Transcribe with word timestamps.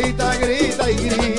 grita, 0.00 0.36
grita 0.36 0.90
y 0.90 0.94
grita. 0.94 1.37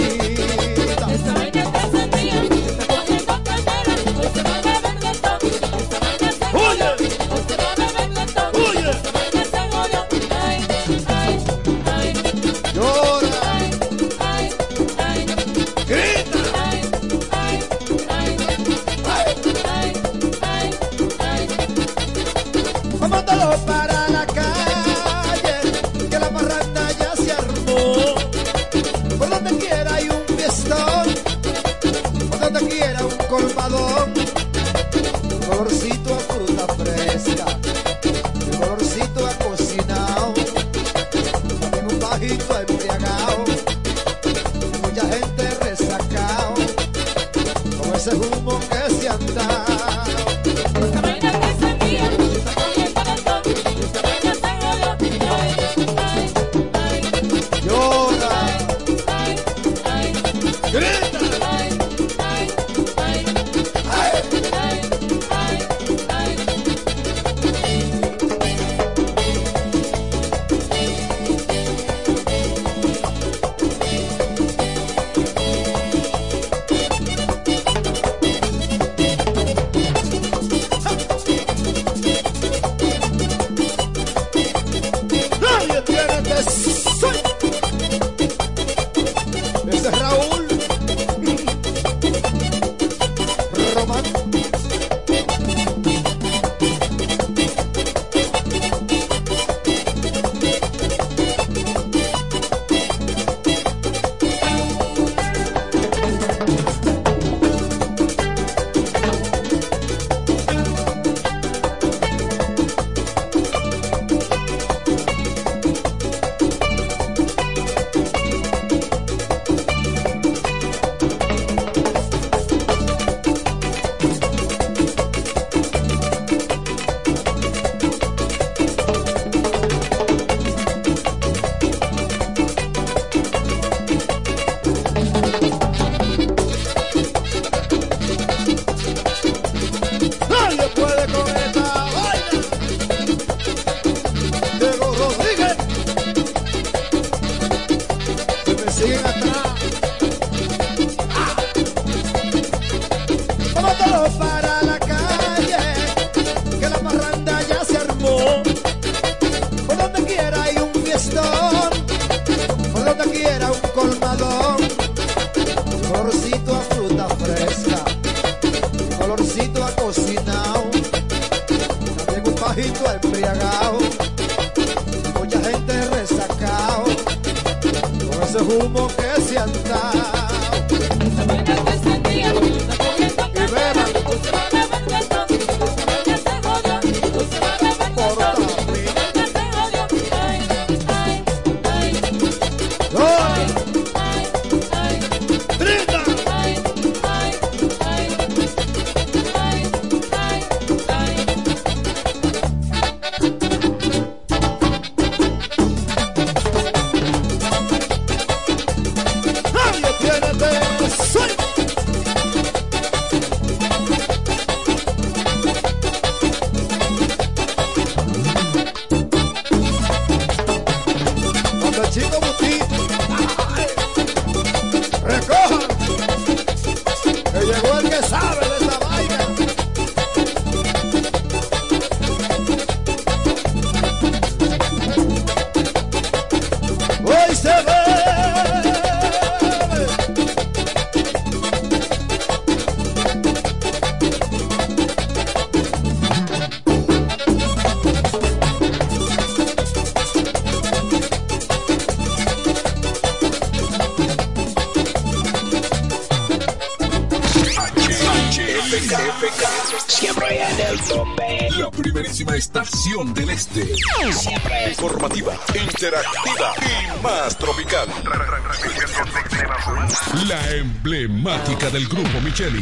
Del 271.71 271.88
grupo 271.88 272.19
Micheli. 272.21 272.62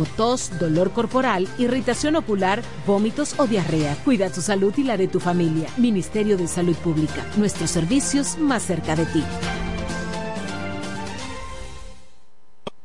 tos, 0.05 0.51
dolor 0.59 0.91
corporal, 0.91 1.47
irritación 1.57 2.15
ocular, 2.15 2.61
vómitos 2.85 3.35
o 3.37 3.47
diarrea. 3.47 3.95
Cuida 4.03 4.29
tu 4.29 4.41
salud 4.41 4.73
y 4.77 4.83
la 4.83 4.97
de 4.97 5.07
tu 5.07 5.19
familia. 5.19 5.69
Ministerio 5.77 6.37
de 6.37 6.47
Salud 6.47 6.75
Pública. 6.75 7.25
Nuestros 7.37 7.71
servicios 7.71 8.37
más 8.37 8.63
cerca 8.63 8.95
de 8.95 9.05
ti. 9.05 9.23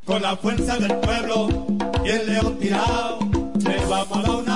Con 0.05 0.23
la 0.23 0.37
fuerza 0.37 0.77
del 0.79 0.95
pueblo 0.99 1.67
y 2.05 2.09
el 2.09 2.27
león 2.27 2.59
tirado, 2.59 3.19
le 3.59 3.87
vamos 3.87 4.25
a 4.25 4.37
una 4.37 4.56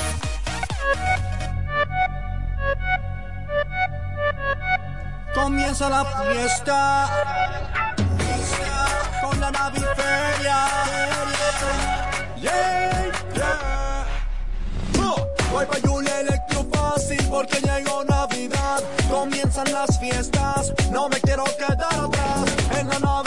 Comienza 5.34 5.90
la 5.90 6.06
fiesta 6.06 7.10
con 9.22 9.40
la 9.40 9.52
naviferia. 9.52 10.68
Yeah, 12.42 13.12
yeah. 13.36 14.06
Oh, 15.00 15.16
Voy 15.52 15.66
pa' 15.66 15.78
Julia 15.88 16.20
Electro 16.22 16.66
Fácil 16.74 17.20
porque 17.30 17.60
llegó 17.62 18.04
Navidad. 18.06 18.84
Comienzan 19.48 19.72
las 19.72 19.98
fiestas, 19.98 20.74
no 20.92 21.08
me 21.08 21.22
quiero 21.22 21.46
quedar 21.58 21.78
atrás. 21.82 22.44
En 22.78 22.90
la 22.90 23.00
naviferia 23.00 23.27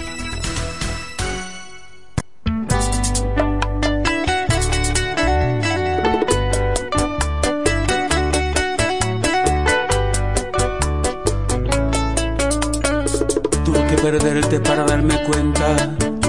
Perderte 14.01 14.59
para 14.59 14.83
darme 14.83 15.15
cuenta 15.23 15.75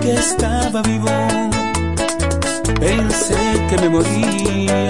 que 0.00 0.12
estaba 0.12 0.82
vivo. 0.82 1.08
Pensé 2.78 3.36
que 3.68 3.76
me 3.78 3.88
moría 3.88 4.88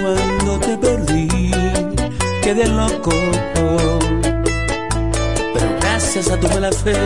cuando 0.00 0.58
te 0.60 0.76
perdí. 0.78 1.28
Quedé 2.42 2.66
loco. 2.68 3.12
Pero 5.54 5.68
gracias 5.80 6.30
a 6.30 6.40
tu 6.40 6.48
mala 6.48 6.72
fe 6.72 6.96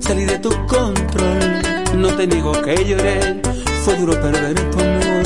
salí 0.00 0.26
de 0.26 0.38
tu 0.38 0.50
control. 0.66 1.62
No 1.96 2.08
te 2.08 2.26
niego 2.26 2.52
que 2.62 2.84
lloré, 2.84 3.40
fue 3.84 3.96
duro 3.96 4.20
perder 4.20 4.54
tu 4.70 4.80
amor. 4.80 5.24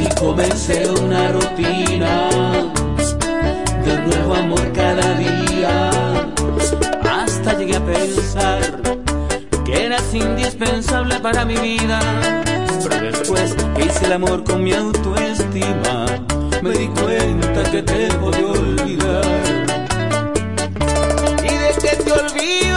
Y 0.00 0.14
comencé 0.18 0.90
una 0.90 1.28
rutina 1.28 2.28
de 3.84 3.94
un 3.94 4.10
nuevo 4.10 4.34
amor 4.34 4.72
cada 4.72 5.14
día. 5.14 5.47
Llegué 7.56 7.76
a 7.76 7.84
pensar 7.84 8.60
que 9.64 9.86
eras 9.86 10.14
indispensable 10.14 11.18
para 11.20 11.44
mi 11.44 11.56
vida. 11.56 11.98
Pero 12.82 13.00
después 13.00 13.54
que 13.74 13.84
hice 13.86 14.06
el 14.06 14.12
amor 14.12 14.44
con 14.44 14.62
mi 14.62 14.72
autoestima, 14.72 16.06
me 16.62 16.70
di 16.70 16.88
cuenta 16.88 17.62
que 17.70 17.82
te 17.82 18.08
podía 18.14 18.46
olvidar. 18.46 19.24
Y 21.42 21.48
de 21.48 21.70
que 21.82 21.96
te 21.96 22.12
olvido, 22.12 22.67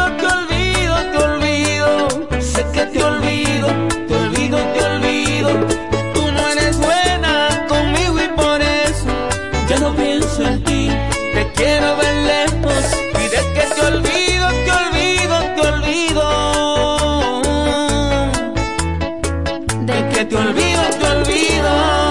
te 20.32 20.38
olvido, 20.38 20.82
te 20.98 21.08
olvido. 21.08 22.11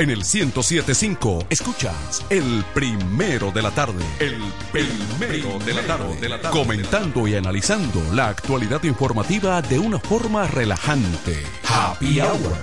En 0.00 0.08
el 0.08 0.24
1075 0.24 1.44
escuchas 1.50 2.24
el 2.30 2.64
primero 2.72 3.52
de 3.52 3.60
la 3.60 3.70
tarde. 3.70 4.02
El 4.18 4.40
primero 4.72 5.58
de 5.58 5.74
la 5.74 5.82
tarde. 5.82 6.16
De 6.18 6.26
la 6.26 6.40
tarde. 6.40 6.58
Comentando 6.58 7.28
y 7.28 7.34
analizando 7.34 8.00
la 8.14 8.28
actualidad 8.30 8.82
informativa 8.84 9.60
de 9.60 9.78
una 9.78 9.98
forma 9.98 10.46
relajante. 10.46 11.42
Happy 11.68 12.18
Hour. 12.18 12.56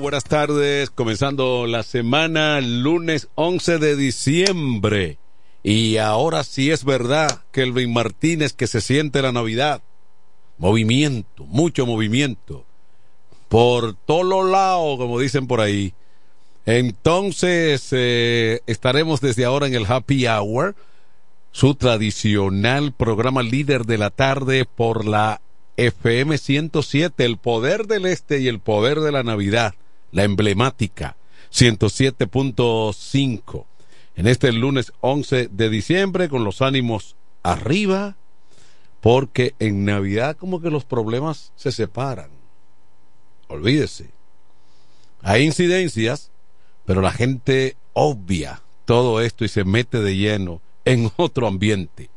Buenas 0.00 0.24
tardes, 0.24 0.88
comenzando 0.88 1.66
la 1.66 1.82
semana 1.82 2.62
lunes 2.62 3.28
11 3.34 3.76
de 3.76 3.96
diciembre. 3.96 5.18
Y 5.62 5.96
ahora 5.96 6.44
sí 6.44 6.70
es 6.70 6.84
verdad, 6.84 7.42
Kelvin 7.50 7.92
Martínez, 7.92 8.52
que 8.52 8.66
se 8.66 8.80
siente 8.80 9.22
la 9.22 9.32
Navidad. 9.32 9.82
Movimiento, 10.56 11.44
mucho 11.44 11.86
movimiento. 11.86 12.64
Por 13.48 13.94
todos 13.94 14.50
lados, 14.50 14.98
como 14.98 15.18
dicen 15.18 15.46
por 15.46 15.60
ahí. 15.60 15.94
Entonces, 16.66 17.88
eh, 17.92 18.60
estaremos 18.66 19.20
desde 19.20 19.44
ahora 19.44 19.66
en 19.66 19.74
el 19.74 19.86
Happy 19.86 20.26
Hour, 20.26 20.76
su 21.50 21.74
tradicional 21.74 22.92
programa 22.92 23.42
líder 23.42 23.86
de 23.86 23.98
la 23.98 24.10
tarde 24.10 24.66
por 24.66 25.06
la 25.06 25.40
FM 25.76 26.38
107, 26.38 27.24
el 27.24 27.38
poder 27.38 27.86
del 27.86 28.06
este 28.06 28.40
y 28.40 28.48
el 28.48 28.60
poder 28.60 29.00
de 29.00 29.12
la 29.12 29.22
Navidad, 29.22 29.74
la 30.12 30.24
emblemática 30.24 31.16
107.5 31.52 33.64
en 34.18 34.26
este 34.26 34.50
lunes 34.50 34.92
11 35.00 35.46
de 35.46 35.70
diciembre 35.70 36.28
con 36.28 36.42
los 36.42 36.60
ánimos 36.60 37.14
arriba, 37.44 38.16
porque 39.00 39.54
en 39.60 39.84
Navidad 39.84 40.36
como 40.36 40.60
que 40.60 40.70
los 40.70 40.84
problemas 40.84 41.52
se 41.54 41.70
separan. 41.70 42.30
Olvídese. 43.46 44.10
Hay 45.22 45.44
incidencias, 45.44 46.32
pero 46.84 47.00
la 47.00 47.12
gente 47.12 47.76
obvia 47.92 48.60
todo 48.86 49.20
esto 49.20 49.44
y 49.44 49.48
se 49.48 49.62
mete 49.62 50.00
de 50.00 50.16
lleno 50.16 50.60
en 50.84 51.12
otro 51.16 51.46
ambiente. 51.46 52.10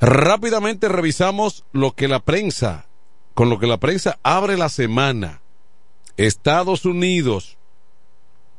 Rápidamente 0.00 0.88
revisamos 0.88 1.66
lo 1.72 1.92
que 1.92 2.08
la 2.08 2.20
prensa, 2.20 2.86
con 3.34 3.50
lo 3.50 3.58
que 3.58 3.66
la 3.66 3.76
prensa 3.76 4.18
abre 4.22 4.56
la 4.56 4.70
semana. 4.70 5.42
Estados 6.16 6.86
Unidos, 6.86 7.58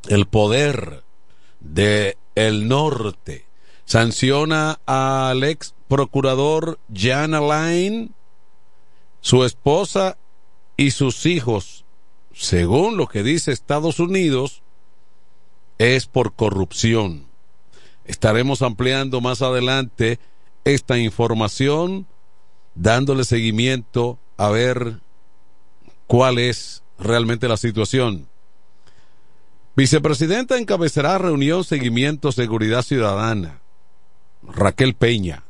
el 0.08 0.28
poder 0.28 1.05
de 1.65 2.17
el 2.36 2.67
norte, 2.67 3.45
sanciona 3.86 4.80
al 4.86 5.43
ex 5.43 5.73
procurador 5.88 6.80
Jan 6.93 7.34
Alain, 7.34 8.13
su 9.21 9.43
esposa 9.43 10.17
y 10.78 10.91
sus 10.91 11.25
hijos, 11.25 11.86
según 12.34 12.97
lo 12.97 13.08
que 13.08 13.23
dice 13.23 13.51
Estados 13.51 13.99
Unidos, 13.99 14.62
es 15.78 16.06
por 16.06 16.34
corrupción. 16.34 17.28
Estaremos 18.06 18.62
ampliando 18.62 19.21
más 19.21 19.41
adelante 19.41 20.19
esta 20.63 20.97
información, 20.97 22.06
dándole 22.75 23.23
seguimiento 23.23 24.19
a 24.38 24.49
ver 24.49 24.99
cuál 26.08 26.38
es 26.38 26.84
realmente 26.99 27.47
la 27.47 27.58
situación. 27.58 28.28
Vicepresidenta 29.76 30.58
encabezará 30.58 31.18
reunión 31.18 31.64
seguimiento 31.66 32.32
seguridad 32.32 32.82
ciudadana. 32.82 33.62
Raquel 34.42 34.94
Peña. 34.94 35.44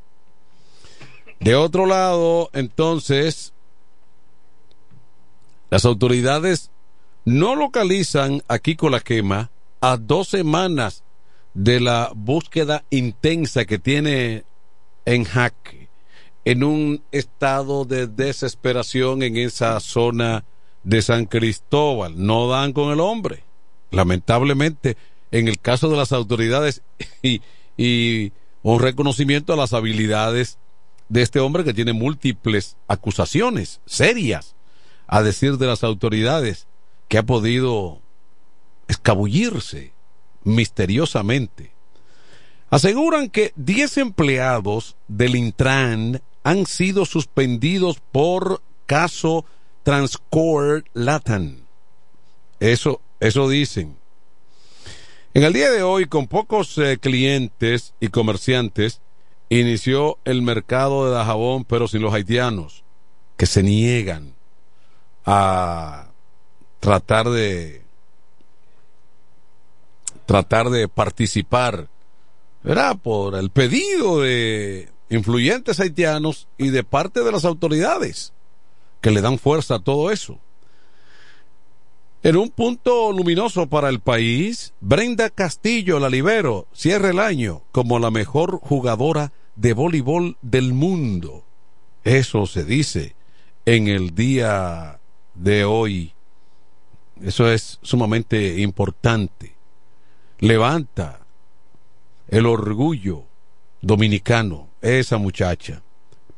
De 1.39 1.55
otro 1.55 1.85
lado, 1.85 2.49
entonces, 2.53 3.53
las 5.69 5.85
autoridades 5.85 6.71
no 7.23 7.55
localizan 7.55 8.41
aquí 8.47 8.75
con 8.75 8.91
la 8.91 8.99
quema 8.99 9.51
a 9.81 9.97
dos 9.97 10.29
semanas 10.29 11.03
de 11.53 11.79
la 11.79 12.11
búsqueda 12.15 12.83
intensa 12.89 13.65
que 13.65 13.77
tiene 13.77 14.43
en 15.05 15.23
jaque, 15.23 15.89
en 16.45 16.63
un 16.63 17.03
estado 17.11 17.85
de 17.85 18.07
desesperación 18.07 19.21
en 19.21 19.37
esa 19.37 19.79
zona 19.79 20.45
de 20.83 21.01
San 21.01 21.25
Cristóbal. 21.25 22.13
No 22.17 22.49
dan 22.49 22.73
con 22.73 22.91
el 22.91 22.99
hombre. 22.99 23.43
Lamentablemente, 23.91 24.97
en 25.31 25.47
el 25.47 25.59
caso 25.59 25.89
de 25.89 25.97
las 25.97 26.11
autoridades 26.11 26.81
y, 27.77 28.31
un 28.63 28.79
reconocimiento 28.79 29.53
a 29.53 29.57
las 29.57 29.73
habilidades 29.73 30.57
de 31.07 31.21
este 31.21 31.39
hombre 31.39 31.63
que 31.63 31.73
tiene 31.73 31.93
múltiples 31.93 32.77
acusaciones 32.87 33.79
serias, 33.85 34.55
a 35.05 35.21
decir 35.21 35.59
de 35.59 35.67
las 35.67 35.83
autoridades, 35.83 36.65
que 37.07 37.19
ha 37.19 37.23
podido 37.23 38.01
escabullirse 38.87 39.93
misteriosamente. 40.43 41.71
Aseguran 42.71 43.29
que 43.29 43.53
10 43.55 43.97
empleados 43.99 44.95
del 45.07 45.35
Intran 45.35 46.21
han 46.43 46.65
sido 46.65 47.05
suspendidos 47.05 48.01
por 48.11 48.61
caso 48.87 49.45
Transcore 49.83 50.85
Latam. 50.93 51.57
Eso, 52.59 53.01
eso 53.27 53.49
dicen. 53.49 53.97
En 55.33 55.43
el 55.43 55.53
día 55.53 55.71
de 55.71 55.83
hoy, 55.83 56.05
con 56.05 56.27
pocos 56.27 56.77
eh, 56.77 56.97
clientes 56.97 57.93
y 57.99 58.07
comerciantes, 58.09 59.01
inició 59.49 60.17
el 60.25 60.41
mercado 60.41 61.05
de 61.05 61.11
Dajabón, 61.11 61.65
pero 61.65 61.87
sin 61.87 62.01
los 62.01 62.13
haitianos, 62.13 62.83
que 63.35 63.45
se 63.45 63.63
niegan 63.63 64.33
a 65.25 66.07
tratar 66.79 67.29
de 67.29 67.81
tratar 70.25 70.69
de 70.69 70.87
participar, 70.87 71.87
¿verdad? 72.63 72.97
Por 72.97 73.35
el 73.35 73.49
pedido 73.49 74.21
de 74.21 74.89
influyentes 75.09 75.79
haitianos 75.79 76.47
y 76.57 76.69
de 76.69 76.83
parte 76.83 77.23
de 77.23 77.31
las 77.31 77.45
autoridades 77.45 78.33
que 79.01 79.11
le 79.11 79.21
dan 79.21 79.37
fuerza 79.37 79.75
a 79.75 79.79
todo 79.79 80.11
eso. 80.11 80.39
En 82.25 82.37
un 82.37 82.49
punto 82.49 83.11
luminoso 83.11 83.67
para 83.67 83.89
el 83.89 83.99
país, 83.99 84.73
Brenda 84.81 85.29
Castillo, 85.29 85.99
la 85.99 86.09
libero, 86.09 86.65
cierra 86.73 87.11
el 87.11 87.19
año 87.19 87.61
como 87.71 87.99
la 87.99 88.09
mejor 88.09 88.57
jugadora 88.61 89.31
de 89.55 89.73
voleibol 89.73 90.35
del 90.41 90.73
mundo. 90.73 91.43
Eso 92.03 92.47
se 92.47 92.65
dice 92.65 93.15
en 93.67 93.87
el 93.87 94.15
día 94.15 94.99
de 95.35 95.65
hoy. 95.65 96.13
Eso 97.21 97.51
es 97.51 97.77
sumamente 97.83 98.59
importante 98.59 99.55
levanta 100.39 101.21
el 102.27 102.45
orgullo 102.45 103.25
dominicano, 103.81 104.69
esa 104.81 105.19
muchacha, 105.19 105.83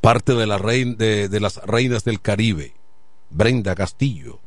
parte 0.02 0.34
de, 0.34 0.48
la 0.48 0.58
de, 0.58 1.30
de 1.30 1.40
las 1.40 1.58
reinas 1.66 2.04
del 2.04 2.22
Caribe, 2.22 2.74
Brenda 3.30 3.74
Castillo. 3.74 4.42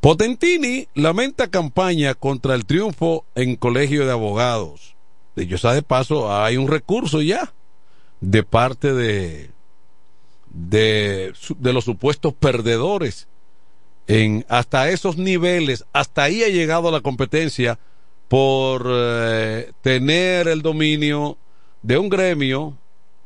Potentini 0.00 0.88
lamenta 0.94 1.48
campaña 1.48 2.14
contra 2.14 2.54
el 2.54 2.64
triunfo 2.64 3.26
en 3.34 3.56
colegio 3.56 4.06
de 4.06 4.12
abogados. 4.12 4.94
De 5.36 5.46
yo 5.46 5.56
de 5.72 5.82
paso, 5.82 6.34
hay 6.34 6.56
un 6.56 6.68
recurso 6.68 7.20
ya 7.20 7.52
de 8.20 8.42
parte 8.42 8.92
de, 8.92 9.50
de, 10.50 11.32
de 11.58 11.72
los 11.72 11.84
supuestos 11.84 12.34
perdedores 12.34 13.28
en 14.06 14.44
hasta 14.48 14.88
esos 14.88 15.18
niveles, 15.18 15.84
hasta 15.92 16.24
ahí 16.24 16.42
ha 16.42 16.48
llegado 16.48 16.90
la 16.90 17.00
competencia 17.00 17.78
por 18.28 18.86
eh, 18.88 19.72
tener 19.82 20.48
el 20.48 20.62
dominio 20.62 21.36
de 21.82 21.98
un 21.98 22.08
gremio 22.08 22.76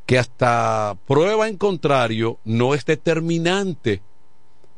que 0.07 0.19
hasta 0.19 0.97
prueba 1.07 1.49
en 1.49 1.57
contrario 1.57 2.39
no 2.45 2.75
es 2.75 2.85
determinante 2.85 4.03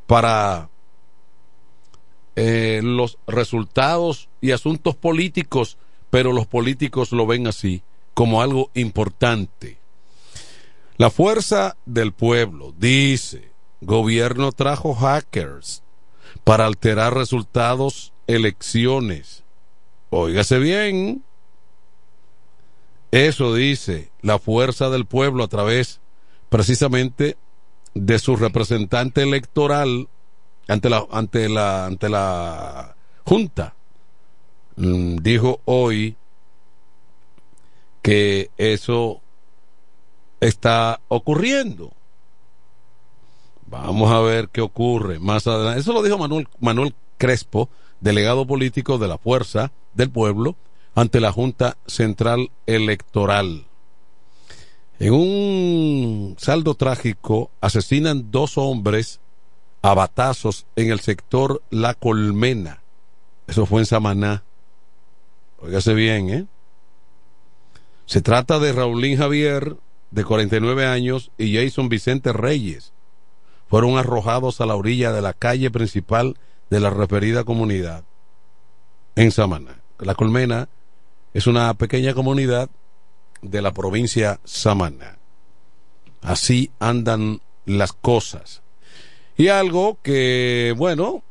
para 0.06 0.68
eh, 2.36 2.80
los 2.82 3.18
resultados 3.26 4.28
y 4.40 4.52
asuntos 4.52 4.94
políticos, 4.94 5.78
pero 6.10 6.32
los 6.32 6.46
políticos 6.46 7.12
lo 7.12 7.26
ven 7.26 7.46
así, 7.46 7.82
como 8.14 8.40
algo 8.40 8.70
importante. 8.74 9.78
La 10.96 11.10
fuerza 11.10 11.76
del 11.84 12.12
pueblo, 12.12 12.72
dice, 12.78 13.50
gobierno 13.80 14.52
trajo 14.52 14.94
hackers 14.94 15.82
para 16.44 16.66
alterar 16.66 17.14
resultados, 17.14 18.12
elecciones 18.26 19.44
Óigase 20.10 20.58
bien. 20.58 21.22
Eso 23.10 23.54
dice 23.54 24.10
la 24.22 24.38
fuerza 24.38 24.88
del 24.90 25.06
pueblo 25.06 25.44
a 25.44 25.48
través 25.48 26.00
precisamente 26.48 27.36
de 27.94 28.18
su 28.18 28.36
representante 28.36 29.22
electoral 29.22 30.08
ante 30.68 30.88
la 30.88 31.06
ante 31.10 31.48
la 31.48 31.86
ante 31.86 32.08
la 32.08 32.96
junta 33.24 33.74
mm, 34.76 35.16
dijo 35.16 35.60
hoy 35.64 36.16
que 38.02 38.50
eso 38.56 39.20
está 40.40 41.00
ocurriendo 41.08 41.92
vamos 43.66 44.10
a 44.10 44.20
ver 44.20 44.48
qué 44.48 44.60
ocurre 44.60 45.18
más 45.18 45.46
adelante 45.46 45.80
eso 45.80 45.92
lo 45.92 46.02
dijo 46.02 46.18
Manuel 46.18 46.48
Manuel 46.60 46.94
Crespo 47.18 47.68
delegado 48.00 48.46
político 48.46 48.98
de 48.98 49.08
la 49.08 49.18
fuerza 49.18 49.72
del 49.94 50.10
pueblo 50.10 50.56
ante 50.94 51.20
la 51.20 51.32
Junta 51.32 51.76
Central 51.86 52.50
Electoral. 52.66 53.66
En 54.98 55.12
un 55.12 56.36
saldo 56.38 56.74
trágico, 56.74 57.50
asesinan 57.60 58.30
dos 58.30 58.56
hombres 58.56 59.20
a 59.86 59.94
batazos 59.94 60.66
en 60.74 60.90
el 60.90 60.98
sector 60.98 61.62
La 61.70 61.94
Colmena. 61.94 62.82
Eso 63.46 63.66
fue 63.66 63.82
en 63.82 63.86
Samaná. 63.86 64.42
Óigase 65.60 65.94
bien, 65.94 66.28
¿eh? 66.28 66.46
Se 68.04 68.20
trata 68.20 68.58
de 68.58 68.72
Raulín 68.72 69.16
Javier, 69.16 69.76
de 70.10 70.24
49 70.24 70.86
años, 70.86 71.30
y 71.38 71.56
Jason 71.56 71.88
Vicente 71.88 72.32
Reyes. 72.32 72.92
Fueron 73.68 73.96
arrojados 73.96 74.60
a 74.60 74.66
la 74.66 74.74
orilla 74.74 75.12
de 75.12 75.22
la 75.22 75.34
calle 75.34 75.70
principal 75.70 76.36
de 76.68 76.80
la 76.80 76.90
referida 76.90 77.44
comunidad 77.44 78.02
en 79.14 79.30
Samaná. 79.30 79.82
La 80.00 80.16
Colmena 80.16 80.68
es 81.32 81.46
una 81.46 81.72
pequeña 81.74 82.12
comunidad 82.12 82.70
de 83.40 83.62
la 83.62 83.70
provincia 83.70 84.40
Samana. 84.42 85.18
Así 86.22 86.72
andan 86.80 87.40
las 87.66 87.92
cosas. 87.92 88.62
Y 89.36 89.48
algo 89.48 89.98
que, 90.02 90.74
bueno, 90.76 91.22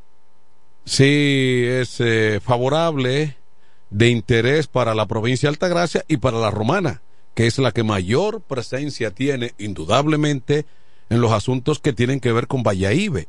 sí 0.86 1.64
es 1.66 2.00
eh, 2.00 2.40
favorable 2.44 3.36
de 3.90 4.10
interés 4.10 4.68
para 4.68 4.94
la 4.94 5.08
provincia 5.08 5.50
de 5.50 5.54
Altagracia 5.54 6.06
y 6.08 6.18
para 6.18 6.38
la 6.38 6.52
romana, 6.52 7.02
que 7.34 7.48
es 7.48 7.58
la 7.58 7.72
que 7.72 7.84
mayor 7.84 8.42
presencia 8.42 9.12
tiene 9.12 9.54
indudablemente 9.58 10.66
en 11.10 11.22
los 11.22 11.32
asuntos 11.32 11.80
que 11.80 11.94
tienen 11.94 12.20
que 12.20 12.32
ver 12.32 12.48
con 12.48 12.62
Valladolid. 12.62 13.26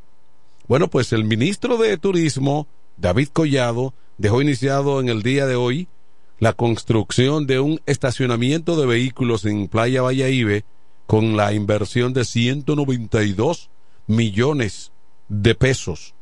Bueno, 0.67 0.89
pues 0.89 1.11
el 1.11 1.23
ministro 1.23 1.77
de 1.77 1.97
Turismo, 1.97 2.67
David 2.97 3.29
Collado, 3.33 3.93
dejó 4.17 4.41
iniciado 4.41 4.99
en 4.99 5.09
el 5.09 5.23
día 5.23 5.47
de 5.47 5.55
hoy 5.55 5.87
la 6.39 6.53
construcción 6.53 7.47
de 7.47 7.59
un 7.59 7.81
estacionamiento 7.87 8.79
de 8.79 8.85
vehículos 8.85 9.45
en 9.45 9.67
Playa 9.67 10.03
Valladolid 10.03 10.63
con 11.07 11.35
la 11.35 11.53
inversión 11.53 12.13
de 12.13 12.25
192 12.25 13.69
millones 14.07 14.91
de 15.29 15.55
pesos, 15.55 16.15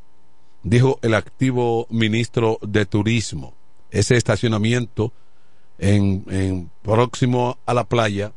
dijo 0.63 0.99
el 1.01 1.13
activo 1.13 1.87
ministro 1.89 2.59
de 2.61 2.85
Turismo. 2.85 3.53
Ese 3.91 4.17
estacionamiento 4.17 5.13
en, 5.77 6.25
en 6.29 6.71
próximo 6.81 7.57
a 7.65 7.73
la 7.73 7.85
playa 7.85 8.33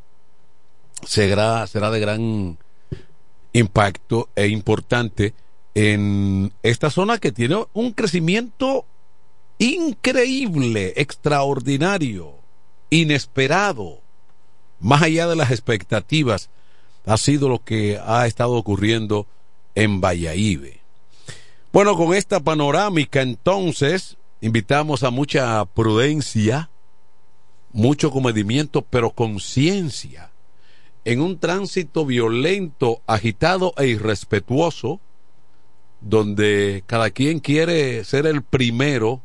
será, 1.05 1.67
será 1.67 1.91
de 1.91 2.01
gran 2.01 2.59
impacto 3.53 4.29
e 4.37 4.49
importante 4.49 5.35
en 5.75 6.53
esta 6.63 6.91
zona 6.91 7.19
que 7.19 7.33
tiene 7.33 7.65
un 7.73 7.93
crecimiento 7.93 8.85
increíble, 9.59 10.93
extraordinario, 10.97 12.35
inesperado, 12.91 14.01
más 14.81 15.03
allá 15.03 15.27
de 15.27 15.37
las 15.37 15.51
expectativas, 15.51 16.51
ha 17.07 17.17
sido 17.17 17.49
lo 17.49 17.65
que 17.65 17.99
ha 18.05 18.27
estado 18.27 18.53
ocurriendo 18.53 19.27
en 19.79 20.01
Valladolid. 20.01 20.75
Bueno, 21.73 21.97
con 21.97 22.13
esta 22.13 22.41
panorámica 22.41 23.23
entonces, 23.23 24.17
invitamos 24.41 25.05
a 25.05 25.11
mucha 25.11 25.65
prudencia, 25.67 26.69
mucho 27.73 28.11
comedimiento, 28.11 28.83
pero 28.83 29.11
conciencia, 29.11 30.33
en 31.05 31.21
un 31.21 31.39
tránsito 31.39 32.05
violento, 32.05 33.03
agitado 33.07 33.73
e 33.77 33.87
irrespetuoso, 33.87 34.99
donde 36.01 36.83
cada 36.87 37.11
quien 37.11 37.39
quiere 37.39 38.03
ser 38.03 38.27
el 38.27 38.43
primero, 38.43 39.23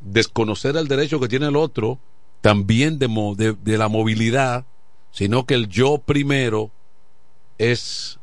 desconocer 0.00 0.76
el 0.76 0.88
derecho 0.88 1.20
que 1.20 1.28
tiene 1.28 1.46
el 1.46 1.54
otro, 1.56 2.00
también 2.40 2.98
de, 2.98 3.06
de, 3.36 3.52
de 3.52 3.78
la 3.78 3.86
movilidad, 3.86 4.66
sino 5.12 5.46
que 5.46 5.54
el 5.54 5.68
yo 5.68 5.98
primero 5.98 6.72
es 7.58 8.18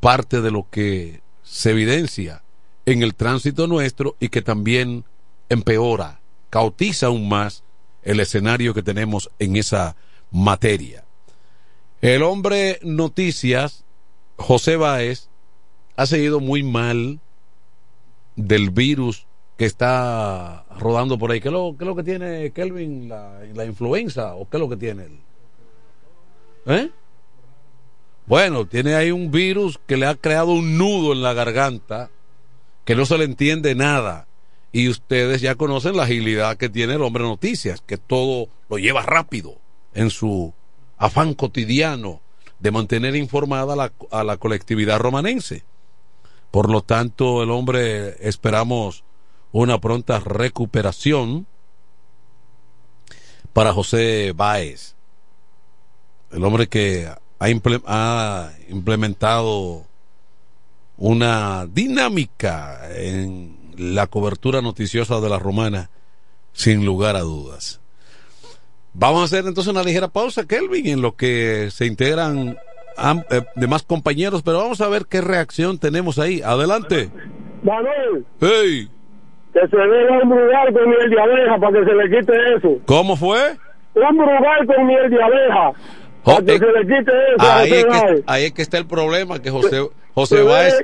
parte 0.00 0.40
de 0.40 0.50
lo 0.50 0.66
que 0.70 1.20
se 1.42 1.70
evidencia 1.70 2.42
en 2.86 3.02
el 3.02 3.14
tránsito 3.14 3.66
nuestro 3.66 4.16
y 4.18 4.28
que 4.28 4.42
también 4.42 5.04
empeora, 5.48 6.20
cautiza 6.50 7.06
aún 7.06 7.28
más 7.28 7.62
el 8.02 8.20
escenario 8.20 8.74
que 8.74 8.82
tenemos 8.82 9.30
en 9.38 9.56
esa 9.56 9.96
materia. 10.30 11.04
El 12.00 12.22
hombre 12.22 12.80
noticias, 12.82 13.84
José 14.36 14.76
Báez, 14.76 15.28
ha 15.96 16.06
seguido 16.06 16.40
muy 16.40 16.62
mal 16.62 17.20
del 18.34 18.70
virus 18.70 19.26
que 19.56 19.66
está 19.66 20.64
rodando 20.80 21.18
por 21.18 21.30
ahí. 21.30 21.40
¿Qué 21.40 21.48
es 21.48 21.52
lo, 21.52 21.76
qué 21.78 21.84
es 21.84 21.88
lo 21.88 21.94
que 21.94 22.02
tiene 22.02 22.50
Kelvin? 22.50 23.08
La, 23.08 23.40
¿La 23.54 23.64
influenza? 23.64 24.34
¿O 24.34 24.48
qué 24.48 24.56
es 24.56 24.60
lo 24.60 24.68
que 24.68 24.76
tiene 24.76 25.04
él? 25.04 25.18
¿Eh? 26.66 26.90
Bueno, 28.26 28.66
tiene 28.66 28.94
ahí 28.94 29.10
un 29.10 29.30
virus 29.30 29.80
que 29.86 29.96
le 29.96 30.06
ha 30.06 30.14
creado 30.14 30.52
un 30.52 30.78
nudo 30.78 31.12
en 31.12 31.22
la 31.22 31.34
garganta, 31.34 32.10
que 32.84 32.94
no 32.94 33.04
se 33.04 33.18
le 33.18 33.24
entiende 33.24 33.74
nada. 33.74 34.26
Y 34.70 34.88
ustedes 34.88 35.40
ya 35.40 35.54
conocen 35.54 35.96
la 35.96 36.04
agilidad 36.04 36.56
que 36.56 36.68
tiene 36.68 36.94
el 36.94 37.02
hombre 37.02 37.24
noticias, 37.24 37.82
que 37.84 37.98
todo 37.98 38.48
lo 38.70 38.78
lleva 38.78 39.02
rápido 39.02 39.56
en 39.92 40.08
su 40.10 40.54
afán 40.96 41.34
cotidiano 41.34 42.20
de 42.58 42.70
mantener 42.70 43.16
informada 43.16 43.90
a 44.10 44.24
la, 44.24 44.36
colectividad 44.36 45.00
romanense. 45.00 45.64
Por 46.50 46.70
lo 46.70 46.82
tanto, 46.82 47.42
el 47.42 47.50
hombre 47.50 48.16
esperamos 48.26 49.04
una 49.50 49.80
pronta 49.80 50.20
recuperación 50.20 51.46
para 53.52 53.72
José 53.72 54.32
Báez, 54.34 54.94
el 56.30 56.44
hombre 56.44 56.68
que 56.68 57.10
ha, 57.42 57.50
imple 57.50 57.80
ha 57.86 58.50
implementado 58.68 59.82
una 60.96 61.66
dinámica 61.66 62.78
en 62.94 63.56
la 63.76 64.06
cobertura 64.06 64.62
noticiosa 64.62 65.20
de 65.20 65.28
la 65.28 65.40
romana, 65.40 65.90
sin 66.52 66.86
lugar 66.86 67.16
a 67.16 67.20
dudas. 67.20 67.80
Vamos 68.94 69.22
a 69.22 69.24
hacer 69.24 69.46
entonces 69.48 69.72
una 69.72 69.82
ligera 69.82 70.08
pausa, 70.08 70.46
Kelvin, 70.46 70.86
en 70.86 71.02
lo 71.02 71.16
que 71.16 71.68
se 71.70 71.86
integran 71.86 72.58
eh, 73.30 73.42
demás 73.56 73.82
compañeros, 73.82 74.42
pero 74.42 74.58
vamos 74.58 74.80
a 74.80 74.88
ver 74.88 75.06
qué 75.08 75.20
reacción 75.20 75.78
tenemos 75.78 76.20
ahí. 76.20 76.42
Adelante. 76.42 77.10
Manuel. 77.64 78.24
Hey. 78.40 78.88
Que 79.52 79.66
se 79.66 79.76
dé 79.76 80.10
un 80.22 80.28
brugal 80.28 80.72
con 80.72 80.88
miel 80.90 81.10
de 81.10 81.20
abeja 81.20 81.58
para 81.58 81.78
que 81.80 81.84
se 81.84 81.94
le 81.94 82.04
quite 82.04 82.32
eso. 82.56 82.78
¿Cómo 82.86 83.16
fue? 83.16 83.56
Un 83.94 84.16
brugal 84.16 84.66
con 84.66 84.86
miel 84.86 85.10
de 85.10 85.22
abeja. 85.22 85.72
Ahí, 86.24 87.72
es 87.72 87.84
que, 87.84 87.90
Báez. 87.90 88.22
ahí 88.26 88.44
es 88.44 88.52
que 88.52 88.62
está 88.62 88.78
el 88.78 88.86
problema, 88.86 89.40
que 89.40 89.50
José, 89.50 89.88
José 90.14 90.42
Báez. 90.42 90.74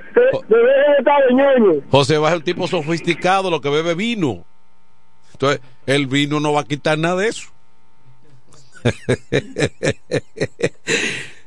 José 1.90 2.18
Báez 2.18 2.33
es 2.35 2.38
un 2.38 2.44
tipo 2.44 2.66
sofisticado, 2.66 3.51
lo 3.51 3.61
que 3.61 3.68
bebe 3.70 3.94
vino. 3.94 4.44
Entonces, 5.33 5.61
el 5.87 6.07
vino 6.07 6.40
no 6.40 6.53
va 6.53 6.62
a 6.62 6.64
quitar 6.64 6.98
nada 6.98 7.16
de 7.16 7.29
eso. 7.29 7.48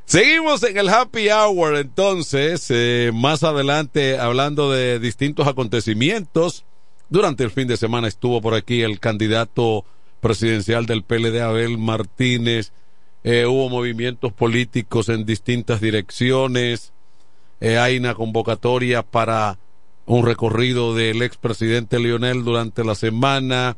Seguimos 0.05 0.63
en 0.63 0.77
el 0.77 0.89
happy 0.89 1.29
hour 1.29 1.77
entonces, 1.77 2.67
eh, 2.69 3.11
más 3.13 3.43
adelante 3.43 4.17
hablando 4.19 4.69
de 4.71 4.99
distintos 4.99 5.47
acontecimientos. 5.47 6.65
Durante 7.09 7.43
el 7.43 7.51
fin 7.51 7.67
de 7.67 7.77
semana 7.77 8.07
estuvo 8.07 8.41
por 8.41 8.53
aquí 8.53 8.81
el 8.81 8.99
candidato 8.99 9.85
presidencial 10.19 10.85
del 10.85 11.03
PLD, 11.03 11.41
Abel 11.41 11.77
Martínez. 11.77 12.73
Eh, 13.23 13.45
hubo 13.45 13.69
movimientos 13.69 14.33
políticos 14.33 15.09
en 15.09 15.25
distintas 15.25 15.79
direcciones. 15.79 16.91
Eh, 17.59 17.77
hay 17.77 17.97
una 17.97 18.15
convocatoria 18.15 19.03
para 19.03 19.59
un 20.07 20.25
recorrido 20.25 20.95
del 20.95 21.21
expresidente 21.21 21.99
Lionel 21.99 22.43
durante 22.43 22.83
la 22.83 22.95
semana. 22.95 23.77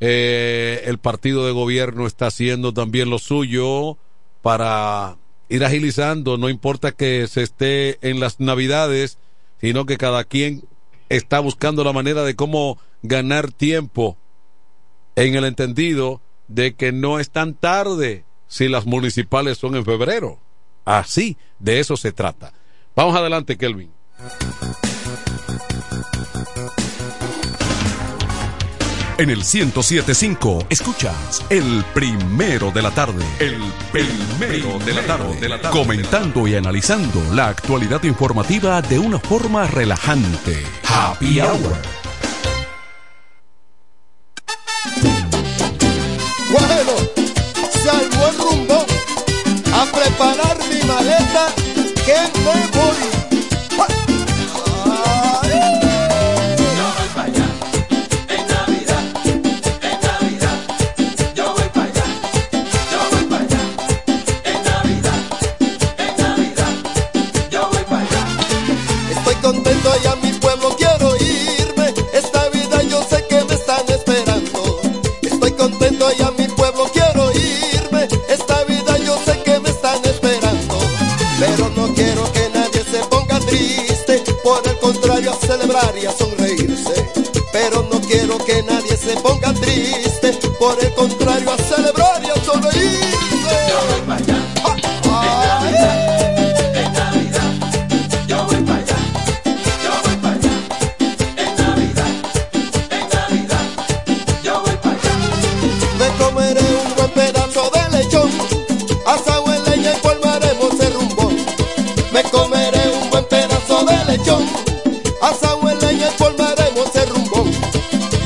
Eh, 0.00 0.82
el 0.86 0.98
partido 0.98 1.46
de 1.46 1.52
gobierno 1.52 2.06
está 2.06 2.26
haciendo 2.26 2.72
también 2.72 3.10
lo 3.10 3.18
suyo 3.18 3.96
para 4.42 5.16
ir 5.48 5.64
agilizando, 5.64 6.38
no 6.38 6.48
importa 6.48 6.92
que 6.92 7.26
se 7.26 7.42
esté 7.42 7.98
en 8.08 8.20
las 8.20 8.40
navidades, 8.40 9.18
sino 9.60 9.84
que 9.84 9.98
cada 9.98 10.24
quien 10.24 10.62
está 11.08 11.40
buscando 11.40 11.84
la 11.84 11.92
manera 11.92 12.22
de 12.22 12.36
cómo 12.36 12.78
ganar 13.02 13.50
tiempo 13.52 14.16
en 15.16 15.34
el 15.34 15.44
entendido 15.44 16.20
de 16.48 16.74
que 16.74 16.92
no 16.92 17.18
es 17.18 17.30
tan 17.30 17.54
tarde 17.54 18.24
si 18.50 18.68
las 18.68 18.84
municipales 18.84 19.56
son 19.56 19.76
en 19.76 19.84
febrero. 19.84 20.38
Así, 20.84 21.38
de 21.60 21.78
eso 21.78 21.96
se 21.96 22.12
trata. 22.12 22.52
Vamos 22.96 23.16
adelante, 23.16 23.56
Kelvin. 23.56 23.90
En 29.18 29.30
el 29.30 29.38
1075 29.38 30.66
escuchas 30.68 31.44
el 31.48 31.84
primero 31.94 32.72
de 32.72 32.82
la 32.82 32.90
tarde. 32.90 33.24
El 33.38 33.62
primero 33.92 34.78
de 34.80 34.94
la 34.94 35.06
tarde. 35.06 35.70
Comentando 35.70 36.48
y 36.48 36.56
analizando 36.56 37.22
la 37.34 37.48
actualidad 37.48 38.02
informativa 38.02 38.82
de 38.82 38.98
una 38.98 39.20
forma 39.20 39.66
relajante. 39.68 40.64
Happy 40.82 41.40
Hour. 41.40 42.00
Rumbo 47.90 48.19
a 49.72 49.84
preparar 49.86 50.58
mi 50.68 50.82
maleta 50.86 51.46
que 52.04 52.16
me 52.44 52.66
voy. 52.76 53.20
Estoy 75.22 75.52
contento 75.52 76.06
y 76.18 76.22
y 86.00 86.06
a 86.06 86.12
sonreírse. 86.12 87.10
Pero 87.52 87.82
no 87.90 88.00
quiero 88.00 88.38
que 88.38 88.62
nadie 88.62 88.96
se 88.96 89.16
ponga 89.16 89.52
triste, 89.54 90.32
por 90.58 90.82
el 90.82 90.94
contrario 90.94 91.49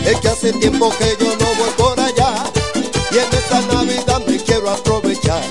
Es 0.05 0.21
que 0.21 0.29
hace 0.29 0.53
tiempo 0.53 0.91
que 0.99 1.17
yo 1.19 1.35
no 1.37 1.47
voy 1.57 1.71
por 1.77 1.99
allá 1.99 2.45
y 3.11 3.19
en 3.19 3.33
esta 3.33 3.61
Navidad 3.73 4.23
me 4.27 4.37
quiero 4.37 4.71
aprovechar. 4.71 5.43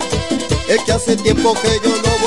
Es 0.67 0.81
que 0.83 0.91
hace 0.91 1.15
tiempo 1.17 1.53
que 1.61 1.79
yo 1.83 1.89
no 1.89 2.17
voy 2.21 2.22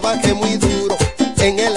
trabajé 0.00 0.34
muy 0.34 0.56
duro 0.56 0.96
en 1.38 1.56
el 1.60 1.76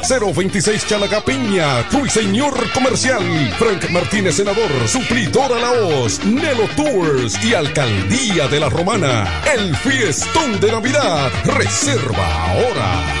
026 0.07 0.87
Chalaga 0.87 1.21
Piña, 1.21 1.83
Ruiseñor 1.91 2.71
Comercial, 2.73 3.23
Frank 3.57 3.89
Martínez 3.91 4.35
Senador, 4.35 4.69
Suplidora 4.87 5.59
La 5.59 5.71
Hoz, 5.71 6.23
Nelo 6.25 6.67
Tours 6.75 7.43
y 7.43 7.53
Alcaldía 7.53 8.47
de 8.47 8.59
la 8.59 8.69
Romana. 8.69 9.41
El 9.53 9.75
fiestón 9.77 10.59
de 10.59 10.71
Navidad. 10.71 11.31
Reserva 11.45 12.45
ahora. 12.51 13.20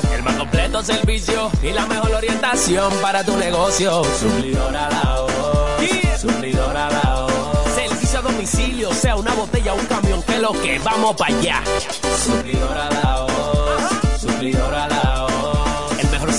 Completo 0.71 0.83
servicio 0.83 1.51
y 1.61 1.71
la 1.73 1.85
mejor 1.85 2.13
orientación 2.13 2.93
para 3.01 3.25
tu 3.25 3.35
negocio. 3.35 4.03
Suplidora 4.05 4.89
la 4.89 6.17
Suplidora 6.17 6.89
la 6.89 7.27
Servicio 7.75 8.19
a 8.19 8.21
domicilio, 8.21 8.93
sea 8.93 9.17
una 9.17 9.33
botella 9.33 9.73
o 9.73 9.75
un 9.75 9.85
camión, 9.85 10.23
que 10.23 10.37
lo 10.39 10.53
que 10.53 10.79
vamos 10.79 11.17
para 11.17 11.35
allá. 11.35 11.61
Suplidora 12.23 12.89
la 12.89 13.27
Suplidora 14.17 14.87
la 14.87 15.00
mejor 15.00 15.00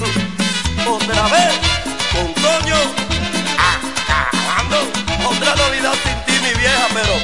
Otra 0.00 1.22
vez, 1.28 1.52
con 2.12 2.32
Toño, 2.34 2.76
acabando. 3.58 4.78
Otra 5.28 5.54
Navidad 5.54 5.92
sin 6.02 6.24
ti, 6.24 6.40
mi 6.42 6.58
vieja, 6.58 6.86
pero 6.94 7.14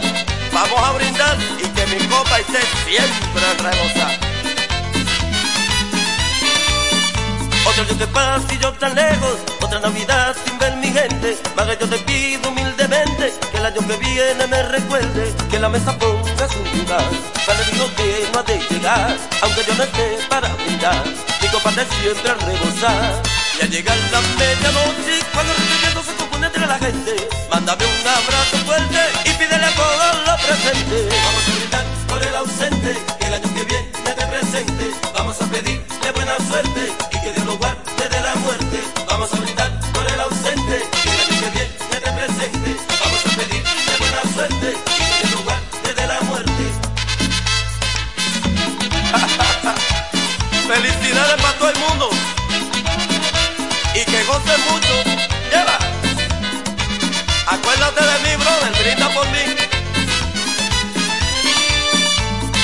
vamos 0.53 0.81
a 0.87 0.93
brindar 0.93 1.39
y 1.59 1.69
que 1.69 1.87
mi 1.87 2.07
copa 2.07 2.39
esté 2.39 2.61
siempre 2.85 3.51
en 3.51 3.59
rebosar. 3.65 4.19
Otro 7.67 7.85
yo 7.85 7.97
te 7.97 8.07
paso 8.09 8.47
y 8.53 8.59
yo 8.59 8.73
tan 8.75 8.95
lejos, 8.95 9.39
otra 9.63 9.81
Navidad 9.81 10.37
sin 10.45 10.59
ver 10.59 10.77
mi 10.77 10.89
gente. 10.89 11.39
Que 11.67 11.77
yo 11.81 11.89
te 11.89 11.99
pido 11.99 12.51
humildemente 12.51 13.35
que 13.51 13.57
el 13.57 13.67
año 13.67 13.81
que 13.89 13.97
viene 13.97 14.47
me 14.47 14.63
recuerde 14.63 15.35
que 15.51 15.59
la 15.59 15.69
mesa 15.69 15.99
ponga 15.99 16.47
su 16.47 16.63
lugar. 16.77 17.05
Para 17.47 17.59
el 17.59 17.71
que 17.71 18.29
no 18.33 18.39
ha 18.39 18.43
de 18.43 18.61
llegar, 18.71 19.17
aunque 19.43 19.65
yo 19.67 19.75
no 19.75 19.83
esté 19.83 20.19
para 20.29 20.49
brindar, 20.55 21.03
de 21.65 21.87
siempre 21.87 22.31
al 22.31 22.41
rebosar. 22.41 23.23
Y 23.59 23.63
al 23.63 23.71
llegar 23.71 23.97
la 24.13 24.21
medianoche, 24.21 25.25
cuando 25.33 25.53
el 25.53 26.05
se 26.05 26.15
compone 26.17 26.47
entre 26.47 26.67
la 26.67 26.79
gente, 26.79 27.17
mándame 27.51 27.85
un 27.85 28.07
abrazo 28.07 28.57
fuerte 28.67 28.99
y 29.25 29.31
pídele 29.31 29.65
a 29.65 29.75
todos 29.75 30.27
los 30.27 30.41
presentes. 30.43 31.09
Vamos 31.25 31.49
a 31.49 31.53
brindar 31.57 31.85
por 32.09 32.23
el 32.23 32.37
ausente, 32.37 32.97
que 33.19 33.27
el 33.27 33.35
año 33.35 33.55
que 33.55 33.65
viene 33.65 33.89
te 34.05 34.27
presente. 34.27 34.91
Vamos 35.15 35.41
a 35.41 35.47
pedirle 35.47 36.13
buena 36.15 36.37
suerte 36.47 36.93
y 37.11 37.21
que 37.21 37.33
Dios 37.33 37.47
lo 37.47 37.57
guarde 37.57 37.76
mucho. 54.45 54.95
Lleva. 55.51 55.79
Acuérdate 57.47 58.05
de 58.05 58.19
mí, 58.25 58.37
brother, 58.37 58.73
grita 58.83 59.09
por 59.11 59.27
mí. 59.31 59.57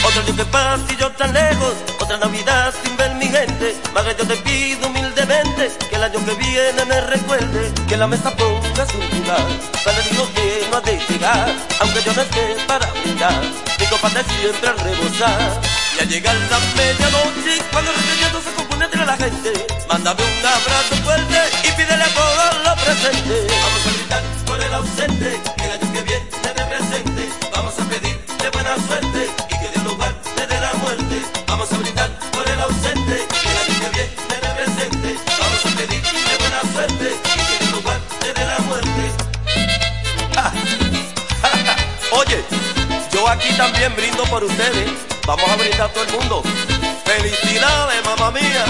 Otra 0.04 0.22
yo 0.26 0.36
que 0.36 0.44
paso 0.46 0.84
y 0.90 0.96
yo 0.96 1.10
tan 1.12 1.32
lejos, 1.32 1.74
otra 2.00 2.18
Navidad 2.18 2.74
sin 2.82 2.96
ver 2.96 3.14
mi 3.14 3.26
gente. 3.26 3.76
Madre, 3.94 4.16
yo 4.18 4.26
te 4.26 4.36
pido 4.36 4.88
humildemente 4.88 5.70
que 5.88 5.96
el 5.96 6.02
año 6.02 6.24
que 6.24 6.34
viene 6.34 6.84
me 6.86 7.00
recuerde 7.00 7.72
que 7.88 7.96
la 7.96 8.06
mesa 8.06 8.30
ponga 8.36 8.86
su 8.86 8.98
lugar. 8.98 9.46
Padre, 9.84 10.02
digo 10.10 10.28
que 10.34 10.66
no 10.70 10.76
ha 10.76 10.80
de 10.80 10.98
llegar, 11.08 11.52
aunque 11.80 12.02
yo 12.02 12.12
no 12.12 12.22
esté 12.22 12.56
para 12.66 12.86
brindar, 13.02 13.42
mi 13.78 13.86
copa 13.86 14.08
de 14.10 14.24
siempre 14.24 14.68
al 14.68 14.78
rebosar. 14.80 15.81
Y 15.96 16.00
al 16.00 16.08
llegar 16.08 16.34
la 16.50 16.58
medianoche, 16.76 17.62
cuando 17.70 17.90
el 17.90 17.96
requerido 17.96 18.40
se 18.42 18.52
compone 18.54 18.84
entre 18.86 19.04
la 19.04 19.16
gente, 19.16 19.52
mándame 19.88 20.22
un 20.22 20.46
abrazo 20.46 20.96
fuerte 21.04 21.38
y 21.64 21.72
pídele 21.72 22.02
a 22.02 22.14
todos 22.14 22.64
los 22.64 22.82
presentes. 22.82 23.52
Vamos 23.62 23.86
a 23.86 23.90
gritar 23.90 24.22
por 24.46 24.60
el 24.62 24.74
ausente, 24.74 25.40
que 25.56 25.64
el 25.64 25.70
año 25.70 25.92
que 25.92 26.02
viene 26.02 26.24
me 26.56 26.64
presente. 26.64 27.28
Vamos 27.52 27.74
a 27.78 27.84
pedirle 27.84 28.50
buena 28.52 28.76
suerte 28.86 29.30
y 29.50 29.58
que 29.60 29.68
Dios 29.72 29.84
lo 29.84 29.96
guarde 29.96 30.46
de 30.46 30.60
la 30.60 30.72
muerte. 30.74 31.22
Vamos 31.46 31.72
a 31.72 31.76
brindar 31.76 32.10
por 32.32 32.48
el 32.48 32.60
ausente, 32.60 33.26
que 33.28 33.48
el 33.50 33.58
año 33.58 33.80
que 33.80 33.88
viene 33.90 34.31
aquí 43.28 43.52
también 43.54 43.94
brindo 43.94 44.24
por 44.24 44.44
ustedes. 44.44 44.90
Vamos 45.26 45.48
a 45.48 45.56
brindar 45.56 45.90
todo 45.92 46.04
el 46.04 46.12
mundo. 46.12 46.42
Felicidades, 47.04 48.04
mamá 48.04 48.30
mía. 48.30 48.64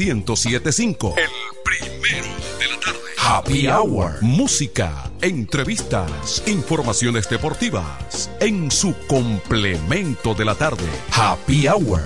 1075. 0.00 1.14
El 1.18 1.28
primero 1.62 2.34
de 2.58 2.68
la 2.68 2.80
tarde. 2.80 2.98
Happy 3.18 3.68
Hour. 3.68 4.22
Música, 4.22 5.10
entrevistas, 5.20 6.42
informaciones 6.46 7.28
deportivas. 7.28 8.30
En 8.40 8.70
su 8.70 8.94
complemento 9.06 10.32
de 10.34 10.44
la 10.46 10.54
tarde. 10.54 10.88
Happy 11.12 11.68
Hour. 11.68 12.00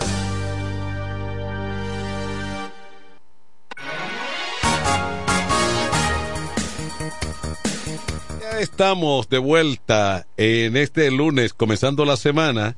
Ya 8.41 8.59
estamos 8.59 9.29
de 9.29 9.39
vuelta 9.39 10.27
en 10.37 10.77
este 10.77 11.13
lunes, 11.13 11.55
comenzando 11.55 12.05
la 12.05 12.17
semana. 12.17 12.77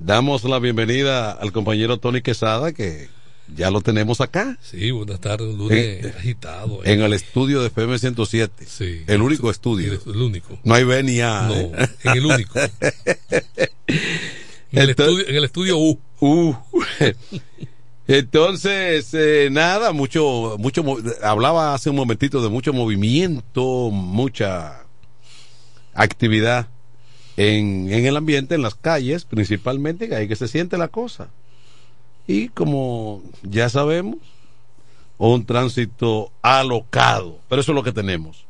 Damos 0.00 0.42
la 0.42 0.58
bienvenida 0.58 1.30
al 1.30 1.52
compañero 1.52 1.98
Tony 1.98 2.22
Quesada, 2.22 2.72
que 2.72 3.08
ya 3.56 3.70
lo 3.70 3.80
tenemos 3.80 4.20
acá. 4.20 4.58
Sí, 4.62 4.90
buenas 4.90 5.20
tardes, 5.20 5.48
un 5.48 5.58
lunes 5.58 6.16
agitado. 6.16 6.80
En 6.84 7.00
el 7.00 7.12
estudio 7.12 7.60
de 7.60 7.68
FM 7.68 7.98
107. 7.98 8.64
Sí. 8.66 9.02
El 9.06 9.22
único 9.22 9.50
estudio. 9.50 9.98
El 10.06 10.22
único. 10.22 10.58
No 10.64 10.74
hay 10.74 10.84
B 10.84 11.02
ni 11.02 11.20
A. 11.20 11.42
No, 11.42 11.54
¿eh? 11.54 11.88
en 12.04 12.12
el 12.12 12.26
único. 12.26 12.58
En 14.70 14.82
el, 14.82 14.90
estudio, 14.90 15.26
en 15.26 15.34
el 15.34 15.44
estudio 15.44 15.78
U. 15.78 15.98
U. 16.20 16.54
Entonces, 18.06 19.14
eh, 19.14 19.48
nada, 19.50 19.92
mucho, 19.92 20.56
mucho, 20.58 20.84
hablaba 21.22 21.72
hace 21.72 21.88
un 21.88 21.96
momentito 21.96 22.42
de 22.42 22.50
mucho 22.50 22.74
movimiento, 22.74 23.90
mucha 23.90 24.82
actividad 25.94 26.68
en, 27.38 27.90
en 27.90 28.04
el 28.04 28.16
ambiente, 28.18 28.56
en 28.56 28.62
las 28.62 28.74
calles, 28.74 29.24
principalmente, 29.24 30.06
que 30.06 30.16
ahí 30.16 30.28
que 30.28 30.36
se 30.36 30.48
siente 30.48 30.76
la 30.76 30.88
cosa. 30.88 31.28
Y 32.28 32.48
como 32.50 33.22
ya 33.42 33.68
sabemos, 33.68 34.18
un 35.16 35.44
tránsito 35.44 36.30
alocado, 36.42 37.38
pero 37.48 37.60
eso 37.62 37.72
es 37.72 37.74
lo 37.76 37.82
que 37.82 37.90
tenemos. 37.92 38.44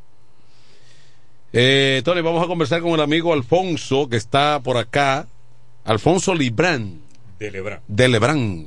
Eh, 1.52 2.02
Tony, 2.04 2.20
vamos 2.20 2.44
a 2.44 2.46
conversar 2.46 2.82
con 2.82 2.90
el 2.92 3.00
amigo 3.00 3.32
Alfonso, 3.32 4.08
que 4.08 4.16
está 4.16 4.60
por 4.60 4.76
acá. 4.76 5.26
Alfonso 5.84 6.34
Librán. 6.34 7.00
De 7.38 7.50
Lebrán. 7.50 7.80
De 7.88 8.08
Lebrán. 8.08 8.66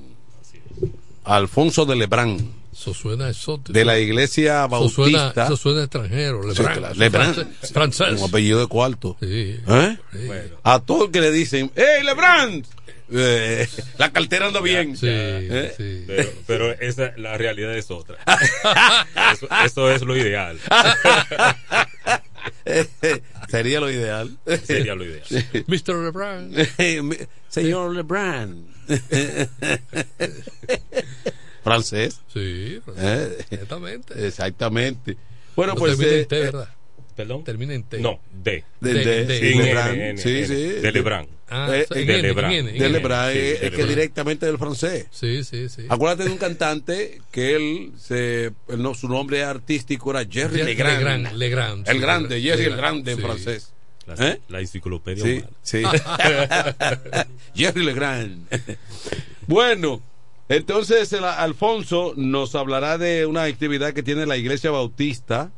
Alfonso 1.23 1.85
de 1.85 1.95
Lebrán. 1.95 2.61
Eso 2.73 2.93
suena 2.93 3.29
exótico. 3.29 3.73
De 3.73 3.85
la 3.85 3.99
iglesia 3.99 4.65
Eso 4.65 4.89
suena, 4.89 5.17
bautista. 5.19 5.45
eso 5.45 5.57
suena 5.57 5.81
extranjero. 5.81 6.41
Sí, 6.41 6.57
Lebrán. 6.57 6.77
claro, 6.79 6.95
Lebrán. 6.95 7.35
Francés. 7.71 8.19
Un 8.21 8.29
apellido 8.29 8.59
de 8.61 8.67
cuarto. 8.67 9.17
Sí. 9.19 9.59
¿Eh? 9.67 9.97
Sí. 10.13 10.19
A 10.63 10.79
todo 10.79 11.05
el 11.05 11.11
que 11.11 11.21
le 11.21 11.31
dicen, 11.31 11.69
¡Hey, 11.75 12.03
Lebrán! 12.03 12.63
Eh, 13.13 13.67
la 13.97 14.11
cartera 14.11 14.47
anda 14.47 14.61
bien. 14.61 14.95
Sí, 14.95 15.07
¿Eh? 15.09 15.73
sí. 15.75 16.03
Pero, 16.07 16.29
pero 16.47 16.71
esa, 16.79 17.13
la 17.17 17.37
realidad 17.37 17.75
es 17.77 17.91
otra. 17.91 18.17
eso, 19.33 19.47
eso 19.65 19.91
es 19.91 20.01
lo 20.03 20.15
ideal. 20.15 20.59
Sería 23.49 23.79
lo 23.79 23.89
ideal. 23.89 24.37
Sería 24.63 24.95
lo 24.95 25.03
ideal. 25.05 25.23
Mr. 25.67 25.95
Lebrán. 26.03 26.51
Señor 27.49 27.93
Lebrán. 27.95 28.65
Francés. 31.63 32.21
Sí, 32.33 32.81
Eh, 32.97 33.37
exactamente. 33.49 34.27
Exactamente. 34.27 35.17
Bueno, 35.55 35.73
No 35.73 35.79
pues. 35.79 35.99
eh, 35.99 36.25
¿verdad? 36.29 36.69
¿Perdón? 37.21 37.43
Termina 37.43 37.73
en 37.73 37.83
T. 37.83 37.99
No, 37.99 38.19
D. 38.31 38.63
De, 38.79 38.93
De- 38.93 38.99
de- 39.05 39.05
de- 39.05 39.25
de 39.25 39.39
Sin 39.51 39.61
Lebrán. 39.63 39.93
N, 39.95 40.09
N, 40.09 40.17
sí, 40.17 40.29
N. 40.37 40.47
sí. 40.47 40.53
De 40.81 40.91
Lebrán. 40.91 41.27
Ah, 41.53 41.67
Eh, 41.73 41.85
de 41.89 42.01
N, 42.03 42.21
Lebrán. 42.21 42.51
en 42.51 42.59
N, 42.59 42.69
en 42.71 42.77
De 42.79 42.85
N. 42.85 42.89
Lebrán 42.97 43.33
Sí, 43.33 43.39
es, 43.39 43.71
que 43.71 43.85
directamente 43.85 44.45
del 44.45 44.57
francés. 44.57 45.07
Sí, 45.11 45.43
sí, 45.43 45.69
sí. 45.69 45.83
Acuérdate 45.89 46.23
de 46.23 46.31
un 46.31 46.37
cantante 46.37 47.21
que 47.31 47.55
él, 47.55 47.91
se, 47.99 48.51
no, 48.77 48.93
su 48.95 49.07
nombre 49.09 49.43
artístico 49.43 50.11
era 50.11 50.25
Jerry 50.29 50.63
Legrand. 50.63 50.97
Legrand, 50.99 51.33
Legrand, 51.35 51.89
el 51.89 51.99
grande, 52.01 52.41
Jerry 52.41 52.63
el 52.63 52.69
Legrand, 52.71 53.03
grande 53.05 53.11
en 53.11 53.19
francés. 53.19 53.73
La, 54.07 54.15
¿Eh? 54.29 54.39
la 54.49 54.59
enciclopedia 54.61 55.43
sí. 55.61 55.83
Jerry 57.55 57.83
Legrand. 57.85 58.47
bueno, 59.47 60.01
entonces 60.49 61.11
el 61.13 61.23
Alfonso 61.23 62.13
nos 62.17 62.55
hablará 62.55 62.97
de 62.97 63.25
una 63.25 63.43
actividad 63.43 63.93
que 63.93 64.03
tiene 64.03 64.25
la 64.25 64.37
Iglesia 64.37 64.71
Bautista. 64.71 65.51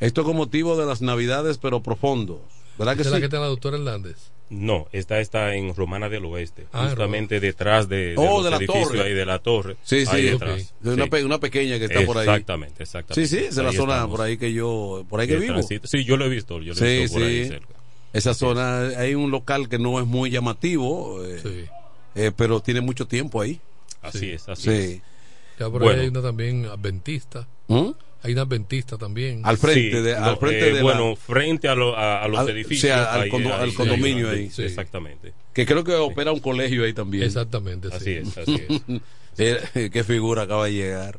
Esto 0.00 0.24
con 0.24 0.36
motivo 0.36 0.76
de 0.76 0.86
las 0.86 1.02
Navidades, 1.02 1.58
pero 1.58 1.82
profundos. 1.82 2.38
¿Verdad 2.78 2.96
que 2.96 3.04
sí? 3.04 3.10
la 3.10 3.18
que 3.18 3.24
está 3.26 3.38
la 3.38 3.46
doctora 3.46 3.76
Hernández. 3.76 4.16
No, 4.48 4.88
esta 4.90 5.20
está 5.20 5.54
en 5.54 5.76
Romana 5.76 6.08
del 6.08 6.24
Oeste, 6.24 6.66
Ah, 6.72 6.86
justamente 6.88 7.38
detrás 7.38 7.88
de, 7.88 7.96
de 8.12 8.14
Oh, 8.16 8.42
de 8.42 8.50
la 8.50 8.58
torre. 8.58 9.02
ahí 9.02 9.12
de 9.12 9.24
la 9.26 9.38
torre. 9.38 9.76
Sí, 9.84 10.04
sí, 10.06 10.10
ahí 10.16 10.22
detrás. 10.24 10.74
De 10.80 10.94
una, 10.94 11.04
Sí. 11.04 11.10
pe- 11.10 11.24
una 11.24 11.38
pequeña 11.38 11.78
que 11.78 11.84
está 11.84 12.04
por 12.04 12.18
ahí. 12.18 12.26
Exactamente, 12.26 12.82
exactamente. 12.82 13.28
Sí, 13.28 13.38
sí, 13.38 13.44
es 13.44 13.56
la 13.56 13.70
zona 13.72 13.94
estamos. 13.94 14.16
por 14.16 14.26
ahí 14.26 14.38
que 14.38 14.52
yo, 14.52 15.04
por 15.08 15.20
ahí 15.20 15.28
que 15.28 15.36
vivo. 15.36 15.60
Sí, 15.62 16.04
yo 16.04 16.16
lo 16.16 16.24
he 16.24 16.28
visto, 16.28 16.58
yo 16.60 16.72
lo 16.74 16.80
he 16.84 16.96
Sí, 16.96 17.02
visto 17.02 17.18
por 17.18 17.26
ahí 17.28 17.46
cerca. 17.46 17.74
Esa 18.12 18.34
zona, 18.34 18.88
hay 18.98 19.14
un 19.14 19.30
local 19.30 19.68
que 19.68 19.78
no 19.78 20.00
es 20.00 20.06
muy 20.06 20.30
llamativo, 20.30 21.24
eh, 21.24 21.68
eh, 22.16 22.32
pero 22.34 22.58
tiene 22.60 22.80
mucho 22.80 23.06
tiempo 23.06 23.40
ahí. 23.40 23.60
Así 24.02 24.30
es, 24.30 24.48
así 24.48 24.62
Sí. 24.62 24.70
es. 24.70 25.00
Ya 25.60 25.70
por 25.70 25.82
Bueno. 25.82 25.98
ahí 25.98 26.00
hay 26.06 26.08
una 26.08 26.22
también 26.22 26.64
adventista. 26.66 27.46
¿Mm? 27.68 27.90
Hay 28.22 28.32
una 28.32 28.42
adventista 28.42 28.98
también. 28.98 29.40
Al 29.44 29.56
frente 29.56 29.96
Sí, 29.98 30.02
de, 30.02 30.14
al 30.14 30.22
no, 30.32 30.36
frente 30.36 30.60
eh, 30.68 30.72
de 30.72 30.74
la- 30.74 30.82
bueno, 30.82 31.16
frente 31.16 31.68
a, 31.68 31.74
lo- 31.74 31.96
a, 31.96 32.22
a 32.22 32.28
los 32.28 32.38
al- 32.40 32.50
edificios. 32.50 32.92
al, 32.92 33.06
al 33.06 33.20
ahí- 33.22 33.28
condo- 33.30 33.48
ahí- 33.54 33.60
al 33.62 33.68
ahí 33.70 33.74
condominio 33.74 34.30
ahí. 34.30 34.50
Exactamente. 34.58 35.32
Que 35.54 35.64
creo 35.66 35.82
que 35.84 35.94
opera 35.94 36.30
un 36.32 36.40
colegio 36.40 36.84
ahí 36.84 36.92
también. 36.92 37.24
Exactamente, 37.24 37.88
sí. 37.88 37.94
Así 37.96 38.10
es, 38.12 38.38
así 38.38 38.54
es. 38.68 39.00
Eh, 39.38 39.88
Qué 39.92 40.04
figura 40.04 40.42
acaba 40.42 40.66
de 40.66 40.72
llegar. 40.74 41.18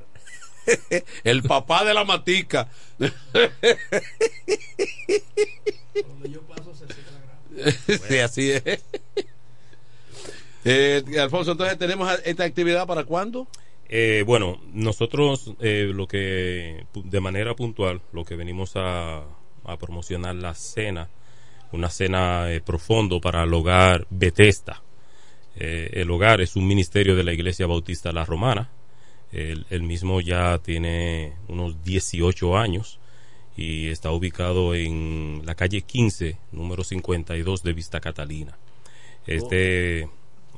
El 1.23 1.41
papá 1.41 1.83
de 1.85 1.93
la 1.93 2.03
matica. 2.03 2.67
Sí, 8.07 8.17
así 8.19 8.51
es. 8.51 8.63
Eh, 10.63 11.03
Alfonso, 11.19 11.51
entonces 11.53 11.77
tenemos 11.77 12.09
esta 12.23 12.43
actividad 12.43 12.85
para 12.87 13.03
cuándo? 13.03 13.47
Eh, 13.93 14.23
bueno, 14.25 14.61
nosotros 14.73 15.53
eh, 15.59 15.91
lo 15.93 16.07
que 16.07 16.85
de 16.93 17.19
manera 17.19 17.53
puntual 17.55 18.01
lo 18.13 18.23
que 18.23 18.37
venimos 18.37 18.77
a, 18.77 19.17
a 19.65 19.77
promocionar 19.77 20.33
la 20.35 20.53
cena, 20.53 21.09
una 21.73 21.89
cena 21.89 22.49
eh, 22.49 22.61
profundo 22.61 23.19
para 23.19 23.43
el 23.43 23.53
hogar 23.53 24.07
Bethesda. 24.09 24.81
Eh, 25.57 25.89
el 25.93 26.09
hogar 26.09 26.39
es 26.39 26.55
un 26.55 26.65
ministerio 26.67 27.17
de 27.17 27.25
la 27.25 27.33
Iglesia 27.33 27.67
Bautista 27.67 28.13
La 28.13 28.23
Romana. 28.23 28.69
El, 29.33 29.65
el 29.69 29.83
mismo 29.83 30.21
ya 30.21 30.57
tiene 30.59 31.33
unos 31.49 31.83
18 31.83 32.57
años 32.57 32.97
y 33.57 33.89
está 33.89 34.11
ubicado 34.11 34.73
en 34.73 35.41
la 35.45 35.55
calle 35.55 35.81
15, 35.81 36.37
número 36.53 36.85
52 36.85 37.63
de 37.63 37.73
Vista 37.73 37.99
Catalina. 37.99 38.57
Este 39.27 40.07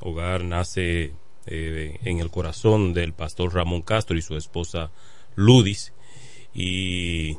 hogar 0.00 0.44
nace 0.44 1.12
eh, 1.46 1.98
en 2.04 2.20
el 2.20 2.30
corazón 2.30 2.94
del 2.94 3.12
pastor 3.12 3.54
Ramón 3.54 3.82
Castro 3.82 4.16
y 4.16 4.22
su 4.22 4.36
esposa 4.36 4.90
Ludis 5.36 5.92
y 6.54 7.36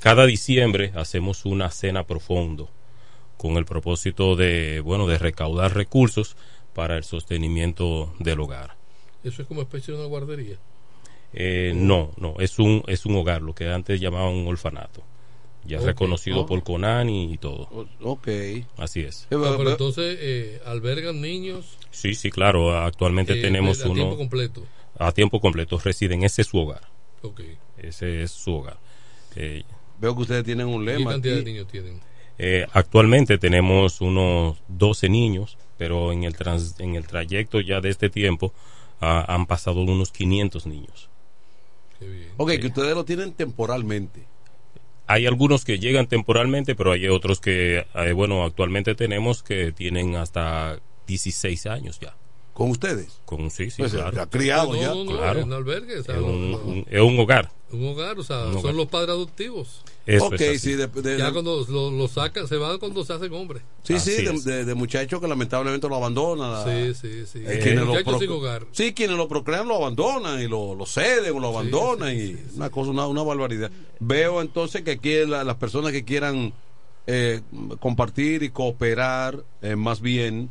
cada 0.00 0.26
diciembre 0.26 0.92
hacemos 0.94 1.44
una 1.44 1.70
cena 1.70 2.06
profundo 2.06 2.70
con 3.36 3.56
el 3.56 3.64
propósito 3.64 4.36
de 4.36 4.80
bueno 4.80 5.06
de 5.06 5.18
recaudar 5.18 5.74
recursos 5.74 6.36
para 6.74 6.96
el 6.96 7.04
sostenimiento 7.04 8.14
del 8.18 8.40
hogar. 8.40 8.76
Eso 9.24 9.42
es 9.42 9.48
como 9.48 9.62
especie 9.62 9.94
de 9.94 10.00
una 10.00 10.08
guardería. 10.08 10.58
Eh, 11.32 11.72
no, 11.74 12.12
no, 12.16 12.36
es 12.38 12.58
un 12.58 12.82
es 12.86 13.06
un 13.06 13.16
hogar, 13.16 13.42
lo 13.42 13.54
que 13.54 13.68
antes 13.68 14.00
llamaban 14.00 14.34
un 14.34 14.46
orfanato. 14.46 15.02
Ya 15.68 15.78
Ok. 15.78 15.84
reconocido 15.86 16.40
Oh. 16.40 16.46
por 16.46 16.62
Conani 16.64 17.32
y 17.32 17.38
todo. 17.38 17.86
Ok. 18.02 18.28
Así 18.78 19.00
es. 19.00 19.28
Ah, 19.30 19.54
pero 19.56 19.70
entonces 19.70 20.16
eh, 20.20 20.60
albergan 20.66 21.20
niños 21.20 21.78
Sí, 21.90 22.14
sí, 22.14 22.30
claro. 22.30 22.76
Actualmente 22.76 23.34
eh, 23.38 23.42
tenemos 23.42 23.80
a 23.84 23.86
uno 23.86 23.94
tiempo 23.94 24.16
completo. 24.16 24.62
a 24.98 25.12
tiempo 25.12 25.40
completo. 25.40 25.78
Residen, 25.78 26.24
ese 26.24 26.42
es 26.42 26.48
su 26.48 26.58
hogar. 26.58 26.82
Ok. 27.22 27.42
Ese 27.76 28.22
es 28.22 28.30
su 28.32 28.54
hogar. 28.54 28.78
Eh, 29.36 29.62
Veo 30.00 30.14
que 30.16 30.22
ustedes 30.22 30.44
tienen 30.44 30.66
un 30.68 30.84
¿Qué 30.86 30.92
lema. 30.92 31.10
cantidad 31.12 31.36
de 31.36 31.44
niños 31.44 31.66
tienen? 31.68 32.00
eh, 32.38 32.66
actualmente 32.72 33.36
tenemos 33.36 34.00
unos 34.00 34.56
12 34.68 35.08
niños, 35.08 35.58
pero 35.76 36.12
en 36.12 36.22
el, 36.24 36.34
trans- 36.36 36.78
en 36.78 36.94
el 36.94 37.06
trayecto 37.06 37.60
ya 37.60 37.80
de 37.80 37.90
este 37.90 38.08
tiempo 38.10 38.52
ah, 39.00 39.24
han 39.28 39.46
pasado 39.46 39.80
unos 39.82 40.12
500 40.12 40.66
niños. 40.66 41.08
Ok, 42.36 42.50
que 42.60 42.68
ustedes 42.68 42.94
lo 42.94 43.04
tienen 43.04 43.32
temporalmente. 43.32 44.24
Hay 45.08 45.26
algunos 45.26 45.64
que 45.64 45.78
llegan 45.78 46.06
temporalmente, 46.06 46.74
pero 46.74 46.92
hay 46.92 47.08
otros 47.08 47.40
que, 47.40 47.86
eh, 47.94 48.12
bueno, 48.12 48.44
actualmente 48.44 48.94
tenemos 48.94 49.42
que 49.42 49.72
tienen 49.72 50.14
hasta 50.16 50.78
16 51.06 51.66
años 51.66 51.98
ya. 51.98 52.14
¿Con 52.52 52.70
ustedes? 52.70 53.20
Con, 53.24 53.50
sí, 53.50 53.70
sí, 53.70 53.82
Pues, 53.82 53.92
claro. 53.94 54.16
ya 54.16 54.26
criado 54.26 54.74
No, 54.74 54.80
ya. 54.80 54.88
no, 54.88 55.04
no, 55.04 55.16
Claro. 55.16 55.38
es 55.40 55.44
un 55.46 55.52
albergue, 55.52 55.98
o 55.98 56.02
sea, 56.02 56.14
Es 56.16 56.20
no- 56.20 56.26
un, 56.26 56.50
no- 56.50 56.58
un- 56.58 56.86
es 56.90 57.00
un 57.00 57.18
hogar. 57.18 57.50
un 57.70 57.86
hogar, 57.88 58.18
o 58.18 58.22
sea, 58.22 58.52
son 58.60 58.76
los 58.76 58.86
padres 58.88 59.10
adoptivos. 59.10 59.82
Eso 60.08 60.26
ok, 60.26 60.34
es 60.40 60.48
así. 60.48 60.58
sí, 60.58 60.72
de, 60.74 60.86
de- 60.86 61.18
ya 61.18 61.26
de- 61.26 61.32
cuando 61.32 61.64
lo, 61.68 61.90
lo 61.90 62.08
sacan, 62.08 62.48
se 62.48 62.56
van 62.56 62.78
cuando 62.78 63.04
se 63.04 63.12
hacen 63.12 63.32
hombres. 63.34 63.62
sí, 63.82 63.98
sí, 64.00 64.12
Así 64.12 64.24
de, 64.24 64.52
de- 64.52 64.64
de 64.64 64.74
muchachos 64.74 65.20
que 65.20 65.28
lamentablemente 65.28 65.88
lo 65.88 65.96
abandonan. 65.96 66.64
Sí, 66.64 66.94
sí, 66.94 67.26
sí. 67.26 67.44
Eh, 67.46 67.60
quienes 67.62 67.84
lo 67.84 67.92
pro- 68.02 68.18
sin 68.18 68.30
hogar. 68.30 68.66
Sí, 68.72 68.94
quienes 68.94 69.16
lo 69.16 69.28
procrean 69.28 69.68
lo 69.68 69.76
abandonan 69.76 70.40
y 70.40 70.48
lo, 70.48 70.74
lo 70.74 70.86
ceden 70.86 71.36
o 71.36 71.40
lo 71.40 71.48
abandonan 71.48 72.16
y 72.18 72.36
una 72.56 72.70
cosa, 72.70 72.90
una, 72.90 73.06
una 73.06 73.22
barbaridad. 73.22 73.70
Veo 74.00 74.40
entonces 74.40 74.82
que 74.82 74.92
aquí 74.92 75.26
la- 75.26 75.44
las 75.44 75.56
personas 75.56 75.92
que 75.92 76.04
quieran 76.04 76.52
eh, 77.06 77.40
compartir 77.80 78.42
y 78.42 78.50
cooperar, 78.50 79.42
eh, 79.62 79.76
más 79.76 80.00
bien, 80.00 80.50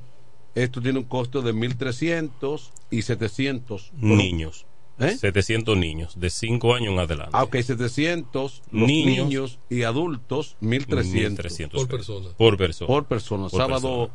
esto 0.55 0.81
tiene 0.81 0.97
un 0.99 1.05
costo 1.05 1.41
de 1.43 1.53
1.300 1.53 2.71
y 2.89 3.01
700 3.03 3.91
por- 3.91 4.01
Niños. 4.01 4.65
¿Eh? 4.99 5.15
700 5.15 5.77
niños, 5.77 6.19
de 6.19 6.29
5 6.29 6.73
años 6.75 6.93
en 6.93 6.99
adelante. 6.99 7.31
Ah, 7.33 7.43
ok, 7.43 7.57
700 7.61 8.63
los 8.71 8.87
niños, 8.87 9.27
Niños. 9.27 9.59
y 9.69 9.83
adultos 9.83 10.55
1.300 10.61 11.37
1.300 11.37 11.69
Por 11.71 11.87
persona. 11.87 12.29
Por 12.37 12.57
persona. 12.57 12.87
por 12.87 13.05
persona. 13.05 13.47
Por 13.49 13.59
sábado 13.61 14.09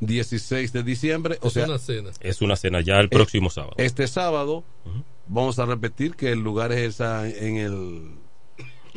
16 0.00 0.72
de 0.72 0.82
diciembre, 0.82 1.38
o 1.40 1.46
Es 1.48 1.52
sea, 1.54 1.66
una 1.66 1.78
cena. 1.78 2.10
Es 2.20 2.42
una 2.42 2.56
cena 2.56 2.80
ya 2.80 2.98
el 3.00 3.08
próximo 3.08 3.48
sábado. 3.48 3.74
este 3.78 4.08
sábado 4.08 4.64
vamos 5.28 5.58
a 5.60 5.66
repetir 5.66 6.16
que 6.16 6.32
el 6.32 6.40
lugar 6.40 6.72
es 6.72 6.94
esa 6.96 7.28
en 7.28 7.56
el 7.58 8.02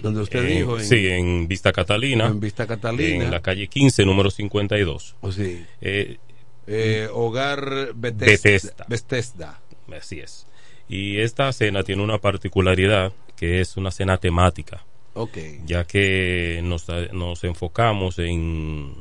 donde 0.02 0.22
usted 0.22 0.44
En- 0.44 0.58
dijo 0.58 0.80
en, 0.80 0.86
sí, 0.86 1.08
en 1.08 1.48
Vista 1.48 1.72
Catalina. 1.72 2.26
en 2.28 2.40
Vista 2.40 2.66
Catalina 2.68 3.26
En 3.26 3.32
la 3.32 3.42
calle 3.42 3.68
15, 3.68 4.06
número 4.06 4.30
52. 4.32 5.16
o 5.22 5.32
sí, 5.32 5.64
Eh, 5.82 6.18
eh, 6.66 7.08
hogar 7.14 7.94
Bethesda, 7.96 8.26
Bethesda. 8.50 8.86
Bethesda. 8.90 9.62
así 9.96 10.20
es. 10.20 10.47
Y 10.90 11.20
esta 11.20 11.52
cena 11.52 11.84
tiene 11.84 12.02
una 12.04 12.18
particularidad 12.20 13.12
que 13.36 13.60
es 13.62 13.78
una 13.78 13.92
cena 13.92 14.18
temática, 14.18 14.86
ok. 15.14 15.38
Ya 15.66 15.84
que 15.84 16.62
nos, 16.64 16.86
nos 17.12 17.44
enfocamos 17.44 18.18
en, 18.20 18.94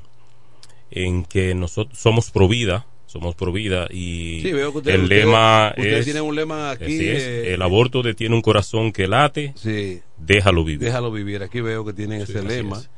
en 0.91 1.24
que 1.24 1.55
nosotros 1.55 1.99
somos 1.99 2.30
pro 2.30 2.49
vida, 2.49 2.87
somos 3.07 3.34
pro 3.34 3.53
vida 3.53 3.87
y 3.91 4.41
Sí, 4.43 4.53
veo 4.53 4.72
que 4.72 4.78
ustedes- 4.78 4.97
el 4.97 5.05
ustedes- 5.05 5.24
lema 5.26 5.74
ustedes 5.76 6.07
es, 6.09 6.20
un 6.20 6.34
lema 6.34 6.70
aquí, 6.70 7.09
es, 7.09 7.22
eh, 7.22 7.55
el 7.55 7.62
aborto 7.62 8.03
detiene 8.03 8.34
un 8.34 8.43
corazón 8.43 8.93
que 8.93 9.07
late, 9.07 9.53
sí. 9.57 10.03
déjalo 10.18 10.64
vivir. 10.64 10.80
déjalo 10.84 11.11
vivir 11.12 11.43
aquí 11.43 11.61
veo 11.61 11.84
que 11.84 11.93
tienen 11.93 12.20
ese 12.20 12.43
lema. 12.43 12.78
es. 12.78 12.91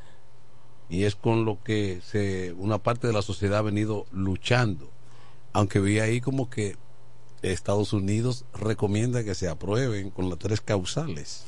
y 0.89 1.03
es 1.03 1.15
con 1.15 1.45
lo 1.45 1.61
que 1.63 1.99
se 2.03 2.53
una 2.57 2.79
parte 2.79 3.05
de 3.07 3.13
la 3.13 3.21
sociedad 3.21 3.59
ha 3.59 3.61
venido 3.61 4.07
luchando. 4.11 4.89
Aunque 5.53 5.79
vi 5.79 5.99
ahí 5.99 6.19
como 6.19 6.49
que 6.49 6.75
Estados 7.41 7.93
Unidos 7.93 8.45
recomienda 8.53 9.23
que 9.23 9.35
se 9.35 9.47
aprueben 9.47 10.09
con 10.09 10.29
las 10.29 10.39
tres 10.39 10.61
causales 10.61 11.45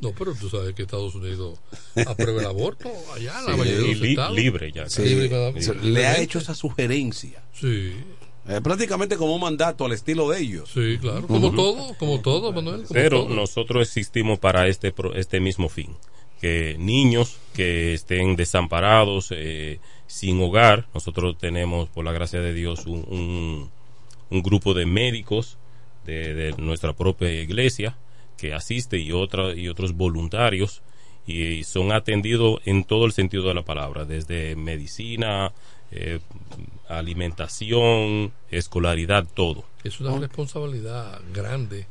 No, 0.00 0.12
pero 0.12 0.34
tú 0.34 0.48
sabes 0.48 0.74
que 0.74 0.82
Estados 0.82 1.14
Unidos 1.14 1.58
aprueba 2.06 2.40
el 2.40 2.46
aborto 2.46 2.90
allá, 3.14 3.38
en 3.40 3.46
la 3.46 3.52
Sí, 3.52 3.58
mayoría 3.58 3.80
de 3.80 3.88
los 3.88 4.00
li- 4.00 4.10
estados. 4.10 4.36
libre 4.36 4.72
ya. 4.72 4.88
Sí, 4.88 5.02
Libre 5.02 5.28
cada- 5.28 5.50
le 5.82 6.06
ha 6.06 6.18
hecho 6.20 6.38
esa 6.38 6.54
sugerencia 6.54 7.42
Sí, 7.52 7.92
Eh, 8.48 8.60
prácticamente 8.62 9.16
como 9.18 9.34
un 9.34 9.40
mandato 9.42 9.84
al 9.84 9.92
estilo 9.92 10.30
de 10.30 10.40
ellos 10.40 10.70
sí, 10.72 10.96
claro. 10.98 11.26
Como 11.26 11.48
Ujú. 11.48 11.56
todo, 11.56 11.94
como 11.98 12.20
todo, 12.20 12.52
Manuel. 12.52 12.82
como 12.84 12.94
Pero 12.94 13.24
todo. 13.24 13.34
nosotros 13.34 13.86
existimos 13.86 14.38
para 14.38 14.66
este, 14.66 14.92
pro- 14.92 15.14
este 15.14 15.40
mismo 15.40 15.68
fin. 15.68 15.94
Que 16.40 16.76
niños 16.78 17.36
que 17.52 17.92
estén 17.92 18.36
desamparados, 18.36 19.28
eh, 19.30 19.78
sin 20.06 20.40
hogar, 20.40 20.88
nosotros 20.94 21.36
tenemos, 21.38 21.90
por 21.90 22.02
la 22.02 22.12
gracia 22.12 22.40
de 22.40 22.54
Dios, 22.54 22.86
un, 22.86 23.04
un, 23.10 23.70
un 24.30 24.42
grupo 24.42 24.74
de 24.74 24.86
médicos 24.86 25.58
de, 26.06 26.34
de 26.34 26.52
nuestra 26.56 26.92
propia 26.92 27.30
iglesia 27.32 27.96
que 28.36 28.54
asiste 28.54 28.98
y, 28.98 29.12
otra, 29.12 29.54
y 29.54 29.68
otros 29.68 29.92
voluntarios 29.92 30.82
y 31.26 31.64
son 31.64 31.92
atendidos 31.92 32.60
en 32.64 32.84
todo 32.84 33.04
el 33.06 33.12
sentido 33.12 33.44
de 33.48 33.54
la 33.54 33.62
palabra, 33.62 34.04
desde 34.04 34.56
medicina, 34.56 35.52
eh, 35.92 36.20
alimentación, 36.88 38.32
escolaridad, 38.50 39.26
todo. 39.34 39.64
Es 39.84 40.00
una 40.00 40.18
responsabilidad 40.18 41.20
grande 41.32 41.86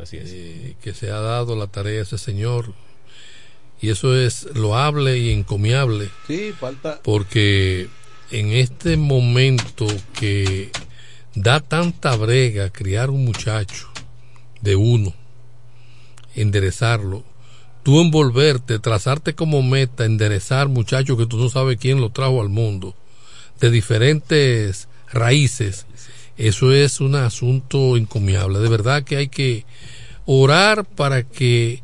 Así 0.00 0.16
es. 0.16 0.30
eh, 0.32 0.76
que 0.82 0.94
se 0.94 1.10
ha 1.10 1.20
dado 1.20 1.56
la 1.56 1.66
tarea 1.66 2.00
a 2.00 2.02
ese 2.02 2.18
señor. 2.18 2.72
Y 3.80 3.90
eso 3.90 4.16
es 4.16 4.44
loable 4.56 5.18
y 5.18 5.30
encomiable. 5.32 6.10
sí 6.26 6.52
falta 6.58 7.00
porque 7.04 7.88
en 8.32 8.52
este 8.52 8.96
momento 8.96 9.86
que 10.18 10.70
da 11.42 11.60
tanta 11.60 12.16
brega 12.16 12.70
criar 12.70 13.10
un 13.10 13.24
muchacho 13.24 13.88
de 14.60 14.74
uno, 14.74 15.14
enderezarlo, 16.34 17.22
tú 17.84 18.00
envolverte, 18.00 18.80
trazarte 18.80 19.34
como 19.34 19.62
meta, 19.62 20.04
enderezar 20.04 20.68
muchachos 20.68 21.16
que 21.16 21.26
tú 21.26 21.38
no 21.38 21.48
sabes 21.48 21.78
quién 21.78 22.00
lo 22.00 22.10
trajo 22.10 22.40
al 22.40 22.48
mundo, 22.48 22.96
de 23.60 23.70
diferentes 23.70 24.88
raíces, 25.12 25.86
eso 26.36 26.72
es 26.72 27.00
un 27.00 27.14
asunto 27.14 27.96
encomiable. 27.96 28.58
De 28.58 28.68
verdad 28.68 29.04
que 29.04 29.16
hay 29.16 29.28
que 29.28 29.64
orar 30.26 30.84
para 30.84 31.22
que 31.22 31.82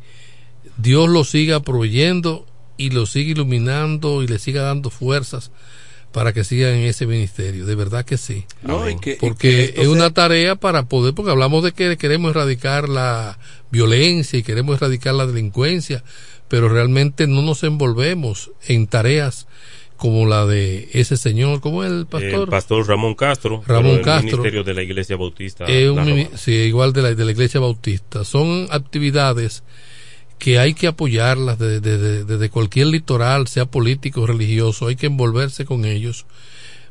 Dios 0.77 1.09
lo 1.09 1.23
siga 1.23 1.61
proveyendo 1.61 2.45
y 2.77 2.89
lo 2.89 3.05
siga 3.05 3.31
iluminando 3.31 4.21
y 4.21 4.27
le 4.27 4.39
siga 4.39 4.63
dando 4.63 4.89
fuerzas 4.89 5.51
para 6.15 6.31
que 6.31 6.45
sigan 6.45 6.75
en 6.75 6.85
ese 6.85 7.05
ministerio. 7.05 7.65
De 7.65 7.75
verdad 7.75 8.05
que 8.05 8.15
sí. 8.15 8.45
No, 8.63 8.89
y 8.89 8.97
que- 8.97 9.11
y 9.11 9.15
porque 9.17 9.73
que 9.75 9.81
es 9.81 9.87
una 9.89 10.05
sea- 10.05 10.11
tarea 10.11 10.55
para 10.55 10.85
poder, 10.85 11.13
porque 11.13 11.31
hablamos 11.31 11.61
de 11.61 11.73
que 11.73 11.97
queremos 11.97 12.31
erradicar 12.31 12.87
la 12.87 13.37
violencia 13.69 14.39
y 14.39 14.43
queremos 14.43 14.77
erradicar 14.77 15.13
la 15.13 15.27
delincuencia, 15.27 16.05
pero 16.47 16.69
realmente 16.69 17.27
no 17.27 17.41
nos 17.41 17.63
envolvemos 17.63 18.51
en 18.65 18.87
tareas 18.87 19.45
como 19.97 20.25
la 20.25 20.45
de 20.45 20.87
ese 20.93 21.17
señor, 21.17 21.59
como 21.59 21.83
el 21.83 22.05
pastor. 22.05 22.43
El 22.43 22.47
pastor 22.47 22.87
Ramón 22.87 23.15
Castro, 23.15 23.61
Ramón 23.67 23.97
Castro. 24.01 24.37
Ministerio 24.37 24.63
de 24.63 24.73
la 24.73 24.83
Iglesia 24.83 25.17
Bautista. 25.17 25.65
Es 25.65 25.89
un 25.89 25.97
La 25.97 26.05
mini- 26.05 26.23
Romana. 26.23 26.37
sí, 26.37 26.51
igual 26.53 26.93
de 26.93 27.01
la, 27.01 27.13
de 27.13 27.25
la 27.25 27.31
iglesia 27.31 27.59
bautista. 27.59 28.23
Son 28.23 28.67
actividades 28.71 29.63
que 30.39 30.59
hay 30.59 30.73
que 30.73 30.87
apoyarlas 30.87 31.57
desde, 31.57 31.79
desde- 31.79 32.23
desde 32.25 32.49
cualquier 32.49 32.87
litoral, 32.87 33.47
sea 33.47 33.65
político 33.65 34.21
o 34.21 34.27
religioso, 34.27 34.87
hay 34.87 34.95
que 34.95 35.07
envolverse 35.07 35.65
con 35.65 35.85
ellos, 35.85 36.25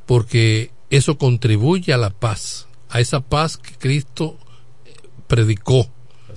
porque 0.07 0.71
eso 0.91 1.19
contribuye 1.19 1.93
a 1.93 1.99
la 1.99 2.11
paz, 2.11 2.67
a 2.91 3.01
esa 3.01 3.21
paz 3.21 3.57
que 3.57 3.75
Cristo 3.75 4.39
predicó 5.27 5.89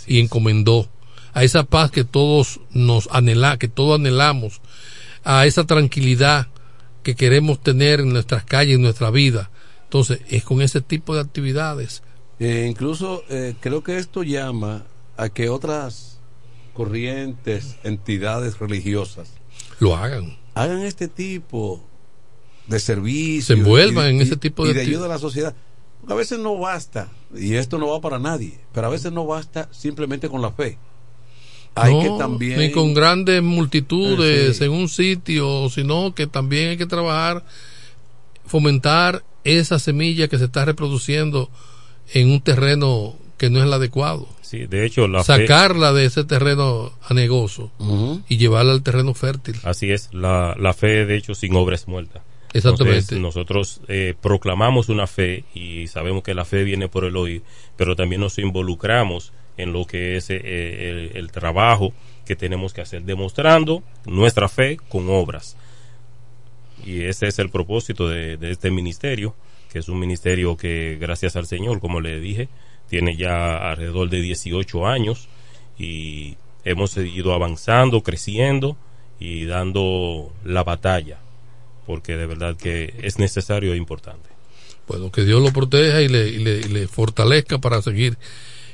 y 0.06 0.20
encomendó, 0.20 0.90
a 1.34 1.44
esa 1.44 1.64
paz 1.64 1.92
que 1.92 2.04
todos 2.04 2.60
nos 2.72 3.08
anhela, 3.12 3.58
que 3.58 3.68
todos 3.68 4.00
anhelamos, 4.00 4.62
a 5.24 5.46
esa 5.46 5.66
tranquilidad 5.66 6.48
que 7.04 7.16
queremos 7.16 7.62
tener 7.62 8.00
en 8.00 8.10
nuestras 8.14 8.44
calles, 8.44 8.76
en 8.76 8.82
nuestra 8.82 9.12
vida. 9.12 9.50
Entonces, 9.84 10.20
es 10.30 10.44
con 10.44 10.62
ese 10.62 10.82
tipo 10.82 11.16
de 11.16 11.22
actividades. 11.22 12.04
Eh, 12.40 12.68
incluso 12.70 13.24
eh, 13.30 13.56
creo 13.62 13.84
que 13.84 13.98
esto 13.98 14.24
llama 14.24 14.84
a 15.16 15.30
que 15.30 15.50
otras 15.50 16.17
corrientes, 16.78 17.76
entidades 17.84 18.60
religiosas 18.60 19.32
Lo 19.80 19.96
hagan. 19.98 20.38
hagan 20.54 20.84
este 20.84 21.08
tipo 21.08 21.84
de 22.68 22.80
servicio. 22.80 23.56
Se 23.56 23.60
envuelvan 23.62 24.06
y- 24.06 24.10
en 24.12 24.18
y- 24.18 24.22
ese 24.22 24.38
tipo 24.38 24.64
y 24.66 24.70
de 24.70 24.74
de 24.76 24.84
acti- 24.84 24.88
ayuda 24.90 25.06
a 25.08 25.10
la 25.10 25.18
sociedad. 25.20 25.56
Porque 26.00 26.14
a 26.14 26.16
veces 26.18 26.38
no 26.40 26.58
basta, 26.58 27.10
y 27.36 27.56
esto 27.56 27.78
no 27.80 27.88
va 27.90 28.00
para 28.00 28.20
nadie, 28.20 28.60
pero 28.74 28.88
a 28.88 28.90
veces 28.92 29.12
no 29.12 29.26
basta 29.26 29.68
simplemente 29.72 30.30
con 30.30 30.42
la 30.42 30.52
fe. 30.52 30.78
Hay 31.76 31.94
No, 31.94 32.02
que 32.02 32.10
también... 32.18 32.60
Ni 32.60 32.72
con 32.72 32.94
grandes 32.94 33.42
multitudes 33.44 34.50
Eh, 34.50 34.54
sí. 34.54 34.64
en 34.66 34.72
un 34.72 34.90
sitio, 34.90 35.70
sino 35.70 36.14
que 36.16 36.26
también 36.28 36.70
hay 36.70 36.78
que 36.78 36.86
trabajar, 36.88 37.44
fomentar 38.46 39.24
esa 39.44 39.80
semilla 39.80 40.28
que 40.28 40.38
se 40.38 40.46
está 40.46 40.66
reproduciendo 40.66 41.50
en 42.14 42.32
un 42.32 42.42
terreno 42.42 43.16
que 43.38 43.50
no 43.50 43.60
es 43.60 43.66
el 43.66 43.74
adecuado. 43.74 44.28
Sí, 44.42 44.66
de 44.66 44.86
hecho, 44.86 45.08
la 45.08 45.24
fe- 45.24 45.46
Sacarla 45.48 45.94
de 45.94 46.06
ese 46.06 46.24
terreno 46.24 46.92
anegoso 47.08 47.72
y 48.28 48.38
llevarla 48.38 48.72
al 48.74 48.84
terreno 48.84 49.14
fértil. 49.14 49.56
Así 49.64 49.92
es, 49.92 50.14
la, 50.14 50.56
la 50.60 50.74
fe 50.74 51.06
de 51.06 51.16
hecho 51.16 51.36
sin 51.36 51.56
obra 51.56 51.76
es 51.76 51.88
muerta. 51.88 52.24
Exactamente. 52.54 52.98
Entonces, 53.00 53.20
nosotros 53.20 53.82
eh, 53.88 54.16
proclamamos 54.20 54.90
una 54.90 55.06
fe 55.06 55.44
y 55.54 55.88
sabemos 55.88 56.24
que 56.24 56.34
la 56.34 56.46
fe 56.46 56.64
viene 56.64 56.88
por 56.88 57.04
el 57.06 57.16
oír, 57.18 57.44
pero 57.76 57.96
también 57.96 58.22
nos 58.22 58.40
involucramos 58.40 59.34
en 59.58 59.74
lo 59.74 59.86
que 59.86 60.16
es 60.18 60.30
eh, 60.30 60.90
el, 60.90 61.12
el 61.16 61.32
trabajo 61.32 61.94
que 62.26 62.36
tenemos 62.36 62.74
que 62.74 62.82
hacer, 62.82 63.04
demostrando 63.04 63.84
nuestra 64.06 64.48
fe 64.50 64.78
con 64.90 65.10
obras. 65.10 65.58
Y 66.86 67.02
ese 67.04 67.28
es 67.28 67.40
el 67.40 67.50
propósito 67.50 68.08
de, 68.08 68.38
de 68.38 68.52
este 68.52 68.72
ministerio, 68.72 69.36
que 69.72 69.80
es 69.80 69.90
un 69.90 70.00
ministerio 70.00 70.56
que 70.58 70.98
gracias 71.00 71.36
al 71.36 71.46
Señor, 71.48 71.80
como 71.80 72.00
le 72.02 72.20
dije, 72.20 72.50
tiene 72.90 73.16
ya 73.16 73.58
alrededor 73.70 74.10
de 74.10 74.22
18 74.22 74.88
años 74.88 75.28
y 75.78 76.36
hemos 76.64 76.96
ido 76.98 77.34
avanzando, 77.34 78.02
creciendo 78.02 78.78
y 79.20 79.46
dando 79.46 80.32
la 80.44 80.64
batalla, 80.64 81.18
porque 81.86 82.18
de 82.18 82.26
verdad 82.26 82.56
que 82.56 82.94
es 83.02 83.20
necesario 83.20 83.74
e 83.74 83.78
importante. 83.78 84.30
Bueno, 84.88 85.12
que 85.12 85.26
Dios 85.26 85.42
lo 85.42 85.52
proteja 85.52 86.02
y 86.02 86.08
le, 86.08 86.28
y 86.30 86.38
le, 86.38 86.60
y 86.60 86.64
le 86.64 86.88
fortalezca 86.88 87.58
para 87.58 87.82
seguir 87.82 88.18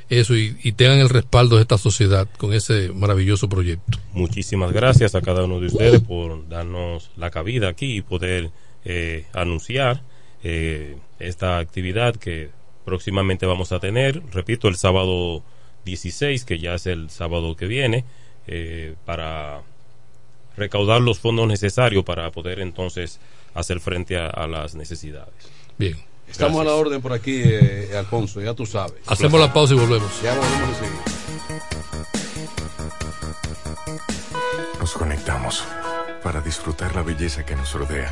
eso 0.10 0.36
y, 0.36 0.56
y 0.64 0.74
tengan 0.74 1.00
el 1.00 1.10
respaldo 1.10 1.56
de 1.56 1.64
esta 1.64 1.78
sociedad 1.78 2.28
con 2.38 2.54
ese 2.54 2.90
maravilloso 2.90 3.50
proyecto. 3.50 3.98
Muchísimas 4.12 4.72
gracias 4.72 5.16
a 5.16 5.22
cada 5.22 5.44
uno 5.46 5.60
de 5.60 5.68
ustedes 5.68 6.02
por 6.02 6.48
darnos 6.50 7.10
la 7.18 7.32
cabida 7.32 7.70
aquí 7.70 7.98
y 7.98 8.02
poder 8.02 8.52
eh, 8.86 9.26
anunciar 9.34 10.02
eh, 10.44 10.98
esta 11.20 11.58
actividad 11.58 12.16
que 12.16 12.50
próximamente 12.86 13.46
vamos 13.46 13.72
a 13.72 13.80
tener. 13.80 14.22
Repito, 14.32 14.68
el 14.68 14.76
sábado 14.76 15.44
16, 15.86 16.46
que 16.46 16.60
ya 16.60 16.76
es 16.76 16.86
el 16.88 17.10
sábado 17.10 17.56
que 17.56 17.66
viene, 17.68 18.06
eh, 18.48 18.96
para 19.06 19.62
recaudar 20.56 21.02
los 21.02 21.20
fondos 21.20 21.48
necesarios 21.48 22.04
para 22.04 22.32
poder 22.32 22.60
entonces 22.60 23.20
hacer 23.54 23.80
frente 23.80 24.18
a, 24.18 24.28
a 24.28 24.48
las 24.48 24.76
necesidades. 24.76 25.34
Bien. 25.78 25.98
Estamos 26.28 26.62
a 26.62 26.64
la 26.64 26.74
orden 26.74 27.02
por 27.02 27.14
aquí, 27.14 27.42
eh, 27.44 27.90
Alfonso, 27.96 28.42
ya 28.42 28.54
tú 28.54 28.66
sabes. 28.66 28.96
Hacemos 29.06 29.40
la 29.40 29.54
pausa 29.54 29.74
y 29.76 29.78
volvemos. 29.78 30.22
Ya 30.22 30.34
volvemos. 30.34 30.78
Nos 34.80 34.94
conectamos 34.94 35.64
para 36.24 36.42
disfrutar 36.42 36.96
la 36.96 37.04
belleza 37.04 37.46
que 37.46 37.56
nos 37.56 37.74
rodea 37.74 38.12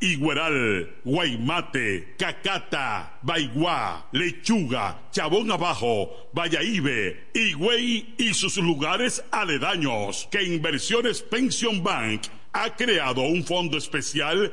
Igueral, 0.00 0.88
Guaymate, 1.04 2.14
Cacata, 2.18 3.18
Baigua, 3.22 4.06
Lechuga, 4.12 4.98
Chabón 5.10 5.50
Abajo, 5.50 6.28
Vallaíbe, 6.32 7.28
Higüey 7.34 8.14
y 8.18 8.34
sus 8.34 8.56
lugares 8.58 9.24
aledaños 9.30 10.28
que 10.30 10.42
Inversiones 10.42 11.22
Pension 11.22 11.82
Bank 11.82 12.22
ha 12.52 12.74
creado 12.74 13.22
un 13.22 13.44
fondo 13.44 13.76
especial 13.76 14.52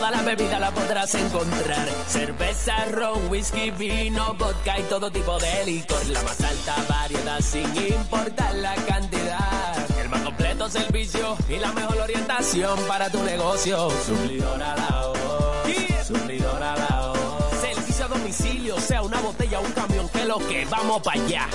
toda 0.00 0.12
la 0.12 0.22
bebida 0.22 0.58
la 0.58 0.70
podrás 0.70 1.14
encontrar. 1.14 1.86
Cerveza, 2.08 2.86
ron, 2.86 3.28
whisky, 3.28 3.70
vino, 3.70 4.34
vodka 4.38 4.78
y 4.78 4.82
todo 4.84 5.10
tipo 5.10 5.38
de 5.38 5.66
licor. 5.66 6.06
La 6.06 6.22
más 6.22 6.40
alta 6.40 6.74
variedad 6.88 7.40
sin 7.40 7.76
importar 7.76 8.54
la 8.54 8.74
cantidad. 8.76 10.00
El 10.00 10.08
más 10.08 10.22
completo 10.22 10.70
servicio 10.70 11.36
y 11.50 11.56
la 11.58 11.70
mejor 11.72 11.98
orientación 11.98 12.78
para 12.88 13.10
tu 13.10 13.22
negocio. 13.24 13.90
Suplidora 14.06 14.74
la 14.74 15.06
voz. 15.06 16.06
Suplidora 16.06 16.76
la 16.76 17.08
voz. 17.08 17.60
Servicio 17.60 18.04
a 18.06 18.08
domicilio, 18.08 18.80
sea 18.80 19.02
una 19.02 19.20
botella 19.20 19.60
o 19.60 19.62
un 19.62 19.72
camión, 19.72 20.08
que 20.08 20.24
lo 20.24 20.38
que 20.38 20.64
vamos 20.64 21.02
para 21.02 21.20
allá. 21.20 21.46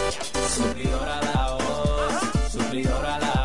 Suplidora 0.56 1.20
la 1.34 1.52
voz. 1.52 2.52
Suplidora 2.52 3.18
la 3.18 3.26
voz. 3.26 3.45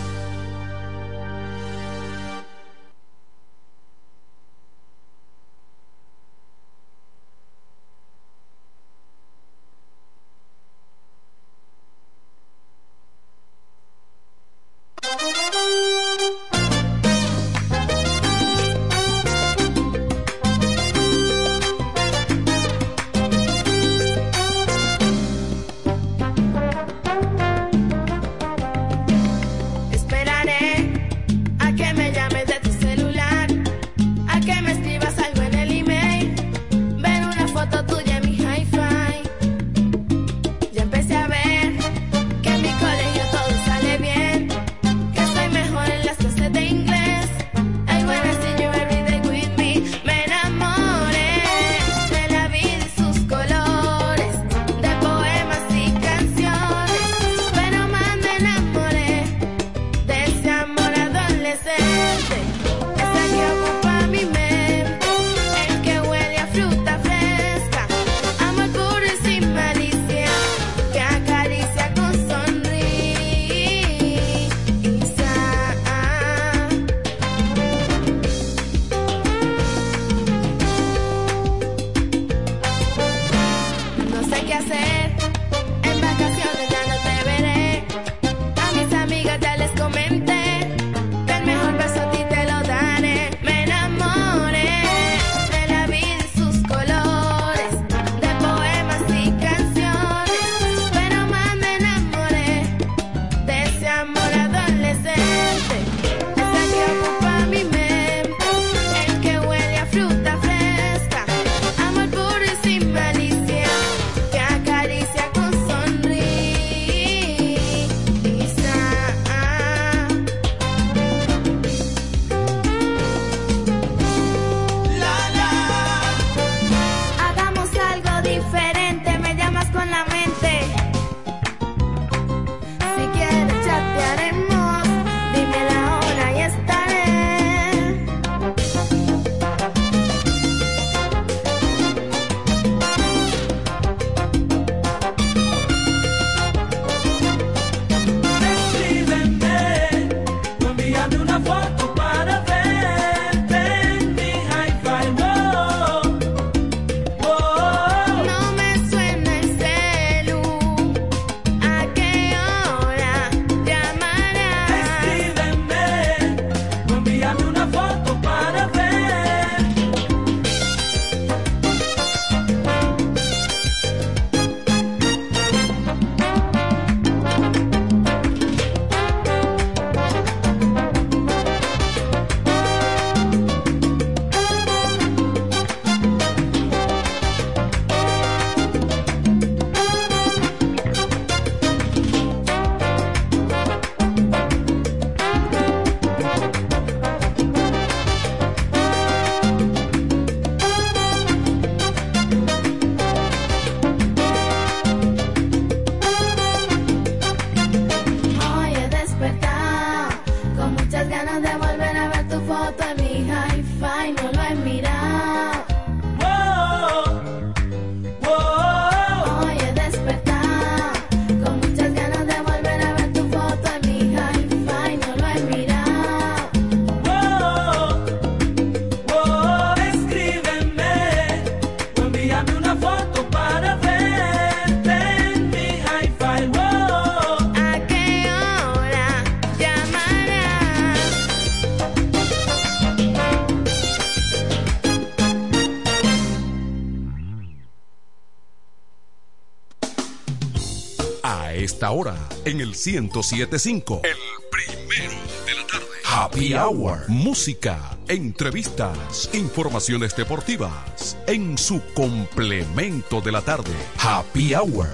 esta 251.81 251.93
hora 251.93 252.15
en 252.45 252.61
el 252.61 252.75
1075. 252.75 254.01
El 254.03 254.15
primero 254.51 255.17
de 255.47 255.55
la 255.55 255.65
tarde. 255.65 255.87
Happy 256.05 256.53
Hour. 256.53 257.09
Música, 257.09 257.97
entrevistas, 258.07 259.31
informaciones 259.33 260.15
deportivas. 260.15 261.17
En 261.25 261.57
su 261.57 261.81
complemento 261.95 263.19
de 263.19 263.31
la 263.31 263.41
tarde. 263.41 263.71
Happy 263.97 264.53
Hour. 264.53 264.89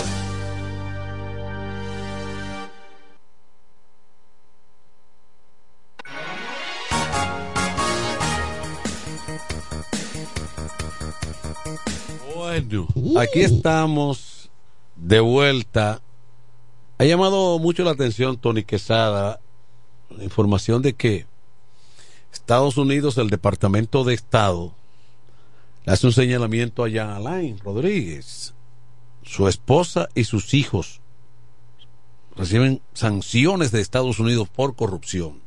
Bueno, 12.33 12.87
uh. 12.95 13.19
aquí 13.19 13.41
estamos 13.41 14.49
de 14.95 15.19
vuelta 15.19 16.01
ha 16.99 17.05
llamado 17.05 17.59
mucho 17.59 17.83
la 17.83 17.91
atención 17.91 18.37
Tony 18.37 18.63
Quesada 18.63 19.39
la 20.09 20.23
información 20.23 20.81
de 20.81 20.93
que 20.93 21.25
Estados 22.33 22.77
Unidos, 22.77 23.17
el 23.17 23.29
Departamento 23.29 24.03
de 24.03 24.13
Estado, 24.13 24.73
le 25.85 25.93
hace 25.93 26.07
un 26.07 26.13
señalamiento 26.13 26.83
a 26.83 26.89
Jean 26.89 27.09
Alain 27.09 27.59
Rodríguez. 27.59 28.53
Su 29.23 29.47
esposa 29.47 30.07
y 30.15 30.23
sus 30.23 30.53
hijos 30.53 31.01
reciben 32.35 32.81
sanciones 32.93 33.71
de 33.71 33.81
Estados 33.81 34.19
Unidos 34.19 34.47
por 34.49 34.75
corrupción. 34.75 35.41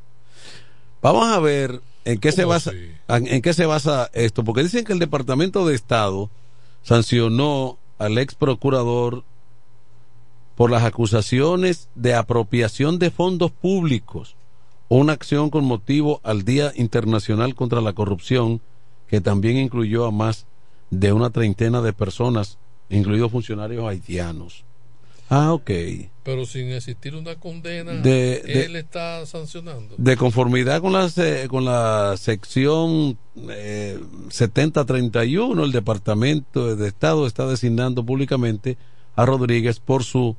Vamos 1.02 1.26
a 1.26 1.40
ver 1.40 1.80
en 2.04 2.18
qué 2.18 2.32
se 2.32 2.44
basa 2.44 2.72
en 3.08 3.42
qué 3.42 3.54
se 3.54 3.66
basa 3.66 4.10
esto, 4.12 4.44
porque 4.44 4.62
dicen 4.62 4.84
que 4.84 4.92
el 4.92 4.98
Departamento 4.98 5.66
de 5.66 5.74
Estado 5.74 6.30
sancionó 6.82 7.78
al 7.98 8.18
ex 8.18 8.34
procurador 8.34 9.24
por 10.60 10.70
las 10.70 10.82
acusaciones 10.84 11.88
de 11.94 12.12
apropiación 12.14 12.98
de 12.98 13.10
fondos 13.10 13.50
públicos 13.50 14.36
una 14.90 15.14
acción 15.14 15.48
con 15.48 15.64
motivo 15.64 16.20
al 16.22 16.44
Día 16.44 16.70
Internacional 16.76 17.54
contra 17.54 17.80
la 17.80 17.94
Corrupción 17.94 18.60
que 19.08 19.22
también 19.22 19.56
incluyó 19.56 20.04
a 20.04 20.10
más 20.10 20.44
de 20.90 21.14
una 21.14 21.30
treintena 21.30 21.80
de 21.80 21.94
personas, 21.94 22.58
incluidos 22.90 23.30
funcionarios 23.32 23.86
haitianos. 23.88 24.64
Ah, 25.30 25.54
ok. 25.54 25.70
Pero 26.24 26.44
sin 26.44 26.70
existir 26.72 27.16
una 27.16 27.36
condena, 27.36 27.92
De- 27.94 28.42
de- 28.44 28.64
él 28.66 28.76
está 28.76 29.24
sancionando. 29.24 29.94
De 29.96 30.14
conformidad 30.18 30.82
con 30.82 30.92
la, 30.92 31.08
se- 31.08 31.48
con 31.48 31.64
la 31.64 32.16
sección 32.18 33.16
eh, 33.48 33.98
7031, 34.28 35.64
el 35.64 35.72
Departamento 35.72 36.76
de 36.76 36.86
Estado 36.86 37.26
está 37.26 37.46
designando 37.46 38.04
públicamente 38.04 38.76
a 39.16 39.24
Rodríguez 39.24 39.80
por 39.80 40.04
su 40.04 40.36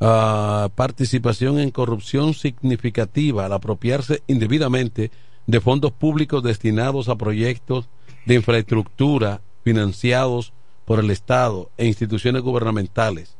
ah, 0.00 0.68
participación 0.74 1.58
en 1.58 1.70
corrupción 1.70 2.34
significativa 2.34 3.46
al 3.46 3.52
apropiarse 3.52 4.22
indebidamente 4.26 5.10
de 5.46 5.60
fondos 5.60 5.92
públicos 5.92 6.42
destinados 6.42 7.08
a 7.08 7.16
proyectos 7.16 7.88
de 8.26 8.34
infraestructura 8.34 9.40
financiados 9.64 10.52
por 10.84 11.00
el 11.00 11.10
Estado 11.10 11.70
e 11.76 11.86
instituciones 11.86 12.42
gubernamentales. 12.42 13.36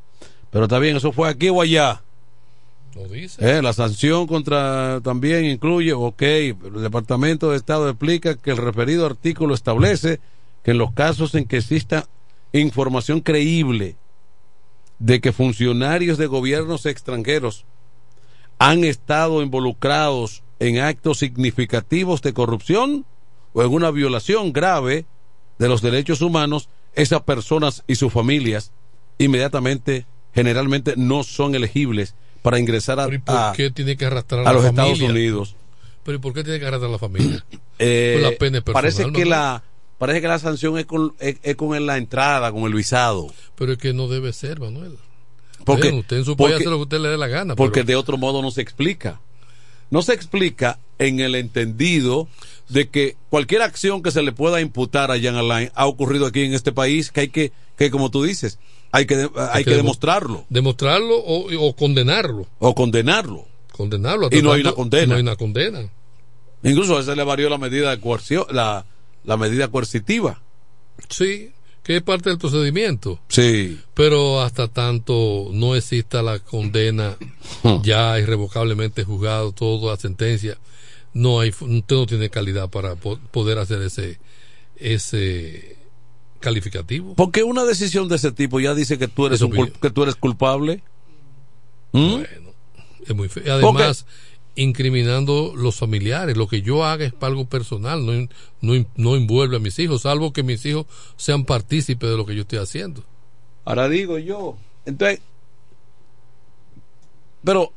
Pero 0.50 0.68
también 0.68 0.96
eso 0.96 1.12
fue 1.12 1.28
aquí 1.28 1.48
o 1.48 1.60
allá. 1.60 2.02
Lo 2.94 3.06
dice. 3.08 3.58
Eh, 3.58 3.62
la 3.62 3.72
sanción 3.72 4.26
contra 4.26 5.00
también 5.02 5.44
incluye, 5.44 5.92
ok, 5.92 6.22
el 6.22 6.82
Departamento 6.82 7.50
de 7.50 7.56
Estado 7.56 7.88
explica 7.88 8.36
que 8.36 8.52
el 8.52 8.56
referido 8.56 9.04
artículo 9.04 9.54
establece 9.54 10.20
que 10.62 10.70
en 10.70 10.78
los 10.78 10.92
casos 10.92 11.34
en 11.34 11.44
que 11.44 11.58
exista 11.58 12.08
información 12.52 13.20
creíble 13.20 13.96
de 14.98 15.20
que 15.20 15.32
funcionarios 15.32 16.18
de 16.18 16.26
gobiernos 16.26 16.86
extranjeros 16.86 17.64
han 18.58 18.84
estado 18.84 19.42
involucrados 19.42 20.42
en 20.58 20.78
actos 20.78 21.18
significativos 21.18 22.22
de 22.22 22.32
corrupción 22.32 23.04
o 23.52 23.62
en 23.62 23.72
una 23.72 23.90
violación 23.90 24.52
grave 24.52 25.04
de 25.58 25.68
los 25.68 25.82
derechos 25.82 26.22
humanos, 26.22 26.68
esas 26.94 27.22
personas 27.22 27.84
y 27.86 27.96
sus 27.96 28.12
familias 28.12 28.72
inmediatamente, 29.18 30.06
generalmente, 30.34 30.94
no 30.96 31.22
son 31.22 31.54
elegibles 31.54 32.14
para 32.42 32.58
ingresar 32.58 33.00
a, 33.00 33.04
Pero 33.06 33.16
¿y 33.16 33.18
por 33.20 33.36
a- 33.36 33.52
qué 33.56 33.70
tiene 33.70 33.96
que 33.96 34.06
arrastrar 34.06 34.46
a, 34.46 34.50
a 34.50 34.52
los 34.52 34.62
familia? 34.64 34.92
Estados 34.92 35.10
Unidos. 35.10 35.56
Pero 36.04 36.18
¿y 36.18 36.20
por 36.20 36.32
qué 36.32 36.44
tiene 36.44 36.58
que 36.60 36.66
arrastrar 36.66 36.88
a 36.90 36.92
la 36.92 36.98
familia? 36.98 37.44
Eh, 37.78 38.18
Pues 38.20 38.32
la 38.32 38.38
pena 38.38 38.60
personal, 38.60 38.72
parece 38.72 39.12
que 39.12 39.24
¿no? 39.24 39.30
la 39.30 39.62
parece 39.98 40.20
que 40.20 40.28
la 40.28 40.38
sanción 40.38 40.78
es 40.78 40.86
con, 40.86 41.14
es, 41.18 41.36
es 41.42 41.56
con 41.56 41.84
la 41.86 41.96
entrada, 41.96 42.50
con 42.52 42.62
el 42.64 42.74
visado. 42.74 43.28
Pero 43.56 43.72
es 43.72 43.78
que 43.78 43.92
no 43.92 44.08
debe 44.08 44.32
ser, 44.32 44.60
Manuel. 44.60 44.96
Porque, 45.64 45.90
usted 45.90 46.18
en 46.18 46.24
su 46.24 46.36
porque- 46.36 46.52
país 46.54 46.62
hace 46.62 46.70
lo 46.70 46.76
que 46.76 46.82
usted 46.82 47.00
le 47.00 47.08
dé 47.08 47.16
la 47.16 47.28
gana. 47.28 47.56
porque 47.56 47.80
pero- 47.80 47.86
de 47.88 47.96
otro 47.96 48.16
modo 48.18 48.42
no 48.42 48.50
se 48.50 48.60
explica. 48.62 49.20
No 49.90 50.02
se 50.02 50.12
explica 50.14 50.78
en 50.98 51.20
el 51.20 51.34
entendido 51.34 52.28
de 52.68 52.88
que 52.88 53.16
cualquier 53.30 53.62
acción 53.62 54.02
que 54.02 54.10
se 54.10 54.22
le 54.22 54.32
pueda 54.32 54.60
imputar 54.60 55.10
a 55.12 55.20
Jan 55.20 55.36
Alain 55.36 55.70
ha 55.74 55.86
ocurrido 55.86 56.26
aquí 56.26 56.42
en 56.42 56.54
este 56.54 56.72
país, 56.72 57.12
que 57.12 57.20
hay 57.20 57.28
que, 57.28 57.52
que 57.76 57.90
como 57.90 58.10
tú 58.10 58.24
dices, 58.24 58.58
hay 58.90 59.06
que, 59.06 59.28
hay 59.52 59.62
que 59.64 59.70
demo- 59.70 59.76
demostrarlo 59.82 60.44
Demostrarlo 60.48 61.16
o, 61.18 61.46
o 61.68 61.76
condenarlo. 61.76 62.46
o 62.58 62.74
condenarlo. 62.74 63.46
Condenarlo. 63.72 64.28
Y 64.32 64.42
no 64.42 64.52
hay 64.52 64.62
una 64.62 64.72
condena. 64.72 65.06
No 65.06 65.14
hay 65.16 65.22
una 65.22 65.36
condena. 65.36 65.88
Incluso 66.62 66.96
a 66.96 67.00
ese 67.02 67.14
le 67.14 67.22
varió 67.24 67.48
la 67.48 67.58
medida 67.58 67.90
de 67.90 68.00
coerción, 68.00 68.44
la, 68.50 68.84
la 69.26 69.36
medida 69.36 69.68
coercitiva. 69.68 70.40
Sí, 71.10 71.52
que 71.82 71.96
es 71.96 72.02
parte 72.02 72.30
del 72.30 72.38
procedimiento. 72.38 73.20
Sí. 73.28 73.78
Pero 73.94 74.40
hasta 74.40 74.68
tanto 74.68 75.50
no 75.52 75.76
exista 75.76 76.22
la 76.22 76.38
condena 76.38 77.16
ya 77.82 78.18
irrevocablemente 78.18 79.04
juzgado, 79.04 79.52
toda 79.52 79.92
la 79.92 79.96
sentencia, 79.98 80.56
no 81.12 81.40
hay, 81.40 81.50
usted 81.50 81.96
no 81.96 82.06
tiene 82.06 82.30
calidad 82.30 82.68
para 82.70 82.94
po- 82.96 83.18
poder 83.30 83.58
hacer 83.58 83.82
ese, 83.82 84.18
ese 84.76 85.76
calificativo. 86.40 87.14
Porque 87.14 87.42
una 87.42 87.64
decisión 87.64 88.08
de 88.08 88.16
ese 88.16 88.32
tipo 88.32 88.60
ya 88.60 88.74
dice 88.74 88.98
que 88.98 89.08
tú 89.08 89.26
eres, 89.26 89.40
un 89.42 89.50
que 89.80 89.90
tú 89.90 90.02
eres 90.02 90.14
culpable. 90.16 90.82
¿Mm? 91.92 92.22
Es 93.06 93.14
muy 93.14 93.28
feo. 93.28 93.44
Y 93.46 93.50
Además, 93.50 94.06
incriminando 94.56 95.52
los 95.54 95.76
familiares. 95.76 96.36
Lo 96.36 96.48
que 96.48 96.62
yo 96.62 96.84
haga 96.84 97.04
es 97.04 97.12
para 97.12 97.30
algo 97.30 97.46
personal, 97.46 98.04
no, 98.04 98.28
no, 98.60 98.86
no 98.96 99.16
envuelve 99.16 99.56
a 99.56 99.60
mis 99.60 99.78
hijos, 99.78 100.02
salvo 100.02 100.32
que 100.32 100.42
mis 100.42 100.64
hijos 100.66 100.86
sean 101.16 101.44
partícipes 101.44 102.10
de 102.10 102.16
lo 102.16 102.26
que 102.26 102.34
yo 102.34 102.42
estoy 102.42 102.58
haciendo. 102.58 103.04
Ahora 103.64 103.88
digo 103.88 104.18
yo. 104.18 104.56
Entonces, 104.84 105.20
pero 107.44 107.72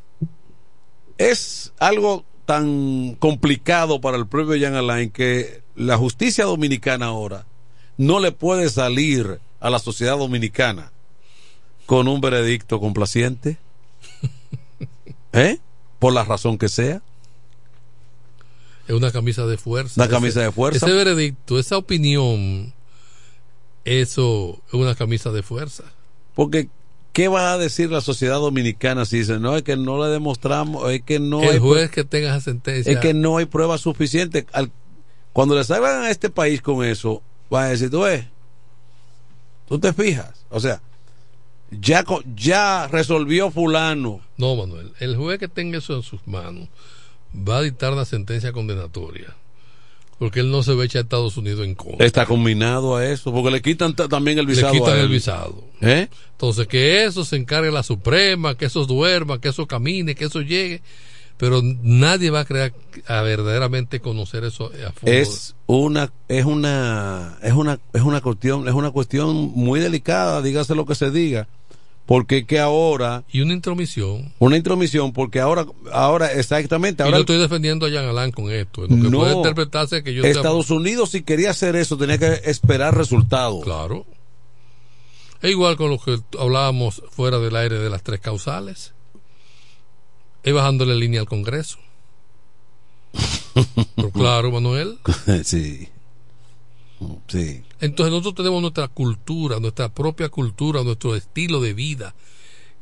es 1.17 1.73
algo 1.77 2.25
tan 2.45 3.15
complicado 3.19 4.01
para 4.01 4.17
el 4.17 4.25
propio 4.25 4.59
Jan 4.59 4.75
Alain 4.75 5.11
que 5.11 5.61
la 5.75 5.97
justicia 5.97 6.45
dominicana 6.45 7.07
ahora 7.07 7.45
no 7.97 8.19
le 8.19 8.31
puede 8.31 8.69
salir 8.69 9.39
a 9.59 9.69
la 9.69 9.77
sociedad 9.79 10.17
dominicana 10.17 10.91
con 11.85 12.07
un 12.07 12.21
veredicto 12.21 12.79
complaciente. 12.79 13.57
¿Eh? 15.33 15.59
Por 15.99 16.13
la 16.13 16.23
razón 16.23 16.57
que 16.57 16.69
sea. 16.69 17.01
Es 18.87 18.95
una 18.95 19.11
camisa 19.11 19.45
de 19.45 19.57
fuerza. 19.57 20.01
Una 20.01 20.09
camisa 20.09 20.41
de 20.41 20.51
fuerza. 20.51 20.85
Ese 20.85 20.95
veredicto, 20.95 21.59
esa 21.59 21.77
opinión, 21.77 22.73
eso 23.85 24.61
es 24.67 24.73
una 24.73 24.95
camisa 24.95 25.31
de 25.31 25.43
fuerza. 25.43 25.83
Porque, 26.33 26.69
¿qué 27.13 27.27
va 27.27 27.53
a 27.53 27.57
decir 27.57 27.91
la 27.91 28.01
sociedad 28.01 28.37
dominicana 28.39 29.05
si 29.05 29.19
dice, 29.19 29.39
no, 29.39 29.55
es 29.55 29.63
que 29.63 29.77
no 29.77 30.03
le 30.03 30.11
demostramos, 30.11 30.89
es 30.91 31.01
que 31.03 31.19
no 31.19 31.43
el 31.43 31.49
hay 31.49 31.59
juez 31.59 31.91
que 31.91 32.03
tenga 32.03 32.29
esa 32.29 32.41
sentencia. 32.41 32.91
es 32.91 32.99
que 32.99 33.13
no 33.13 33.37
hay 33.37 33.45
pruebas 33.45 33.81
suficientes. 33.81 34.45
Al- 34.53 34.71
cuando 35.33 35.55
le 35.55 35.63
salgan 35.63 36.03
a 36.03 36.09
este 36.09 36.29
país 36.29 36.61
con 36.61 36.83
eso, 36.83 37.21
va 37.53 37.65
a 37.65 37.69
decir, 37.69 37.91
tú 37.91 38.01
ves, 38.01 38.25
tú 39.67 39.77
te 39.79 39.93
fijas, 39.93 40.45
o 40.49 40.59
sea, 40.59 40.81
ya, 41.71 42.03
ya 42.35 42.87
resolvió 42.87 43.51
fulano. 43.51 44.21
No, 44.37 44.55
Manuel, 44.55 44.91
el 44.99 45.15
juez 45.15 45.39
que 45.39 45.47
tenga 45.47 45.77
eso 45.77 45.95
en 45.95 46.03
sus 46.03 46.25
manos 46.27 46.67
va 47.35 47.57
a 47.57 47.61
dictar 47.61 47.93
una 47.93 48.05
sentencia 48.05 48.51
condenatoria. 48.51 49.35
Porque 50.17 50.41
él 50.41 50.51
no 50.51 50.63
se 50.63 50.73
va 50.73 50.83
a 50.83 50.85
echar 50.85 50.99
a 50.99 51.03
Estados 51.03 51.37
Unidos 51.37 51.65
en 51.65 51.75
contra. 51.75 52.05
Está 52.05 52.25
combinado 52.25 52.97
a 52.97 53.05
eso, 53.05 53.31
porque 53.31 53.51
le 53.51 53.61
quitan 53.61 53.95
ta- 53.95 54.09
también 54.09 54.37
el 54.37 54.45
visado. 54.47 54.73
Le 54.73 54.79
quitan 54.79 54.93
a 54.93 54.97
él. 54.97 55.03
el 55.03 55.09
visado. 55.09 55.63
¿Eh? 55.79 56.09
Entonces, 56.31 56.67
que 56.67 57.05
eso 57.05 57.23
se 57.23 57.37
encargue 57.37 57.71
la 57.71 57.83
Suprema, 57.83 58.55
que 58.55 58.65
eso 58.65 58.85
duerma, 58.85 59.39
que 59.39 59.47
eso 59.47 59.65
camine, 59.65 60.15
que 60.15 60.25
eso 60.25 60.41
llegue. 60.41 60.81
Pero 61.37 61.61
nadie 61.63 62.31
va 62.31 62.41
a 62.41 62.45
creer 62.45 62.73
a 63.07 63.21
verdaderamente 63.21 64.01
conocer 64.01 64.43
eso 64.43 64.65
a 64.85 64.91
fondo. 64.91 65.09
Es 65.09 65.55
una, 65.67 66.11
es 66.27 66.43
una, 66.43 67.37
es 67.41 67.53
una, 67.53 67.79
es 67.93 68.01
una 68.01 68.19
cuestión, 68.19 68.67
es 68.67 68.73
una 68.73 68.91
cuestión 68.91 69.53
muy 69.55 69.79
delicada, 69.79 70.41
dígase 70.41 70.75
lo 70.75 70.85
que 70.85 70.95
se 70.95 71.11
diga, 71.11 71.47
porque 72.09 72.47
que 72.47 72.59
ahora 72.59 73.23
y 73.31 73.41
una 73.41 73.53
intromisión. 73.53 74.33
una 74.39 74.57
intromisión, 74.57 75.13
porque 75.13 75.39
ahora, 75.39 75.67
ahora 75.91 76.31
exactamente, 76.33 77.03
y 77.03 77.05
ahora 77.05 77.17
no 77.17 77.21
estoy 77.21 77.37
defendiendo 77.37 77.85
a 77.85 77.89
Jean 77.89 78.05
Alain 78.05 78.31
con 78.31 78.51
esto. 78.51 78.81
Lo 78.81 78.87
que 78.87 78.95
No. 78.95 79.19
puede 79.19 79.35
interpretarse 79.35 80.01
que 80.03 80.15
yo 80.15 80.23
Estados 80.23 80.71
Unidos 80.71 81.11
si 81.11 81.21
quería 81.21 81.51
hacer 81.51 81.75
eso 81.75 81.97
tenía 81.97 82.17
que 82.17 82.41
esperar 82.45 82.97
resultados. 82.97 83.63
Claro. 83.63 84.07
Es 85.43 85.51
igual 85.51 85.77
con 85.77 85.91
lo 85.91 85.99
que 85.99 86.19
hablábamos 86.39 87.03
fuera 87.11 87.37
del 87.37 87.55
aire 87.55 87.77
de 87.77 87.91
las 87.91 88.01
tres 88.01 88.19
causales. 88.21 88.93
Es 90.41 90.51
bajándole 90.51 90.95
línea 90.95 91.21
al 91.21 91.27
Congreso. 91.27 91.77
Pero 93.95 94.09
claro, 94.09 94.51
Manuel. 94.51 94.97
sí. 95.43 95.87
Sí. 97.27 97.63
Entonces 97.79 98.11
nosotros 98.11 98.35
tenemos 98.35 98.61
nuestra 98.61 98.87
cultura, 98.87 99.59
nuestra 99.59 99.89
propia 99.89 100.29
cultura, 100.29 100.83
nuestro 100.83 101.15
estilo 101.15 101.61
de 101.61 101.73
vida, 101.73 102.13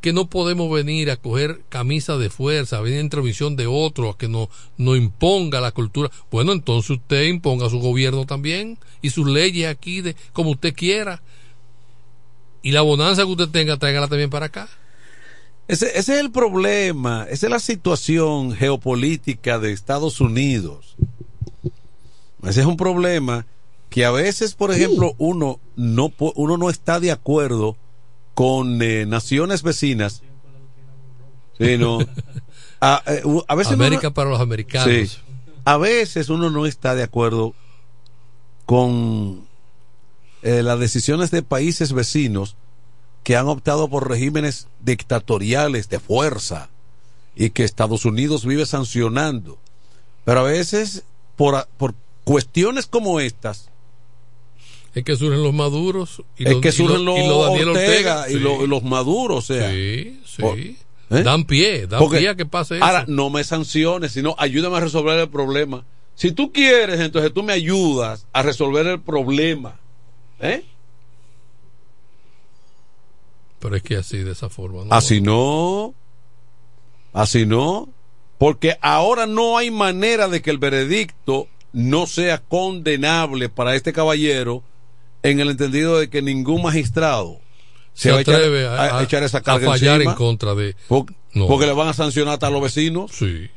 que 0.01 0.13
no 0.13 0.29
podemos 0.29 0.71
venir 0.71 1.11
a 1.11 1.17
coger 1.17 1.61
camisa 1.69 2.17
de 2.17 2.29
fuerza, 2.29 2.77
a 2.77 2.81
venir 2.81 2.99
en 2.99 3.09
transmisión 3.09 3.55
de 3.55 3.67
otro, 3.67 4.09
a 4.09 4.17
que 4.17 4.27
nos 4.27 4.49
no 4.77 4.95
imponga 4.95 5.61
la 5.61 5.71
cultura. 5.71 6.09
Bueno, 6.31 6.51
entonces 6.51 6.91
usted 6.91 7.25
imponga 7.25 7.69
su 7.69 7.79
gobierno 7.79 8.25
también 8.25 8.77
y 9.01 9.09
sus 9.09 9.27
leyes 9.27 9.69
aquí 9.69 10.01
de 10.01 10.15
como 10.33 10.51
usted 10.51 10.73
quiera. 10.73 11.21
Y 12.61 12.71
la 12.71 12.81
bonanza 12.81 13.23
que 13.23 13.31
usted 13.31 13.49
tenga, 13.49 13.77
tráigala 13.77 14.07
también 14.07 14.29
para 14.29 14.47
acá. 14.47 14.67
Ese, 15.67 15.87
ese 15.97 16.13
es 16.13 16.19
el 16.19 16.31
problema, 16.31 17.27
esa 17.29 17.47
es 17.47 17.51
la 17.51 17.59
situación 17.59 18.53
geopolítica 18.53 19.59
de 19.59 19.73
Estados 19.73 20.21
Unidos. 20.21 20.95
Ese 22.43 22.61
es 22.61 22.65
un 22.65 22.77
problema 22.77 23.45
que 23.89 24.05
a 24.05 24.11
veces, 24.11 24.53
por 24.55 24.71
ejemplo, 24.71 25.13
uno 25.17 25.59
no 25.75 26.11
uno 26.35 26.57
no 26.57 26.69
está 26.69 26.99
de 26.99 27.11
acuerdo 27.11 27.77
con 28.33 28.81
eh, 28.81 29.05
naciones 29.05 29.63
vecinas. 29.63 30.21
Sí, 31.57 31.77
no. 31.77 31.99
A, 32.79 33.01
eh, 33.07 33.23
a 33.47 33.55
veces 33.55 33.73
uno 33.73 33.77
no- 33.79 33.85
América 33.87 34.13
para 34.13 34.29
los 34.29 34.39
americanos. 34.39 34.87
Sí. 35.09 35.17
A 35.65 35.77
veces 35.77 36.29
uno 36.29 36.51
no 36.51 36.67
está 36.67 36.93
de 36.93 37.01
acuerdo 37.01 37.55
con 38.67 39.47
eh, 40.43 40.61
las 40.61 40.79
decisiones 40.79 41.31
de 41.31 41.41
países 41.41 41.93
vecinos 41.93 42.55
que 43.23 43.35
han 43.35 43.47
optado 43.47 43.89
por 43.89 44.07
regímenes 44.07 44.67
dictatoriales 44.81 45.89
de 45.89 45.99
fuerza 45.99 46.69
y 47.35 47.49
que 47.49 47.63
Estados 47.63 48.05
Unidos 48.05 48.45
vive 48.45 48.65
sancionando. 48.65 49.57
Pero 50.23 50.41
a 50.41 50.43
veces, 50.43 51.03
por, 51.35 51.67
por 51.77 51.95
cuestiones 52.23 52.85
como 52.85 53.19
estas, 53.19 53.69
Es 54.97 55.03
que 55.03 55.15
surgen 55.15 55.43
los 55.43 55.53
maduros 55.53 56.23
y 56.37 56.45
es 56.45 56.53
los, 56.53 56.61
que 56.61 56.69
y 56.69 56.71
surgen 56.71 57.05
los, 57.05 57.19
y 57.19 57.27
los 57.27 57.45
Daniel 57.45 57.69
Ortega, 57.69 58.21
Ortega, 58.21 58.29
y, 58.29 58.31
sí. 58.31 58.63
y 58.63 58.67
los 58.67 58.83
maduros, 58.83 59.37
o 59.37 59.53
sea. 59.53 59.69
Sí, 59.69 60.19
sí. 60.25 60.41
Por- 60.41 60.57
¿eh? 60.57 60.75
Dan 61.23 61.43
pie, 61.43 61.85
dan 61.85 61.99
Porque 61.99 62.17
pie 62.17 62.29
a 62.29 62.35
que 62.35 62.47
pase 62.47 62.77
eso. 62.77 62.83
Ahora, 62.83 63.05
no 63.07 63.29
me 63.29 63.43
sanciones, 63.43 64.13
sino 64.13 64.33
ayúdame 64.39 64.77
a 64.77 64.79
resolver 64.79 65.19
el 65.19 65.29
problema. 65.29 65.85
Si 66.15 66.31
tú 66.31 66.51
quieres, 66.51 66.99
entonces 66.99 67.31
tú 67.31 67.43
me 67.43 67.53
ayudas 67.53 68.25
a 68.33 68.41
resolver 68.41 68.87
el 68.87 68.99
problema. 68.99 69.79
¿Eh? 70.39 70.65
Pero 73.59 73.75
es 73.75 73.83
que 73.83 73.97
así, 73.97 74.17
de 74.17 74.31
esa 74.31 74.49
forma. 74.49 74.83
¿no? 74.83 74.95
Así 74.95 75.21
no. 75.21 75.93
Así 77.13 77.45
no. 77.45 77.87
Porque 78.39 78.79
ahora 78.81 79.27
no 79.27 79.59
hay 79.59 79.69
manera 79.69 80.27
de 80.27 80.41
que 80.41 80.49
el 80.49 80.57
veredicto 80.57 81.47
no 81.71 82.07
sea 82.07 82.39
condenable 82.39 83.49
para 83.49 83.75
este 83.75 83.93
caballero 83.93 84.63
en 85.31 85.39
el 85.39 85.49
entendido 85.49 85.99
de 85.99 86.09
que 86.09 86.21
ningún 86.21 86.61
magistrado 86.63 87.39
se, 87.93 88.11
va 88.11 88.17
a 88.17 88.21
echar- 88.21 88.35
atreve 88.35 88.67
a, 88.67 88.73
a 88.75 88.99
a- 88.99 89.03
echar 89.03 89.23
esa 89.23 89.39
a 89.39 89.41
carga 89.43 89.67
fallar 89.67 89.95
encima. 89.95 90.11
en 90.11 90.17
contra 90.17 90.53
de. 90.55 90.75
Porque, 90.87 91.13
No. 91.33 91.47
porque 91.47 91.65
le 91.65 91.73
van 91.73 91.87
a 91.87 91.93
sancionar 91.93 92.35
hasta 92.35 92.47
a 92.47 92.51
los 92.51 92.61
vecinos. 92.61 93.11
Sí. 93.11 93.49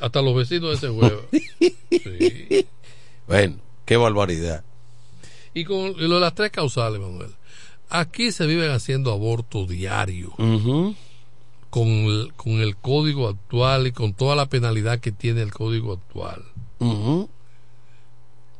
Hasta 0.00 0.20
los 0.22 0.34
vecinos 0.36 0.70
de 0.70 0.76
ese 0.76 0.90
huevo. 0.90 1.22
sí. 1.90 2.66
Bueno, 3.26 3.56
qué 3.84 3.96
barbaridad. 3.96 4.62
Y 5.54 5.64
con 5.64 5.94
lo 5.96 6.14
de 6.16 6.20
las 6.20 6.34
tres 6.34 6.50
causales, 6.50 7.00
Manuel. 7.00 7.30
Aquí 7.88 8.30
se 8.32 8.46
viven 8.46 8.70
haciendo 8.70 9.12
aborto 9.12 9.64
diario. 9.66 10.32
con, 11.70 11.86
el, 11.88 12.32
con 12.36 12.52
el 12.60 12.76
código 12.76 13.28
actual 13.28 13.86
y 13.86 13.92
con 13.92 14.12
toda 14.14 14.34
la 14.36 14.46
penalidad 14.46 15.00
que 15.00 15.12
tiene 15.12 15.42
el 15.42 15.52
código 15.52 15.92
actual. 15.94 16.42
Lo, 16.80 17.28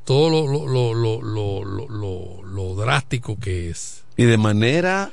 lo, 0.08 0.46
lo, 0.46 0.94
lo, 0.94 0.94
lo, 0.94 1.64
lo- 1.64 1.88
lo- 1.88 2.42
lo 2.42 2.74
drástico 2.76 3.38
que 3.38 3.70
es. 3.70 4.04
Y 4.16 4.24
de 4.24 4.38
manera 4.38 5.10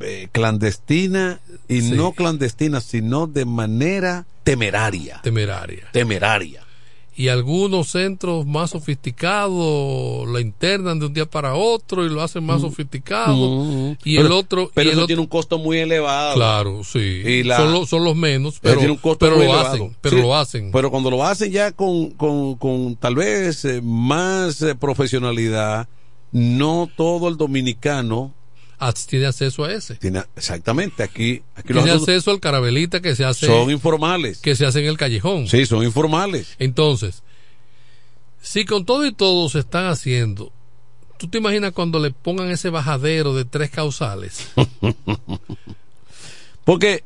eh, 0.00 0.28
clandestina 0.32 1.40
y 1.68 1.80
Sí. 1.80 1.90
no 1.92 2.12
clandestina, 2.12 2.80
sino 2.80 3.26
de 3.26 3.44
manera 3.44 4.26
temeraria. 4.44 5.20
Temeraria. 5.22 5.88
Temeraria. 5.92 6.62
Y 7.18 7.28
algunos 7.28 7.88
centros 7.88 8.44
más 8.44 8.70
sofisticados 8.72 10.28
la 10.28 10.40
internan 10.40 10.98
de 10.98 11.06
un 11.06 11.14
día 11.14 11.24
para 11.26 11.54
otro 11.54 12.04
y 12.04 12.10
lo 12.10 12.20
hacen 12.22 12.44
más 12.44 12.60
sofisticado. 12.60 13.34
Mm. 13.64 13.96
Y 14.04 14.16
Pero- 14.16 14.26
el 14.26 14.32
otro. 14.32 14.70
Pero 14.74 14.84
y 14.84 14.88
el 14.88 14.92
eso 14.92 14.98
otro- 15.00 15.06
tiene 15.06 15.22
un 15.22 15.28
costo 15.28 15.58
muy 15.58 15.78
elevado. 15.78 16.34
Claro, 16.34 16.82
sí. 16.84 16.98
Y 16.98 17.42
la- 17.42 17.56
son, 17.56 17.72
los, 17.72 17.88
son 17.88 18.04
los 18.04 18.16
menos, 18.16 18.58
pero, 18.60 18.76
tiene 18.78 18.92
un 18.92 18.98
costo 18.98 19.24
pero 19.24 19.36
muy 19.36 19.46
lo 19.46 19.52
elevado. 19.54 19.74
hacen. 19.74 19.96
Pero 20.00 20.16
Sí, 20.16 20.22
lo 20.22 20.36
hacen. 20.36 20.70
Pero 20.72 20.90
cuando 20.90 21.10
lo 21.10 21.24
hacen 21.24 21.50
ya 21.50 21.72
con, 21.72 22.10
con, 22.10 22.56
con 22.56 22.96
tal 22.96 23.14
vez 23.14 23.64
eh, 23.64 23.80
más 23.82 24.60
eh, 24.62 24.74
profesionalidad, 24.74 25.88
no 26.32 26.88
todo 26.96 27.28
el 27.28 27.36
dominicano 27.36 28.34
tiene 29.06 29.26
acceso 29.26 29.64
a 29.64 29.72
ese. 29.72 29.94
tiene 29.96 30.22
exactamente 30.36 31.02
aquí 31.02 31.42
aquí 31.54 31.72
Tiene 31.72 31.90
acceso 31.90 32.30
al 32.30 32.40
carabelita 32.40 33.00
que 33.00 33.16
se 33.16 33.24
hace. 33.24 33.46
son 33.46 33.70
informales. 33.70 34.38
que 34.38 34.54
se 34.54 34.66
hace 34.66 34.80
en 34.80 34.86
el 34.86 34.96
callejón. 34.96 35.48
Sí, 35.48 35.66
son 35.66 35.82
informales. 35.84 36.54
Entonces, 36.58 37.22
si 38.40 38.64
con 38.64 38.84
todo 38.84 39.06
y 39.06 39.12
todo 39.12 39.48
se 39.48 39.60
están 39.60 39.86
haciendo, 39.86 40.52
¿tú 41.18 41.28
te 41.28 41.38
imaginas 41.38 41.72
cuando 41.72 41.98
le 41.98 42.10
pongan 42.10 42.50
ese 42.50 42.70
bajadero 42.70 43.34
de 43.34 43.44
tres 43.44 43.70
causales? 43.70 44.48
Porque 46.64 47.04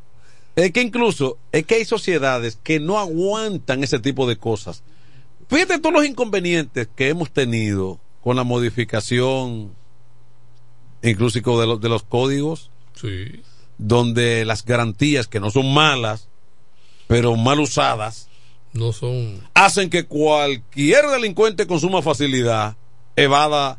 es 0.56 0.72
que 0.72 0.82
incluso 0.82 1.38
es 1.52 1.64
que 1.66 1.76
hay 1.76 1.84
sociedades 1.84 2.58
que 2.62 2.80
no 2.80 2.98
aguantan 2.98 3.84
ese 3.84 3.98
tipo 3.98 4.26
de 4.26 4.36
cosas. 4.36 4.82
Fíjate 5.48 5.78
todos 5.78 5.94
los 5.94 6.06
inconvenientes 6.06 6.88
que 6.94 7.08
hemos 7.08 7.30
tenido 7.30 8.00
con 8.22 8.36
la 8.36 8.44
modificación 8.44 9.72
inclusive 11.02 11.50
de 11.58 11.66
los, 11.66 11.80
de 11.80 11.88
los 11.88 12.02
códigos, 12.02 12.70
Sí. 12.94 13.40
donde 13.78 14.44
las 14.44 14.64
garantías 14.64 15.26
que 15.28 15.40
no 15.40 15.50
son 15.50 15.72
malas, 15.72 16.28
pero 17.06 17.34
mal 17.36 17.60
usadas, 17.60 18.28
No 18.72 18.92
son. 18.92 19.40
hacen 19.54 19.88
que 19.90 20.04
cualquier 20.04 21.06
delincuente 21.08 21.66
con 21.66 21.80
suma 21.80 22.02
facilidad 22.02 22.76
evada 23.16 23.78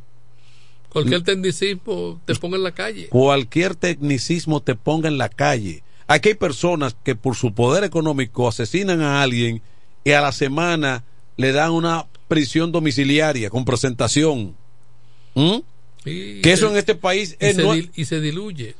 Cualquier 0.89 1.21
tecnicismo 1.23 2.19
te 2.25 2.35
ponga 2.35 2.57
en 2.57 2.63
la 2.63 2.71
calle. 2.73 3.07
cualquier 3.09 3.75
tecnicismo 3.75 4.61
te 4.61 4.75
ponga 4.75 5.07
en 5.07 5.17
la 5.17 5.29
calle. 5.29 5.83
Aquí 6.07 6.29
hay 6.29 6.35
personas 6.35 6.97
que 7.05 7.15
por 7.15 7.37
su 7.37 7.53
poder 7.53 7.85
económico 7.85 8.49
asesinan 8.49 9.01
a 9.01 9.21
alguien 9.21 9.61
y 10.03 10.11
a 10.11 10.19
la 10.19 10.33
semana 10.33 11.05
le 11.37 11.53
dan 11.53 11.71
una 11.71 12.07
prisión 12.27 12.73
domiciliaria 12.73 13.49
con 13.49 13.63
presentación. 13.63 14.55
¿Mm? 15.35 15.59
Y 16.05 16.41
Que 16.41 16.53
eso 16.53 16.69
en 16.69 16.77
este 16.77 16.95
país 16.95 17.37
y, 17.39 17.45
es 17.45 17.55
se, 17.57 17.63
no- 17.63 17.75
dil- 17.75 17.91
y 17.95 18.05
se 18.05 18.19
diluye. 18.21 18.75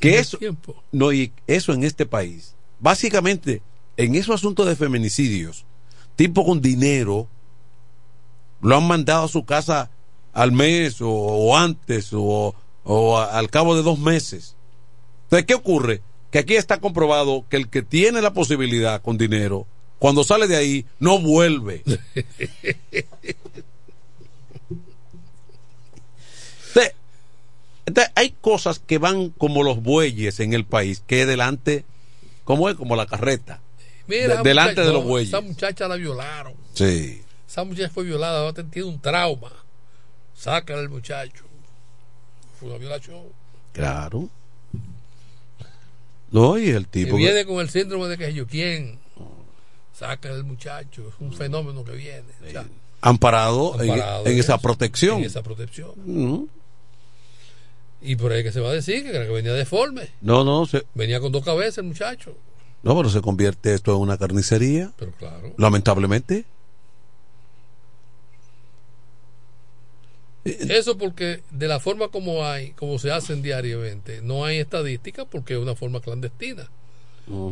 que 0.00 0.18
eso 0.18 0.38
tiempo. 0.38 0.82
no 0.90 1.12
y 1.12 1.32
eso 1.46 1.72
en 1.72 1.84
este 1.84 2.06
país 2.06 2.54
básicamente 2.80 3.62
en 3.96 4.14
esos 4.14 4.34
asuntos 4.36 4.66
de 4.66 4.74
feminicidios 4.74 5.64
tipo 6.16 6.44
con 6.44 6.60
dinero 6.60 7.28
lo 8.62 8.76
han 8.76 8.86
mandado 8.86 9.24
a 9.26 9.28
su 9.28 9.44
casa 9.44 9.90
al 10.32 10.50
mes 10.52 11.00
o, 11.00 11.08
o 11.10 11.56
antes 11.56 12.08
o, 12.12 12.54
o 12.84 13.18
a- 13.18 13.38
al 13.38 13.50
cabo 13.50 13.76
de 13.76 13.82
dos 13.82 13.98
meses 13.98 14.56
entonces 15.24 15.46
qué 15.46 15.54
ocurre 15.54 16.00
que 16.32 16.38
aquí 16.38 16.54
está 16.56 16.80
comprobado 16.80 17.44
que 17.50 17.56
el 17.58 17.68
que 17.68 17.82
tiene 17.82 18.22
la 18.22 18.32
posibilidad 18.32 19.02
con 19.02 19.18
dinero 19.18 19.66
cuando 19.98 20.24
sale 20.24 20.48
de 20.48 20.56
ahí 20.56 20.86
no 20.98 21.18
vuelve 21.20 21.82
Entonces, 26.74 26.94
entonces, 27.86 28.12
hay 28.16 28.30
cosas 28.40 28.78
que 28.78 28.98
van 28.98 29.30
como 29.30 29.62
los 29.62 29.82
bueyes 29.82 30.40
en 30.40 30.52
el 30.54 30.64
país, 30.64 31.02
que 31.06 31.26
delante, 31.26 31.84
como 32.44 32.68
es 32.68 32.76
como 32.76 32.96
la 32.96 33.06
carreta. 33.06 33.60
Mira, 34.06 34.36
De- 34.38 34.42
delante 34.42 34.72
muchacha- 34.74 34.86
de 34.88 34.92
los 34.92 35.04
bueyes. 35.04 35.28
Esa 35.28 35.40
muchacha 35.40 35.88
la 35.88 35.96
violaron. 35.96 36.54
Sí. 36.74 37.22
Esa 37.48 37.64
muchacha 37.64 37.90
fue 37.90 38.04
violada, 38.04 38.40
ahora 38.40 38.62
tiene 38.70 38.88
un 38.88 39.00
trauma. 39.00 39.52
Sácala 40.34 40.80
al 40.80 40.88
muchacho. 40.88 41.44
Fue 42.58 42.68
una 42.68 42.78
violación. 42.78 43.22
Claro. 43.72 44.28
No, 46.30 46.58
y 46.58 46.70
el 46.70 46.86
tipo. 46.88 47.16
que- 47.16 47.22
viene 47.22 47.44
con 47.44 47.60
el 47.60 47.68
síndrome 47.68 48.08
de 48.08 48.16
que 48.18 48.32
yo 48.32 48.46
quién. 48.46 48.98
Sácala 49.92 50.34
al 50.36 50.44
muchacho. 50.44 51.08
Es 51.08 51.14
un 51.20 51.32
fenómeno 51.32 51.84
que 51.84 51.92
viene. 51.92 52.24
O 52.46 52.50
sea, 52.50 52.64
amparado, 53.02 53.74
en- 53.82 53.90
amparado 53.90 54.26
en, 54.26 54.38
esa 54.38 54.58
protección. 54.58 55.18
En 55.18 55.24
esa 55.24 55.42
protección. 55.42 55.92
Mm. 56.04 56.44
Y 58.02 58.16
por 58.16 58.32
ahí 58.32 58.42
que 58.42 58.52
se 58.52 58.60
va 58.60 58.70
a 58.70 58.72
decir 58.72 59.04
que, 59.04 59.12
que 59.12 59.18
venía 59.18 59.52
deforme. 59.52 60.08
No, 60.20 60.44
no, 60.44 60.66
se, 60.66 60.84
Venía 60.94 61.20
con 61.20 61.30
dos 61.32 61.44
cabezas 61.44 61.78
el 61.78 61.84
muchacho. 61.84 62.36
no, 62.82 62.96
pero 62.96 63.08
se 63.08 63.20
convierte 63.20 63.74
esto 63.74 63.94
en 63.94 64.00
una 64.00 64.18
carnicería. 64.18 64.92
Pero 64.98 65.12
claro. 65.12 65.54
Lamentablemente. 65.56 66.44
Eso 70.44 70.98
porque 70.98 71.42
de 71.52 71.68
la 71.68 71.78
forma 71.78 72.08
como 72.08 72.44
hay, 72.44 72.72
como 72.72 72.98
se 72.98 73.12
hacen 73.12 73.42
diariamente, 73.42 74.20
no 74.22 74.44
hay 74.44 74.58
estadística 74.58 75.24
porque 75.24 75.54
es 75.54 75.60
una 75.60 75.76
forma 75.76 76.00
clandestina. 76.00 76.68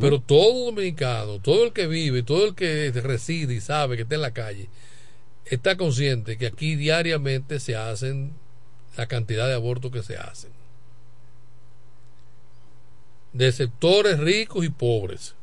Pero 0.00 0.20
todo 0.20 0.66
dominicano, 0.66 1.38
todo 1.38 1.64
el 1.64 1.72
que 1.72 1.86
vive, 1.86 2.24
todo 2.24 2.44
el 2.44 2.54
que 2.56 2.90
reside 2.90 3.54
y 3.54 3.60
sabe 3.60 3.94
que 3.94 4.02
está 4.02 4.16
en 4.16 4.20
la 4.22 4.32
calle, 4.32 4.68
está 5.44 5.76
consciente 5.76 6.36
que 6.36 6.48
aquí 6.48 6.74
diariamente 6.74 7.60
se 7.60 7.76
hacen 7.76 8.32
la 8.96 9.06
cantidad 9.06 9.46
de 9.46 9.54
abortos 9.54 9.90
que 9.92 10.02
se 10.02 10.16
hacen. 10.16 10.50
De 13.32 13.52
sectores 13.52 14.18
ricos 14.18 14.64
y 14.64 14.70
pobres. 14.70 15.34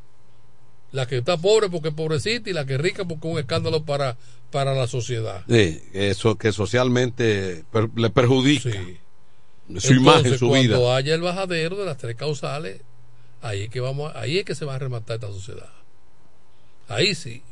La 0.92 1.06
que 1.06 1.18
está 1.18 1.38
pobre 1.38 1.70
porque 1.70 1.90
es 1.90 1.94
pobrecita 1.94 2.50
y 2.50 2.54
la 2.54 2.66
que 2.66 2.76
es 2.76 2.82
rica 2.82 3.06
porque 3.06 3.28
es 3.28 3.34
un 3.34 3.40
escándalo 3.40 3.84
para, 3.84 4.18
para 4.52 4.74
la 4.74 4.88
sociedad. 4.88 5.44
Sí, 5.50 5.82
eso 5.94 6.38
que 6.38 6.52
socialmente 6.52 7.64
per- 7.72 7.90
le 7.96 8.10
perjudica 8.10 8.70
su 8.72 8.78
Entonces, 9.68 9.92
imagen, 9.92 10.38
su 10.38 10.50
vida. 10.52 10.76
Cuando 10.78 10.94
haya 10.94 11.14
el 11.16 11.22
bajadero 11.22 11.76
de 11.78 11.86
las 11.86 11.98
tres 11.98 12.16
causales, 12.16 12.82
ahí 13.42 13.64
es 13.64 13.70
que 13.70 13.80
vamos, 13.82 14.14
ahí 14.16 14.38
es 14.38 14.46
que 14.46 14.56
se 14.56 14.66
va 14.66 14.76
a 14.76 14.80
rematar 14.80 15.16
esta 15.16 15.28
sociedad. 15.28 15.70
Ahí 16.88 17.16
sí. 17.16 17.44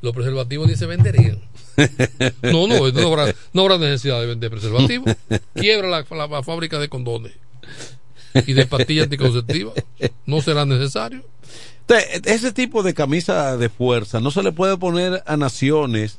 Los 0.00 0.14
preservativos 0.14 0.68
ni 0.68 0.76
se 0.76 0.86
venderían. 0.86 1.40
No, 2.42 2.66
no, 2.66 2.90
no 2.90 3.06
habrá, 3.06 3.32
no 3.52 3.62
habrá 3.62 3.78
necesidad 3.78 4.18
de 4.20 4.26
vender 4.26 4.50
preservativos. 4.50 5.14
Quiebra 5.54 5.86
la, 5.88 6.04
la- 6.10 6.26
la 6.26 6.42
fábrica 6.42 6.78
de 6.80 6.88
condones 6.88 7.32
y 8.46 8.52
de 8.52 8.66
pastillas 8.66 9.04
anticonceptivas. 9.04 9.74
No 10.26 10.40
será 10.42 10.64
necesario. 10.66 11.22
Entonces, 11.82 12.22
ese 12.26 12.52
tipo 12.52 12.82
de 12.82 12.94
camisa 12.94 13.56
de 13.56 13.68
fuerza 13.68 14.18
no 14.20 14.32
se 14.32 14.42
le 14.42 14.50
puede 14.50 14.76
poner 14.76 15.22
a 15.24 15.36
naciones 15.36 16.18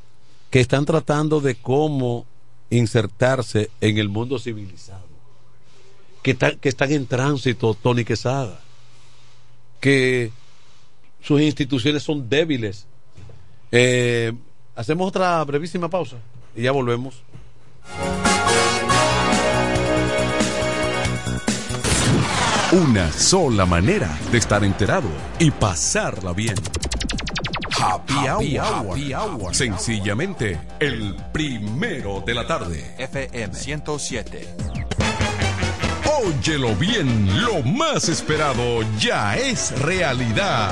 que 0.50 0.62
están 0.62 0.86
tratando 0.86 1.42
de 1.42 1.56
cómo 1.56 2.26
insertarse 2.70 3.70
en 3.82 3.98
el 3.98 4.08
mundo 4.08 4.40
civilizado. 4.40 5.04
Que, 6.24 6.32
están- 6.32 6.58
que 6.58 6.70
están 6.70 6.92
en 6.94 7.06
tránsito, 7.06 7.74
Tony 7.74 8.06
Quesada. 8.06 8.62
Que 9.82 10.32
sus 11.22 11.42
instituciones 11.42 12.02
son 12.04 12.30
débiles. 12.30 12.86
Eh, 13.72 14.34
hacemos 14.76 15.08
otra 15.08 15.44
brevísima 15.44 15.90
pausa 15.90 16.18
y 16.56 16.64
ya 16.64 16.72
volvemos. 16.72 17.22
Una 22.72 23.12
sola 23.12 23.66
manera 23.66 24.16
de 24.32 24.38
estar 24.38 24.64
enterado 24.64 25.10
y 25.40 25.50
pasarla 25.50 26.34
bien. 26.34 26.56
Happy, 27.82 28.58
hour. 28.60 29.56
Sencillamente, 29.56 30.60
el 30.80 31.16
primero 31.32 32.22
de 32.26 32.34
la 32.36 32.46
tarde. 32.46 32.96
FM 32.98 33.56
107. 33.56 34.56
Óyelo 36.22 36.76
bien, 36.76 37.42
lo 37.42 37.64
más 37.64 38.10
esperado 38.10 38.82
ya 39.00 39.38
es 39.38 39.72
realidad. 39.82 40.72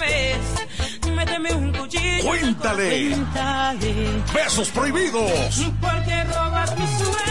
Méteme 1.41 1.55
un 1.55 1.71
cuchillo. 1.73 2.23
Cuéntale. 2.23 3.09
Cuéntale. 3.09 4.23
Besos 4.33 4.69
prohibidos. 4.69 5.65
Porque 5.81 6.23
robas. 6.25 7.30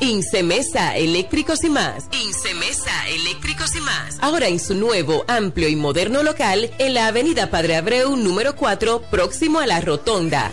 Incemesa 0.00 0.96
Eléctricos 0.96 1.64
y 1.64 1.68
más. 1.68 2.04
Incemesa 2.12 3.08
Eléctricos 3.08 3.74
y 3.76 3.80
más. 3.80 4.16
Ahora 4.20 4.48
en 4.48 4.58
su 4.58 4.74
nuevo, 4.74 5.24
amplio 5.26 5.68
y 5.68 5.76
moderno 5.76 6.22
local 6.22 6.70
en 6.78 6.94
la 6.94 7.08
Avenida 7.08 7.50
Padre 7.50 7.76
Abreu 7.76 8.16
número 8.16 8.56
4, 8.56 9.02
próximo 9.10 9.60
a 9.60 9.66
la 9.66 9.80
Rotonda. 9.80 10.52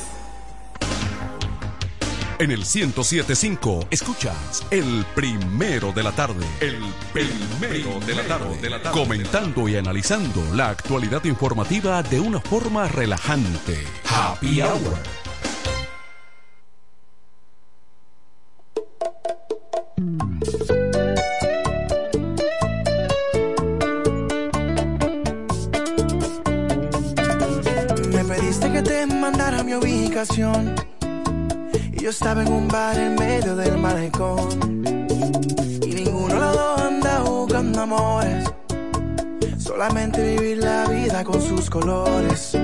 en 2.41 2.49
el 2.49 2.65
1075. 2.65 3.87
Escuchas 3.91 4.65
el 4.71 5.05
primero 5.13 5.93
de 5.93 6.01
la 6.01 6.11
tarde. 6.11 6.43
El 6.59 6.83
primero 7.13 7.99
de 7.99 8.15
la 8.15 8.23
tarde. 8.23 8.91
Comentando 8.91 9.69
y 9.69 9.75
analizando 9.75 10.43
la 10.55 10.69
actualidad 10.69 11.23
informativa 11.25 12.01
de 12.01 12.19
una 12.19 12.39
forma 12.41 12.87
relajante. 12.87 13.83
Happy 14.09 14.59
Hour. 14.61 14.97
Me 28.11 28.25
pediste 28.25 28.71
que 28.71 28.81
te 28.81 29.05
mandara 29.05 29.63
mi 29.63 29.75
ubicación 29.75 30.90
yo 32.01 32.09
estaba 32.09 32.41
en 32.41 32.51
un 32.51 32.67
bar 32.67 32.97
en 32.97 33.13
medio 33.13 33.55
del 33.55 33.77
malecón. 33.77 34.49
Y 35.85 35.93
ninguno 35.93 36.33
de 36.33 36.39
los 36.39 36.55
dos 36.55 36.81
anda 36.81 37.19
buscando 37.19 37.81
amores. 37.81 38.51
Solamente 39.59 40.35
vivir 40.35 40.57
la 40.63 40.87
vida 40.87 41.23
con 41.23 41.39
sus 41.39 41.69
colores. 41.69 42.57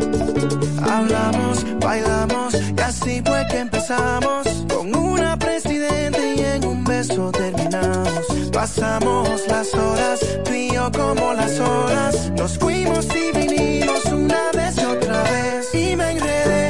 Hablamos, 0.82 1.64
bailamos 1.80 2.56
y 2.56 2.82
así 2.82 3.22
fue 3.24 3.46
que 3.48 3.60
empezamos. 3.60 4.48
Con 4.74 4.96
una 4.96 5.38
presidente 5.38 6.34
y 6.36 6.40
en 6.40 6.66
un 6.66 6.84
beso 6.84 7.32
terminamos. 7.32 8.26
Pasamos 8.52 9.48
las 9.48 9.72
horas, 9.76 10.20
tú 10.46 10.52
y 10.52 10.72
yo 10.72 10.92
como 10.92 11.34
las 11.34 11.60
horas. 11.60 12.32
Nos 12.36 12.58
fuimos 12.58 13.06
y 13.16 13.38
vinimos 13.38 14.04
una 14.06 14.52
vez 14.56 14.78
y 14.78 14.86
otra 14.86 15.22
vez. 15.22 15.76
Y 15.76 15.96
me 15.96 16.10
enredé. 16.10 16.67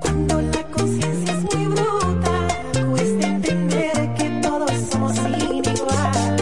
Cuando 0.00 0.40
la 0.42 0.62
conciencia 0.70 1.32
es 1.32 1.42
muy 1.54 1.66
bruta, 1.66 2.48
cuesta 2.90 3.26
entender 3.26 4.14
que 4.14 4.28
todos 4.42 4.72
somos 4.90 5.16
igual. 5.16 6.36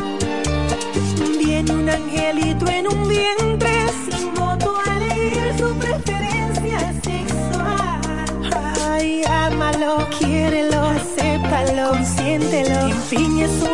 Viene 1.39 1.73
un 1.73 1.89
angelito 1.89 2.67
en 2.69 2.89
un 2.89 3.09
vientre 3.09 3.73
sin 4.11 4.35
voto 4.35 4.77
a 4.85 4.97
elegir 4.97 5.55
su 5.59 5.75
preferencia 5.79 6.93
sexual. 7.03 8.01
Ay, 8.91 9.23
ámalo, 9.25 10.09
quiérelo, 10.19 10.81
acéptalo, 10.83 11.91
consiéntelo. 11.91 12.89
Empiña 12.89 13.47
es 13.47 13.68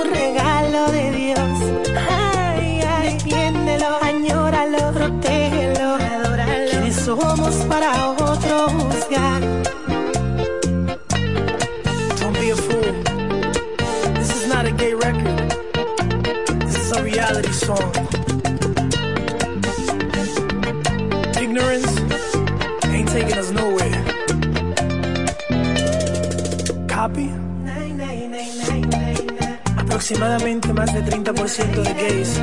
Aproximadamente 30.05 30.71
más 30.75 30.93
de 30.93 31.03
30% 31.03 31.83
de 31.83 31.95
gays 31.95 32.39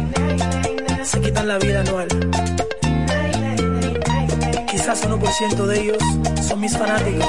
se 1.04 1.22
quitan 1.22 1.48
la 1.48 1.60
vida 1.60 1.82
anual. 1.82 2.08
Quizás 4.68 5.08
1% 5.08 5.66
de 5.68 5.80
ellos 5.80 5.98
son 6.42 6.60
mis 6.60 6.76
fanáticos. 6.76 7.28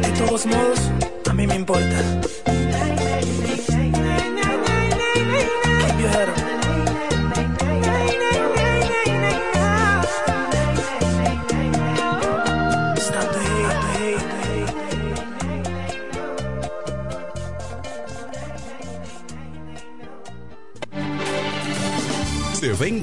De 0.00 0.08
todos 0.16 0.46
modos, 0.46 0.90
a 1.28 1.34
mí 1.34 1.46
me 1.46 1.56
importa. 1.56 2.53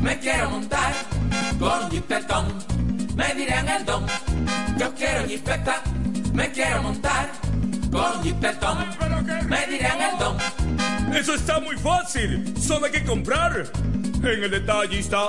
Me 0.00 0.18
quiero 0.18 0.50
montar 0.50 0.94
con 1.58 1.90
jipetón, 1.90 2.46
me 3.14 3.34
dirán 3.34 3.68
el 3.68 3.84
don. 3.84 4.06
Yo 4.78 4.94
quiero 4.94 5.26
jipeta, 5.26 5.82
me 6.32 6.50
quiero 6.50 6.82
montar 6.82 7.30
con 7.92 8.22
jipetón, 8.22 8.78
me 9.46 9.66
dirán 9.66 10.00
el 10.00 10.18
don. 10.18 10.36
Eso 11.14 11.34
está 11.34 11.60
muy 11.60 11.76
fácil. 11.76 12.54
Solo 12.58 12.86
hay 12.86 12.92
que 12.92 13.04
comprar. 13.04 13.70
En 14.22 14.44
el 14.44 14.50
detallista 14.50 15.28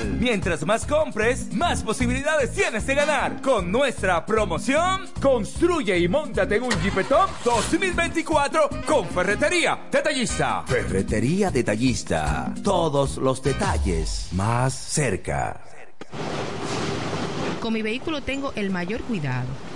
Mientras 0.19 0.65
más 0.65 0.85
compres, 0.85 1.53
más 1.53 1.83
posibilidades 1.83 2.53
tienes 2.53 2.85
de 2.85 2.95
ganar. 2.95 3.41
Con 3.41 3.71
nuestra 3.71 4.25
promoción, 4.25 5.05
construye 5.21 5.97
y 5.97 6.07
montate 6.07 6.55
en 6.57 6.63
un 6.63 6.71
Jeepetop 6.81 7.29
2024 7.43 8.69
con 8.85 9.07
Ferretería 9.07 9.87
Detallista. 9.91 10.63
Ferretería 10.65 11.51
Detallista. 11.51 12.53
Todos 12.63 13.17
los 13.17 13.41
detalles 13.41 14.29
más 14.31 14.73
cerca. 14.73 15.61
Con 17.59 17.73
mi 17.73 17.81
vehículo 17.81 18.21
tengo 18.21 18.53
el 18.55 18.71
mayor 18.71 19.01
cuidado. 19.01 19.47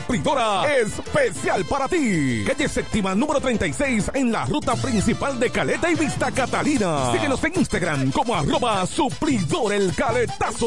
supridora 0.00 0.76
especial 0.78 1.64
para 1.64 1.88
ti. 1.88 2.44
Calle 2.46 2.68
séptima 2.68 3.14
número 3.14 3.40
36 3.40 4.10
en 4.14 4.32
la 4.32 4.44
ruta 4.46 4.74
principal 4.76 5.38
de 5.38 5.50
Caleta 5.50 5.90
y 5.90 5.94
Vista 5.94 6.30
Catalina. 6.30 7.12
Síguenos 7.12 7.42
en 7.44 7.58
Instagram 7.58 8.10
como 8.10 8.34
arroba 8.34 8.86
supridor 8.86 9.72
el 9.72 9.94
caletazo. 9.94 10.66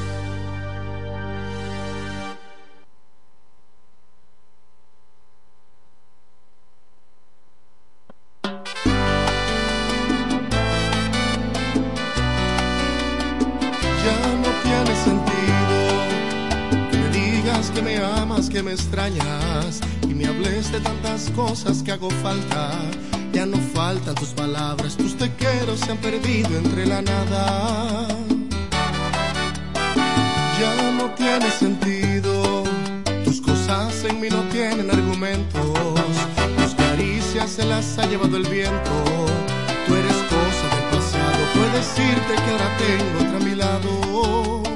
y 20.07 20.13
me 20.13 20.27
hables 20.27 20.71
de 20.71 20.79
tantas 20.79 21.31
cosas 21.31 21.81
que 21.81 21.91
hago 21.91 22.07
falta. 22.21 22.69
Ya 23.33 23.47
no 23.47 23.57
faltan 23.73 24.13
tus 24.13 24.29
palabras, 24.29 24.95
tus 24.95 25.17
te 25.17 25.27
quiero 25.37 25.75
se 25.75 25.91
han 25.91 25.97
perdido 25.97 26.55
entre 26.55 26.85
la 26.85 27.01
nada. 27.01 28.07
Ya 30.59 30.91
no 30.91 31.09
tiene 31.15 31.49
sentido, 31.49 32.63
tus 33.25 33.41
cosas 33.41 34.03
en 34.03 34.21
mí 34.21 34.29
no 34.29 34.43
tienen 34.49 34.91
argumentos. 34.91 35.79
Tus 36.57 36.75
caricias 36.75 37.49
se 37.49 37.65
las 37.65 37.97
ha 37.97 38.05
llevado 38.05 38.37
el 38.37 38.47
viento. 38.47 38.91
Tú 39.87 39.95
eres 39.95 40.17
cosa 40.29 40.65
del 40.75 40.85
pasado, 40.91 41.39
puedes 41.55 41.73
decirte 41.73 42.35
que 42.35 42.51
ahora 42.51 42.77
tengo 42.77 43.25
otra 43.25 43.37
a 43.37 43.49
mi 43.49 43.55
lado. 43.55 44.70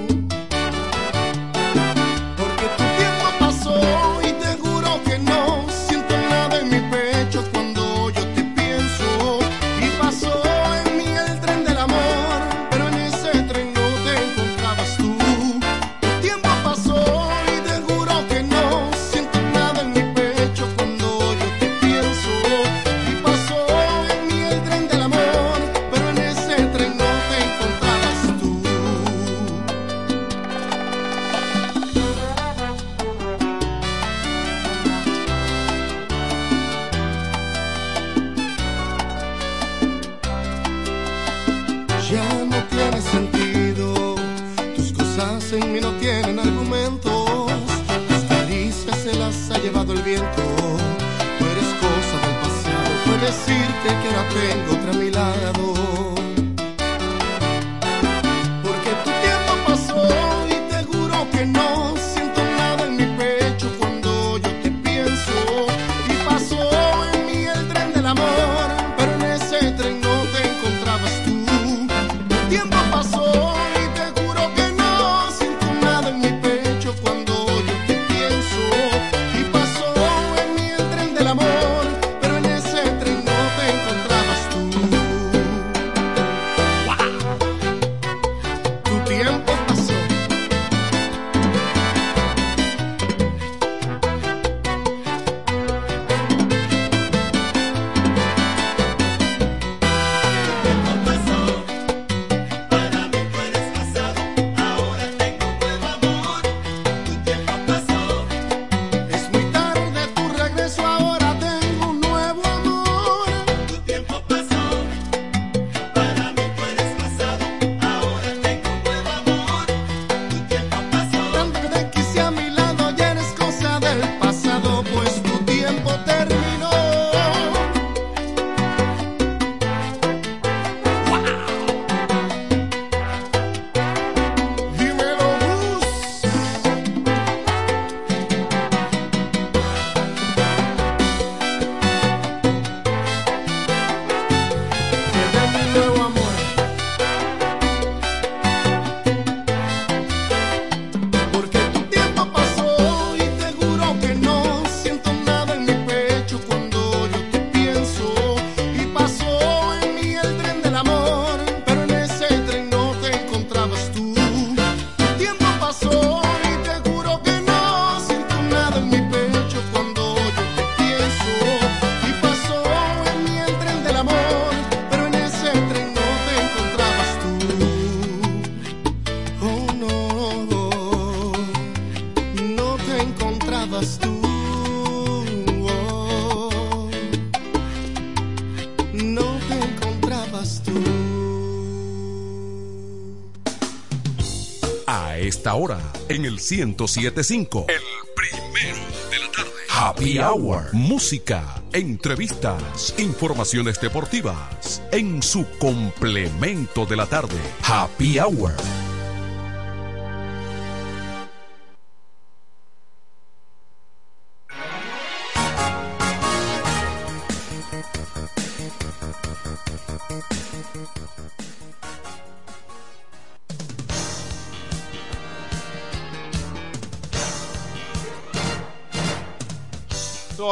el 196.35 196.41
1075. 196.41 197.65
El 197.69 197.81
primero 198.15 198.77
de 199.09 199.19
la 199.19 199.31
tarde. 199.31 199.51
Happy 199.69 200.19
Hour. 200.19 200.73
Música, 200.73 201.61
entrevistas, 201.71 202.93
informaciones 202.97 203.79
deportivas. 203.79 204.81
En 204.91 205.21
su 205.21 205.45
complemento 205.59 206.85
de 206.85 206.95
la 206.95 207.05
tarde. 207.05 207.37
Happy 207.63 208.19
Hour. 208.19 208.53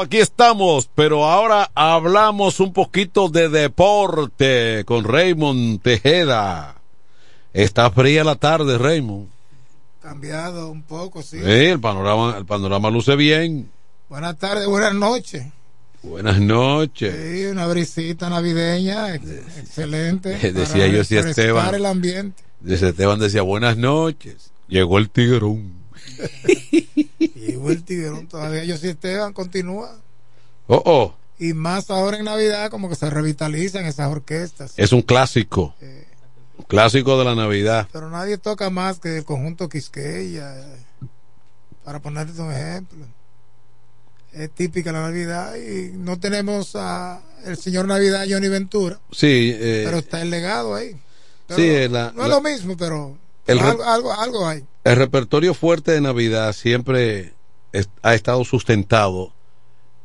Aquí 0.04 0.18
estamos, 0.20 0.90
pero 0.94 1.26
ahora 1.26 1.70
hablamos 1.76 2.60
un 2.60 2.74
poquito 2.74 3.30
de 3.30 3.50
deporte 3.50 4.84
con 4.86 5.04
Raymond 5.04 5.82
Tejeda. 5.82 6.76
Está 7.54 7.90
fría 7.92 8.24
la 8.24 8.36
tarde, 8.36 8.78
Raymond. 8.78 9.28
Cambiado 10.02 10.70
un 10.72 10.84
poco, 10.84 11.22
sí. 11.22 11.40
Sí, 11.40 11.46
el 11.46 11.80
panorama, 11.80 12.36
el 12.38 12.46
panorama 12.46 12.90
luce 12.90 13.16
bien. 13.16 13.70
Buenas 14.10 14.38
tardes, 14.38 14.68
buenas 14.68 14.94
noches. 14.94 15.46
Buenas 16.02 16.40
noches. 16.40 17.16
Sí, 17.16 17.46
una 17.46 17.66
brisita 17.68 18.30
navideña, 18.30 19.16
ex- 19.16 19.30
excelente. 19.60 20.30
Decía 20.52 20.88
yo 20.88 21.04
si 21.04 21.16
Esteban. 21.18 21.74
el 21.74 21.86
ambiente. 21.86 22.44
Esteban 22.68 23.20
decía 23.20 23.42
buenas 23.42 23.78
noches. 23.78 24.52
Llegó 24.68 24.98
el 24.98 25.10
tigrón. 25.10 25.83
Llegó 27.36 27.70
el 27.72 27.84
tiguerón 27.84 28.28
todavía. 28.28 28.64
Yo 28.64 28.78
sí, 28.78 28.88
Esteban, 28.90 29.34
continúa. 29.34 29.98
Oh, 30.68 30.82
oh, 30.86 31.16
Y 31.40 31.54
más 31.54 31.90
ahora 31.90 32.18
en 32.18 32.26
Navidad, 32.26 32.70
como 32.72 32.90
que 32.90 32.96
se 32.96 33.10
revitalizan 33.10 33.86
esas 33.86 34.10
orquestas. 34.12 34.74
es 34.78 34.92
un 34.92 35.02
clásico. 35.02 35.76
Un 36.58 36.66
clásico 36.66 37.18
de 37.18 37.26
la 37.26 37.36
Navidad. 37.36 37.88
Pero 37.92 38.10
nadie 38.10 38.38
toca 38.38 38.70
más 38.70 39.00
que 39.00 39.18
el 39.18 39.26
conjunto 39.26 39.68
Quisqueya. 39.70 40.60
eh, 40.60 40.78
Para 41.84 42.00
ponerte 42.00 42.40
un 42.42 42.52
ejemplo. 42.52 43.06
Es 44.32 44.50
típica 44.52 44.92
la 44.92 45.02
Navidad 45.02 45.56
y 45.58 45.92
no 45.94 46.20
tenemos 46.20 46.76
a 46.76 47.22
el 47.46 47.58
señor 47.58 47.88
Navidad 47.88 48.26
Johnny 48.28 48.48
Ventura. 48.48 49.00
Sí, 49.12 49.52
eh, 49.54 49.84
pero 49.86 49.98
está 49.98 50.22
el 50.22 50.30
legado 50.32 50.74
ahí. 50.74 50.96
Pero 51.48 51.60
sí, 51.60 51.68
eh, 51.68 51.90
la- 51.90 52.12
no 52.16 52.24
es 52.24 52.30
la- 52.30 52.36
lo 52.36 52.42
mismo, 52.42 52.76
pero 52.78 53.16
El 53.46 53.60
algo, 53.60 53.84
algo, 53.84 54.14
algo 54.14 54.48
hay. 54.48 54.64
El 54.84 54.96
repertorio 54.96 55.54
fuerte 55.54 55.92
de 55.92 56.02
Navidad 56.02 56.54
siempre 56.54 57.34
es- 57.72 57.90
ha 58.02 58.14
estado 58.16 58.44
sustentado 58.46 59.34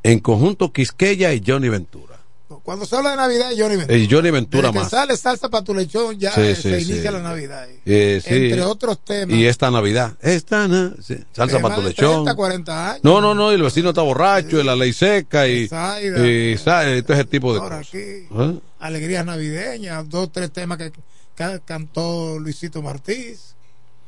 en 0.02 0.20
conjunto 0.20 0.72
Quisqueya 0.72 1.32
y 1.34 1.42
Johnny 1.44 1.68
Ventura. 1.68 2.16
Cuando 2.62 2.84
se 2.84 2.96
habla 2.96 3.10
de 3.12 3.16
Navidad, 3.16 3.50
Johnny 3.56 3.76
Ventura. 3.76 3.96
Y 3.98 4.08
Johnny 4.10 4.30
Ventura 4.30 4.62
Desde 4.68 4.72
que 4.74 4.78
más. 4.80 4.90
sale 4.90 5.16
salsa 5.16 5.48
para 5.48 5.64
tu 5.64 5.74
lechón, 5.74 6.18
ya 6.18 6.32
Sí, 6.34 6.40
eh, 6.42 6.54
sí, 6.54 6.62
se 6.62 6.80
sí. 6.82 6.92
inicia 6.92 7.10
la 7.10 7.22
Navidad. 7.22 7.66
Eh. 7.86 8.20
Entre 8.24 8.62
otros 8.62 9.02
temas. 9.04 9.34
Y 9.36 9.46
esta 9.46 9.70
Navidad. 9.70 10.12
Esta 10.20 10.66
sí, 11.00 11.16
salsa 11.32 11.56
Temas 11.56 11.62
para 11.62 11.76
tu 11.76 11.82
lechón. 11.82 12.24
30, 12.24 12.34
40 12.34 12.90
años. 12.90 13.00
No, 13.04 13.22
no, 13.22 13.34
no, 13.34 13.52
y 13.52 13.54
el 13.54 13.62
vecino 13.62 13.88
está 13.90 14.02
borracho, 14.02 14.60
y 14.60 14.64
la 14.64 14.76
ley 14.76 14.92
seca, 14.92 15.48
y, 15.48 15.62
y 15.64 15.68
sa- 16.58 16.82
todo 17.02 17.14
ese 17.16 17.24
tipo 17.24 17.54
de 17.54 17.60
Ahora 17.60 17.78
cosas. 17.78 17.94
aquí, 17.94 18.26
¿Ah? 18.34 18.52
alegrías 18.80 19.24
navideñas, 19.24 20.06
dos, 20.08 20.30
tres 20.30 20.50
temas 20.52 20.76
que, 20.76 20.92
que 21.36 21.60
cantó 21.64 22.38
Luisito 22.38 22.82
Martínez. 22.82 23.54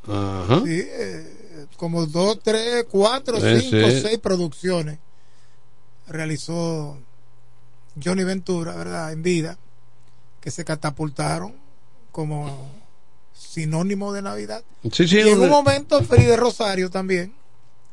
Ajá. 0.07 0.61
Sí, 0.65 0.81
eh, 0.83 1.65
como 1.77 2.05
dos, 2.05 2.39
tres, 2.43 2.85
cuatro, 2.89 3.39
Sí, 3.39 3.69
cinco, 3.69 3.89
sí. 3.89 4.01
seis 4.01 4.17
producciones 4.19 4.99
realizó 6.07 6.97
Johnny 8.03 8.23
Ventura, 8.23 8.75
¿verdad? 8.75 9.11
En 9.11 9.23
vida, 9.23 9.57
que 10.39 10.51
se 10.51 10.65
catapultaron 10.65 11.53
como 12.11 12.71
sinónimo 13.33 14.13
de 14.13 14.21
Navidad. 14.21 14.63
Sí, 14.91 15.07
sí, 15.07 15.17
y 15.17 15.29
en 15.29 15.39
un 15.39 15.49
momento 15.49 16.01
Frida 16.03 16.35
Rosario 16.35 16.89
también, 16.89 17.33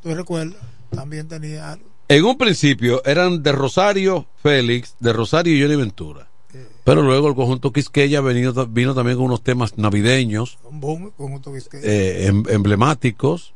tú 0.03 0.15
recuerdas, 0.15 0.61
también 0.91 1.29
tenía 1.29 1.73
algo. 1.73 1.87
En 2.09 2.25
un 2.25 2.39
principio 2.39 3.03
eran 3.05 3.43
de 3.43 3.53
Rosario 3.53 4.27
Félix, 4.43 4.95
de 4.99 5.13
Rosario 5.13 5.57
y 5.57 5.61
Johnny 5.63 5.77
Ventura. 5.77 6.28
Pero 6.89 7.03
luego 7.03 7.29
el 7.29 7.35
conjunto 7.35 7.71
Quisqueya 7.71 8.23
venido, 8.23 8.67
vino 8.67 8.95
también 8.95 9.19
con 9.19 9.27
unos 9.27 9.43
temas 9.43 9.77
navideños 9.77 10.59
Un 10.65 10.81
boom, 10.81 11.11
conjunto 11.19 11.53
Quisqueya. 11.53 11.85
eh, 11.87 12.27
em- 12.27 12.45
emblemáticos. 12.49 13.53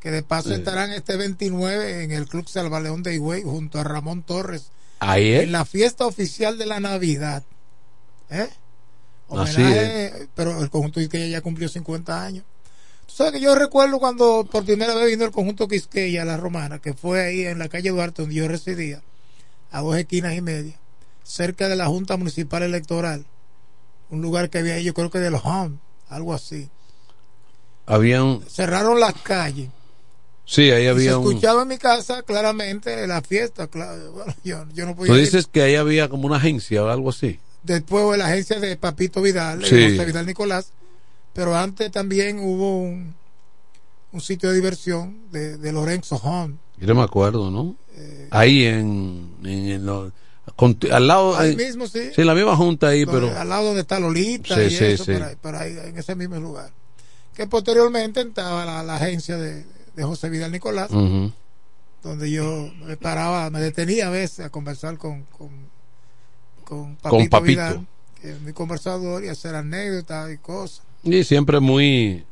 que 0.00 0.10
de 0.10 0.24
paso 0.24 0.50
eh. 0.50 0.56
estarán 0.56 0.90
este 0.90 1.16
29 1.16 2.02
en 2.02 2.10
el 2.10 2.26
Club 2.26 2.48
Salvaleón 2.48 3.04
de 3.04 3.14
Higüey 3.14 3.44
junto 3.44 3.78
a 3.78 3.84
Ramón 3.84 4.24
Torres 4.24 4.72
Ahí 4.98 5.30
es. 5.32 5.44
en 5.44 5.52
la 5.52 5.64
fiesta 5.64 6.06
oficial 6.06 6.58
de 6.58 6.66
la 6.66 6.80
Navidad. 6.80 7.44
¿Eh? 8.30 8.48
Así 9.30 9.62
Homenaje, 9.62 10.28
pero 10.34 10.60
el 10.60 10.68
conjunto 10.68 10.98
Quisqueya 10.98 11.26
ya 11.28 11.40
cumplió 11.40 11.68
50 11.68 12.24
años. 12.24 12.44
Tú 13.06 13.14
sabes 13.14 13.34
que 13.34 13.40
yo 13.40 13.54
recuerdo 13.54 14.00
cuando 14.00 14.44
por 14.50 14.64
primera 14.64 14.94
vez 14.96 15.06
vino 15.06 15.24
el 15.24 15.30
conjunto 15.30 15.68
Quisqueya 15.68 16.22
a 16.22 16.24
la 16.24 16.36
Romana, 16.36 16.80
que 16.80 16.94
fue 16.94 17.24
ahí 17.24 17.42
en 17.46 17.60
la 17.60 17.68
calle 17.68 17.90
Duarte 17.90 18.22
donde 18.22 18.34
yo 18.34 18.48
residía, 18.48 19.02
a 19.70 19.80
dos 19.82 19.96
esquinas 19.96 20.34
y 20.34 20.40
media, 20.40 20.74
cerca 21.22 21.68
de 21.68 21.76
la 21.76 21.86
Junta 21.86 22.16
Municipal 22.16 22.62
Electoral, 22.62 23.24
un 24.10 24.20
lugar 24.22 24.50
que 24.50 24.58
había 24.58 24.78
yo 24.80 24.92
creo 24.94 25.10
que 25.10 25.18
del 25.18 25.34
Home, 25.42 25.76
algo 26.08 26.34
así. 26.34 26.68
Habían, 27.86 28.40
Cerraron 28.48 29.00
las 29.00 29.14
calles. 29.22 29.68
sí, 30.44 30.70
ahí 30.70 30.84
se 30.84 30.88
había 30.88 31.18
un. 31.18 31.28
escuchaba 31.28 31.62
en 31.62 31.68
mi 31.68 31.78
casa 31.78 32.22
claramente 32.22 33.06
la 33.06 33.20
fiesta. 33.22 33.66
claro, 33.66 34.12
bueno, 34.12 34.34
yo, 34.44 34.64
yo 34.72 34.86
no 34.86 34.94
podía 34.94 35.12
Tú 35.12 35.18
ir. 35.18 35.24
dices 35.24 35.46
que 35.46 35.62
ahí 35.62 35.74
había 35.74 36.08
como 36.08 36.26
una 36.26 36.36
agencia 36.36 36.82
o 36.84 36.88
algo 36.88 37.10
así. 37.10 37.40
Después 37.62 38.10
de 38.10 38.18
la 38.18 38.26
agencia 38.26 38.58
de 38.60 38.76
Papito 38.76 39.22
Vidal, 39.22 39.64
Sí. 39.64 39.76
de 39.76 39.90
José 39.90 40.04
Vidal 40.06 40.26
Nicolás. 40.26 40.72
Pero 41.32 41.56
antes 41.56 41.90
también 41.90 42.38
hubo 42.40 42.78
un, 42.82 43.14
un 44.12 44.20
sitio 44.20 44.50
de 44.50 44.56
diversión 44.56 45.30
de, 45.30 45.56
de 45.56 45.72
Lorenzo 45.72 46.16
Home. 46.16 46.56
Yo 46.76 46.86
no 46.88 46.94
me 46.96 47.02
acuerdo, 47.02 47.50
¿no? 47.50 47.76
ahí 48.30 48.64
en, 48.64 49.30
en, 49.44 49.48
en 49.68 49.86
lo- 49.86 50.10
con- 50.56 50.78
al 50.90 51.06
lado. 51.06 51.36
Ahí 51.36 51.56
mismo, 51.56 51.86
sí. 51.86 52.10
Sí, 52.14 52.22
la 52.24 52.34
misma 52.34 52.56
junta 52.56 52.88
ahí, 52.88 53.04
pero. 53.06 53.36
al 53.36 53.48
lado 53.48 53.66
donde 53.66 53.80
está 53.82 53.98
Lolita 54.00 54.54
Sí, 54.54 54.60
y 54.62 54.70
sí, 54.70 54.84
eso, 54.84 55.04
sí. 55.04 55.12
por 55.12 55.22
ahí, 55.22 55.36
por 55.40 55.54
ahí, 55.56 55.76
en 55.84 55.98
ese 55.98 56.14
mismo 56.14 56.36
lugar. 56.36 56.70
Que 57.34 57.46
posteriormente 57.46 58.20
estaba 58.20 58.64
la, 58.64 58.82
la 58.82 58.96
agencia 58.96 59.36
de, 59.38 59.64
de 59.96 60.02
José 60.04 60.28
Vidal 60.28 60.52
Nicolás, 60.52 60.90
donde 62.02 62.30
yo 62.30 62.70
me 62.84 62.96
paraba, 62.96 63.48
me 63.50 63.60
detenía 63.60 64.08
a 64.08 64.10
veces 64.10 64.44
a 64.46 64.50
conversar 64.50 64.98
con, 64.98 65.22
con, 65.24 65.48
con 66.64 66.96
Papito, 66.96 67.08
Con 67.10 67.28
Papito. 67.28 67.46
Vidal, 67.62 67.86
que 68.20 68.30
es 68.32 68.40
mi 68.42 68.52
conversador, 68.52 69.24
y 69.24 69.28
hacer 69.28 69.54
anécdotas 69.54 70.30
y 70.32 70.38
cosas. 70.38 70.82
Y 71.04 71.24
siempre 71.24 71.58
muy. 71.60 72.24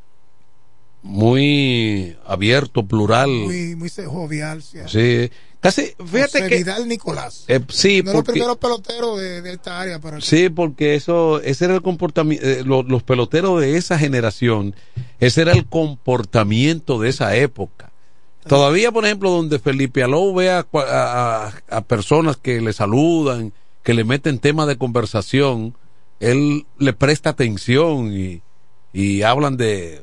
Muy 1.02 2.16
abierto, 2.26 2.84
plural. 2.86 3.30
Muy, 3.30 3.74
muy 3.74 3.88
jovial. 3.88 4.62
sí. 4.62 4.78
Sí. 4.86 5.30
Casi, 5.60 5.92
fíjate 5.98 6.40
José 6.40 6.48
que. 6.48 6.56
Vidal 6.56 6.88
Nicolás. 6.88 7.44
eh, 7.48 7.60
sí, 7.68 8.00
Uno 8.00 8.10
de 8.10 8.14
los 8.14 8.14
porque. 8.14 8.32
primeros 8.32 8.56
peloteros 8.56 9.20
de, 9.20 9.42
de 9.42 9.52
esta 9.52 9.78
área 9.80 9.98
para 9.98 10.20
Sí, 10.20 10.48
porque 10.48 10.94
eso, 10.94 11.40
ese 11.42 11.66
era 11.66 11.74
el 11.74 11.82
comportamiento, 11.82 12.44
los, 12.64 13.02
peloteros 13.02 13.60
de 13.60 13.76
esa 13.76 13.98
generación, 13.98 14.74
ese 15.18 15.42
era 15.42 15.52
el 15.52 15.66
comportamiento 15.66 16.98
de 16.98 17.10
esa 17.10 17.36
época. 17.36 17.92
Todavía, 18.46 18.90
por 18.90 19.04
ejemplo, 19.04 19.30
donde 19.30 19.58
Felipe 19.58 20.02
Alou 20.02 20.34
ve 20.34 20.50
a, 20.50 20.66
a- 20.72 21.46
a- 21.48 21.52
a 21.76 21.80
personas 21.82 22.38
que 22.38 22.60
le 22.62 22.72
saludan, 22.72 23.52
que 23.82 23.92
le 23.92 24.04
meten 24.04 24.38
temas 24.38 24.66
de 24.66 24.78
conversación, 24.78 25.74
él 26.20 26.64
le 26.78 26.92
presta 26.94 27.30
atención 27.30 28.12
y, 28.14 28.40
y 28.94 29.22
hablan 29.22 29.58
de, 29.58 30.02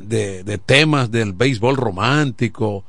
de, 0.00 0.44
de 0.44 0.58
temas 0.58 1.10
del 1.10 1.32
béisbol 1.32 1.76
romántico, 1.76 2.84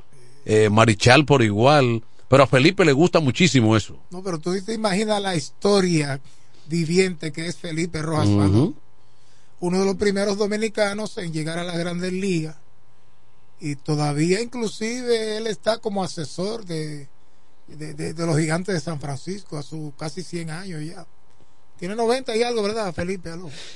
eh, 0.46 0.70
Marichal 0.70 1.26
por 1.26 1.42
igual, 1.42 2.02
pero 2.28 2.44
a 2.44 2.46
Felipe 2.46 2.84
le 2.84 2.92
gusta 2.92 3.20
muchísimo 3.20 3.76
eso. 3.76 3.98
No, 4.10 4.22
pero 4.22 4.38
tú 4.38 4.58
te 4.64 4.72
imaginas 4.72 5.20
la 5.20 5.36
historia 5.36 6.18
viviente 6.68 7.30
que 7.32 7.46
es 7.46 7.56
Felipe 7.56 8.00
Rojas 8.02 8.26
uno 9.60 9.78
de 9.80 9.84
los 9.86 9.96
primeros 9.96 10.36
dominicanos 10.38 11.16
en 11.18 11.32
llegar 11.32 11.58
a 11.58 11.64
las 11.64 11.76
grandes 11.78 12.12
ligas 12.12 12.56
y 13.60 13.76
todavía 13.76 14.40
inclusive 14.40 15.36
él 15.38 15.46
está 15.46 15.78
como 15.78 16.02
asesor 16.04 16.64
de, 16.66 17.08
de, 17.68 17.94
de- 17.94 18.12
de 18.14 18.26
los 18.26 18.36
gigantes 18.38 18.74
de 18.74 18.80
San 18.80 19.00
Francisco 19.00 19.56
a 19.58 19.62
sus 19.62 19.94
casi 19.98 20.22
100 20.22 20.50
años 20.50 20.84
ya. 20.84 21.06
Tiene 21.78 21.94
90 21.94 22.34
y 22.36 22.42
algo, 22.42 22.62
¿verdad, 22.62 22.92
Felipe? 22.94 23.30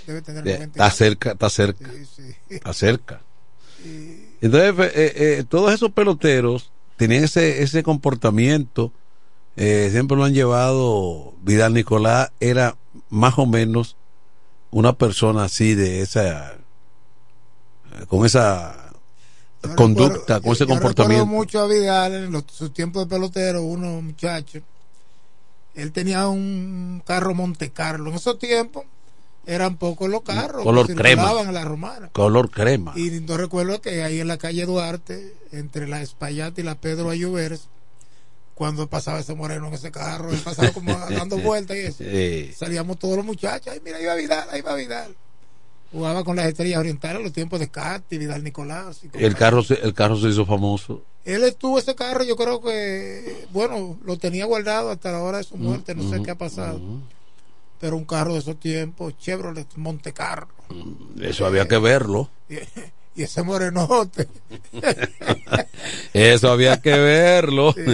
Debe 0.06 0.22
tener 0.22 0.46
Eh, 0.48 0.52
90 0.54 0.64
y 0.64 0.82
Está 0.82 0.90
cerca, 0.90 1.32
está 1.32 1.48
cerca. 1.50 1.90
Sí, 1.92 2.06
sí. 2.16 2.34
Está 2.50 2.72
cerca. 2.74 3.20
Entonces, 4.40 4.92
eh, 4.94 5.12
eh, 5.16 5.44
todos 5.48 5.72
esos 5.72 5.92
peloteros 5.92 6.70
tenían 6.96 7.24
ese, 7.24 7.62
ese 7.62 7.82
comportamiento, 7.82 8.92
eh, 9.56 9.88
siempre 9.90 10.16
lo 10.16 10.24
han 10.24 10.34
llevado. 10.34 11.34
Vidal 11.42 11.74
Nicolás 11.74 12.30
era 12.40 12.76
más 13.08 13.38
o 13.38 13.46
menos 13.46 13.96
una 14.70 14.92
persona 14.94 15.44
así 15.44 15.74
de 15.74 16.00
esa, 16.00 16.58
con 18.08 18.24
esa 18.24 18.92
conducta, 19.76 20.40
con 20.40 20.52
ese 20.52 20.60
Yo 20.64 20.74
recuerdo 20.74 20.94
comportamiento. 20.94 21.26
mucho 21.26 21.60
a 21.60 21.66
Vidal 21.66 22.14
en 22.14 22.32
los, 22.32 22.44
sus 22.50 22.72
tiempos 22.72 23.02
de 23.04 23.14
pelotero, 23.14 23.62
unos 23.62 24.02
muchachos 24.02 24.62
Él 25.74 25.92
tenía 25.92 26.28
un 26.28 27.02
carro 27.04 27.34
Monte 27.34 27.70
Carlo. 27.70 28.10
En 28.10 28.16
esos 28.16 28.38
tiempos 28.38 28.84
eran 29.46 29.76
pocos 29.76 30.08
los 30.08 30.22
carros 30.22 30.62
Color 30.62 30.86
que 30.86 30.94
crema. 30.94 31.32
en 31.40 31.54
la 31.54 31.64
romana. 31.64 32.08
Color 32.12 32.50
crema. 32.50 32.92
Y 32.96 33.10
no 33.20 33.36
recuerdo 33.36 33.80
que 33.80 34.02
ahí 34.02 34.20
en 34.20 34.28
la 34.28 34.38
calle 34.38 34.64
Duarte, 34.66 35.34
entre 35.52 35.88
la 35.88 36.02
Espaillata 36.02 36.60
y 36.60 36.64
la 36.64 36.74
Pedro 36.74 37.10
Ayuberes, 37.10 37.68
cuando 38.54 38.86
pasaba 38.88 39.20
ese 39.20 39.34
moreno 39.34 39.68
en 39.68 39.74
ese 39.74 39.90
carro, 39.90 40.30
él 40.30 40.38
pasaba 40.44 40.70
como 40.72 40.92
dando 41.10 41.38
vueltas 41.38 41.76
y 41.76 41.80
eso. 41.80 42.04
Sí. 42.04 42.52
Salíamos 42.54 42.98
todos 42.98 43.16
los 43.16 43.24
muchachos, 43.24 43.72
ay 43.72 43.80
mira, 43.84 43.96
ahí 43.96 44.04
va 44.04 44.14
Vidal, 44.14 44.48
ahí 44.50 44.60
va 44.60 44.74
Vidal. 44.74 45.16
Jugaba 45.92 46.22
con 46.22 46.36
las 46.36 46.46
estrellas 46.46 46.78
orientales 46.78 47.16
en 47.18 47.24
los 47.24 47.32
tiempos 47.32 47.58
de 47.58 47.68
Cati, 47.68 48.18
Vidal 48.18 48.44
Nicolás. 48.44 49.00
y 49.02 49.24
El 49.24 49.34
carro, 49.34 49.62
se, 49.64 49.74
el 49.74 49.92
carro 49.94 50.16
se 50.16 50.28
hizo 50.28 50.46
famoso. 50.46 51.02
él 51.24 51.42
estuvo 51.42 51.78
ese 51.80 51.96
carro, 51.96 52.22
yo 52.22 52.36
creo 52.36 52.60
que, 52.60 53.46
bueno, 53.52 53.98
lo 54.04 54.16
tenía 54.16 54.44
guardado 54.44 54.90
hasta 54.90 55.10
la 55.10 55.20
hora 55.22 55.38
de 55.38 55.44
su 55.44 55.56
muerte, 55.56 55.94
no 55.96 56.08
sé 56.08 56.22
qué 56.22 56.30
ha 56.30 56.36
pasado. 56.38 56.80
Pero 57.80 57.96
un 57.96 58.04
carro 58.04 58.34
de 58.34 58.40
esos 58.40 58.60
tiempos, 58.60 59.16
Chevrolet 59.18 59.66
Monte 59.76 60.12
Carlo. 60.12 60.52
Eso 61.20 61.46
había 61.46 61.66
que 61.66 61.78
verlo. 61.78 62.30
Y, 63.16 63.24
ese 63.24 63.42
morenote. 63.42 64.28
Eso 66.14 66.52
había 66.52 66.80
que 66.80 66.96
verlo. 66.96 67.74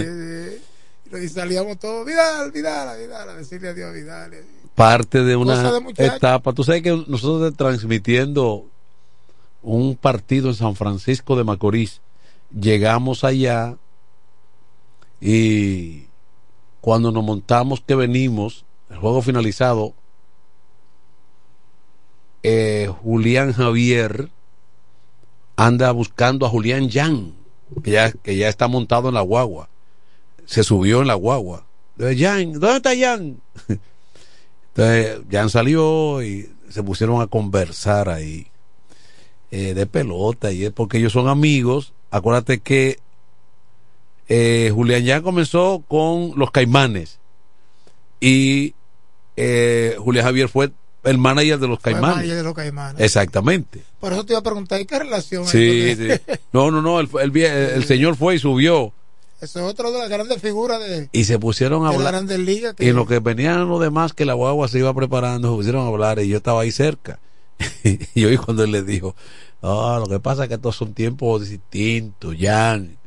Eh, 1.09 1.23
y 1.23 1.29
salíamos 1.29 1.79
todos, 1.79 2.05
Vidal, 2.05 2.51
Vidal, 2.51 2.99
Vidal, 2.99 3.29
a 3.29 3.33
decirle 3.33 3.69
adiós 3.69 3.89
a 3.89 3.93
Vidal. 3.93 4.31
Parte 4.75 5.23
de 5.23 5.37
una 5.37 5.79
de 5.79 6.05
etapa. 6.05 6.51
Tú 6.51 6.65
sabes 6.65 6.81
que 6.81 6.91
nosotros 7.07 7.55
transmitiendo 7.55 8.65
un 9.63 9.95
partido 9.95 10.49
en 10.49 10.55
San 10.55 10.75
Francisco 10.75 11.37
de 11.37 11.45
Macorís, 11.45 12.01
llegamos 12.51 13.23
allá 13.23 13.77
y 15.19 16.07
cuando 16.81 17.11
nos 17.11 17.23
montamos 17.23 17.81
que 17.81 17.95
venimos, 17.95 18.65
el 18.89 18.97
juego 18.97 19.21
finalizado, 19.21 19.93
eh, 22.43 22.91
Julián 23.01 23.53
Javier 23.53 24.29
anda 25.55 25.91
buscando 25.91 26.45
a 26.45 26.49
Julián 26.49 26.89
Yan, 26.89 27.33
que 27.83 27.91
ya, 27.91 28.11
que 28.11 28.37
ya 28.37 28.47
está 28.47 28.67
montado 28.67 29.09
en 29.09 29.15
la 29.15 29.21
guagua. 29.21 29.69
Se 30.45 30.63
subió 30.63 31.01
en 31.01 31.07
la 31.07 31.15
guagua. 31.15 31.65
Yan, 31.97 32.53
¿dónde 32.53 32.77
está 32.77 32.93
Yan? 32.93 33.41
Entonces, 34.75 35.21
Jan 35.31 35.49
salió 35.49 36.21
y 36.21 36.49
se 36.69 36.83
pusieron 36.83 37.21
a 37.21 37.27
conversar 37.27 38.09
ahí 38.09 38.47
eh, 39.49 39.73
de 39.73 39.85
pelota 39.87 40.51
y 40.51 40.65
es 40.65 40.71
porque 40.71 40.99
ellos 40.99 41.13
son 41.13 41.27
amigos. 41.27 41.93
Acuérdate 42.11 42.59
que 42.59 42.99
eh, 44.29 44.71
Julián 44.73 45.05
Jan 45.05 45.23
comenzó 45.23 45.83
con 45.87 46.33
los 46.35 46.51
Caimanes 46.51 47.19
y 48.19 48.73
eh, 49.35 49.95
Julián 49.99 50.25
Javier 50.25 50.49
fue 50.49 50.71
el 51.03 51.17
manager 51.17 51.59
de 51.59 51.67
los 51.67 51.79
Caimanes. 51.79 52.15
manager 52.17 52.35
de 52.35 52.43
los 52.43 52.53
Caimanes. 52.53 53.01
Exactamente. 53.01 53.83
Por 53.99 54.13
eso 54.13 54.25
te 54.25 54.33
iba 54.33 54.39
a 54.39 54.43
preguntar, 54.43 54.81
¿y 54.81 54.85
qué 54.85 54.99
relación 54.99 55.45
Sí, 55.45 55.95
sí. 55.95 56.07
No, 56.51 56.71
no, 56.71 56.81
no. 56.81 56.99
El, 56.99 57.09
el 57.21 57.37
el 57.37 57.85
señor 57.85 58.15
fue 58.17 58.35
y 58.35 58.39
subió 58.39 58.91
Eso 59.39 59.59
es 59.59 59.65
otro 59.65 59.91
de 59.91 59.99
las 59.99 60.09
grandes 60.09 60.41
figuras 60.41 60.79
de, 60.79 61.09
y 61.11 61.23
se 61.25 61.39
pusieron 61.39 61.85
a 61.85 61.89
la 61.91 61.95
hablar. 61.95 62.13
Grandes 62.13 62.39
Ligas. 62.39 62.75
Y 62.79 62.89
en 62.89 62.95
lo 62.95 63.05
que 63.05 63.19
venían 63.19 63.69
los 63.69 63.79
demás, 63.79 64.13
que 64.13 64.25
la 64.25 64.33
guagua 64.33 64.67
se 64.67 64.79
iba 64.79 64.93
preparando, 64.93 65.49
se 65.51 65.55
pusieron 65.55 65.85
a 65.85 65.87
hablar 65.89 66.19
y 66.19 66.27
yo 66.27 66.37
estaba 66.37 66.61
ahí 66.61 66.71
cerca. 66.71 67.19
y 68.13 68.25
hoy 68.25 68.37
cuando 68.37 68.63
él 68.63 68.71
le 68.71 68.83
dijo, 68.83 69.15
no, 69.61 69.99
lo 69.99 70.07
que 70.07 70.19
pasa 70.19 70.43
es 70.43 70.49
que 70.49 70.55
estos 70.55 70.75
son 70.75 70.93
tiempos 70.93 71.47
distintos, 71.49 72.35
Jan. 72.39 72.97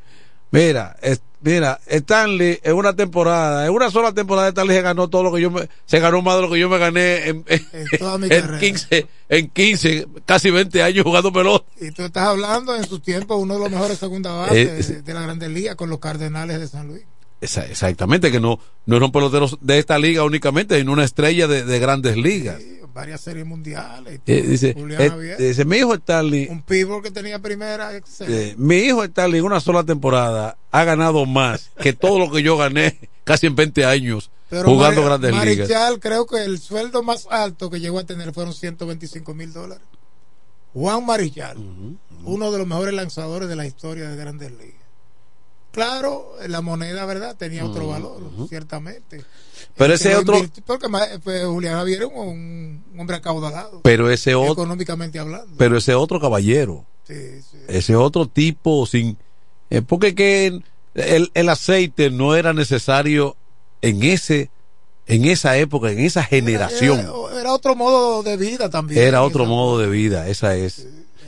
Mira, 0.53 0.97
es- 1.03 1.23
mira, 1.43 1.81
Stanley 1.87 2.59
en 2.62 2.75
una 2.77 2.95
temporada, 2.95 3.67
en 3.67 3.73
una 3.73 3.91
sola 3.91 4.12
temporada 4.12 4.49
Stanley 4.49 4.77
se 4.77 4.83
ganó 4.83 5.09
todo 5.09 5.23
lo 5.25 5.33
que 5.33 5.41
yo 5.41 5.51
me, 5.51 5.69
se 5.87 5.99
ganó 6.01 6.23
más 6.23 6.37
de 6.37 6.43
lo 6.43 6.51
que 6.51 6.59
yo 6.59 6.69
me 6.69 6.79
gané 6.79 7.29
en, 7.29 7.45
en, 7.49 7.87
toda 7.99 8.19
mi 8.19 8.25
en 8.27 8.31
carrera. 8.41 8.59
15, 8.59 9.07
en 9.29 9.49
15, 9.51 10.07
casi 10.27 10.51
20 10.51 10.83
años 10.83 11.05
jugando 11.05 11.33
pelota. 11.33 11.65
Y 11.81 11.91
tú 11.93 12.03
estás 12.03 12.25
hablando 12.29 12.75
en 12.77 12.87
su 12.87 13.01
tiempo 13.01 13.37
uno 13.37 13.55
de 13.55 13.61
los 13.61 13.71
mejores 13.71 13.99
segunda 13.99 14.33
base 14.33 14.62
Eh, 14.62 14.67
de, 14.83 15.03
de 15.03 15.15
la 15.15 15.23
Grandes 15.23 15.51
Ligas 15.51 15.77
con 15.77 15.89
los 15.91 15.99
Cardenales 15.99 16.61
de 16.61 16.69
San 16.69 16.89
Luis. 16.89 17.03
Esa- 17.41 17.67
exactamente, 17.67 18.31
que 18.31 18.39
no, 18.39 18.59
no 18.85 18.97
era 18.97 19.07
un 19.07 19.12
pelotero 19.12 19.49
de 19.62 19.79
esta 19.79 19.99
liga 19.99 20.25
únicamente, 20.25 20.79
sino 20.79 20.93
una 20.93 21.05
estrella 21.05 21.47
de, 21.49 21.65
de 21.65 21.79
grandes 21.79 22.17
ligas. 22.19 22.61
Varias 23.01 23.21
series 23.23 23.47
mundiales. 23.47 24.21
Eh, 24.27 24.43
dice, 24.43 24.75
eh, 24.77 25.37
dice, 25.39 25.65
mi 25.65 25.79
hijo 25.79 25.95
Stanley, 25.95 26.49
un 26.51 26.63
pívot 26.63 27.03
que 27.03 27.11
tenía 27.11 27.39
primera. 27.39 27.97
excelente. 27.97 28.51
eh, 28.51 28.55
mi 28.59 28.77
hijo 28.77 29.03
Stanley 29.05 29.41
en 29.41 29.47
una 29.47 29.61
sola 29.61 29.85
temporada 29.85 30.57
ha 30.71 30.85
ganado 30.85 31.25
más 31.27 31.71
que 31.81 31.93
todo 31.95 32.19
lo 32.19 32.31
que 32.31 32.43
yo 32.43 32.57
gané 32.59 32.99
casi 33.25 33.47
en 33.47 33.57
20 33.57 33.85
años 33.87 34.31
jugando 34.51 35.01
Mari- 35.03 35.05
grandes 35.07 35.31
ligas. 35.33 35.69
Marichal, 35.71 36.01
creo 36.01 36.27
que 36.27 36.45
el 36.45 36.59
sueldo 36.59 37.03
más 37.03 37.27
alto 37.31 37.71
que 37.71 37.81
llegó 37.81 37.99
a 38.01 38.05
tener 38.05 38.33
fueron 38.35 38.53
125 38.53 39.33
mil 39.35 39.53
dólares. 39.53 39.85
Juan 40.75 41.05
Marichal, 41.07 41.57
uno 42.25 42.51
de 42.53 42.59
los 42.59 42.67
mejores 42.67 42.95
lanzadores 42.95 43.49
de 43.49 43.57
la 43.57 43.67
historia 43.67 44.09
de 44.09 44.17
Grandes 44.17 44.51
Ligas. 44.53 44.80
Claro, 45.73 46.33
la 46.49 46.61
moneda, 46.63 47.05
¿verdad? 47.07 47.37
Tenía 47.37 47.65
otro 47.65 47.87
valor, 47.89 48.21
ciertamente. 48.49 49.25
Pero 49.77 49.95
ese 49.95 50.17
otro- 50.17 50.37
invirtió- 50.39 50.63
Porque 50.67 50.89
fue 51.23 51.45
Julián 51.45 51.75
Javier 51.75 52.07
un, 52.07 52.83
un 52.93 53.01
hombre 53.01 53.17
acaudalado. 53.17 53.81
Pero 53.83 54.11
ese 54.11 54.35
otro, 54.35 54.53
Económicamente 54.53 55.19
hablando. 55.19 55.55
pero 55.57 55.77
ese 55.79 55.95
otro 55.95 56.21
caballero, 56.21 56.85
Sí, 57.07 57.41
sí. 57.49 57.59
ese 57.69 57.95
otro 57.97 58.27
tipo 58.27 58.85
sin, 58.87 59.17
eh, 59.71 59.81
porque 59.83 60.15
que 60.15 60.61
el, 60.95 61.31
el 61.35 61.49
aceite 61.49 62.11
no 62.11 62.35
era 62.35 62.53
necesario 62.53 63.37
en 63.81 64.03
ese, 64.03 64.51
en 65.07 65.25
esa 65.27 65.57
época, 65.57 65.91
en 65.93 66.01
esa 66.01 66.25
generación. 66.25 66.99
Era, 67.01 67.41
era 67.41 67.53
otro 67.53 67.77
modo 67.77 68.23
de 68.25 68.37
vida 68.37 68.71
también. 68.71 69.01
Era 69.03 69.23
otro 69.23 69.47
modo 69.47 69.79
de 69.79 69.89
vida, 69.89 70.29
esa 70.29 70.57
es. 70.57 70.87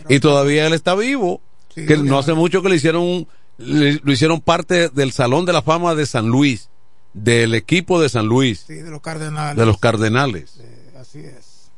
Y 0.09 0.19
todavía 0.19 0.67
él 0.67 0.73
está 0.73 0.95
vivo. 0.97 1.41
Que 1.75 1.97
no 1.97 2.19
hace 2.19 2.35
mucho 2.35 2.61
que 2.61 2.69
le 2.69 2.77
hicieron 2.77 3.03
un- 3.03 3.29
le- 3.63 4.01
lo 4.03 4.13
hicieron 4.13 4.41
parte 4.41 4.89
del 4.89 5.13
Salón 5.13 5.45
de 5.47 5.53
la 5.53 5.63
Fama 5.63 5.95
de 5.95 6.07
San 6.07 6.29
Luis, 6.29 6.69
del 7.15 7.55
equipo 7.55 8.01
de 8.01 8.09
San 8.09 8.27
Luis, 8.27 8.65
Sí, 8.67 8.75
de 8.75 8.91
los 8.91 9.01
Cardenales. 9.01 9.57
de 9.57 9.67
los 9.67 9.79
Cardenales. 9.79 10.55
Así 10.99 11.19
es. 11.21 11.71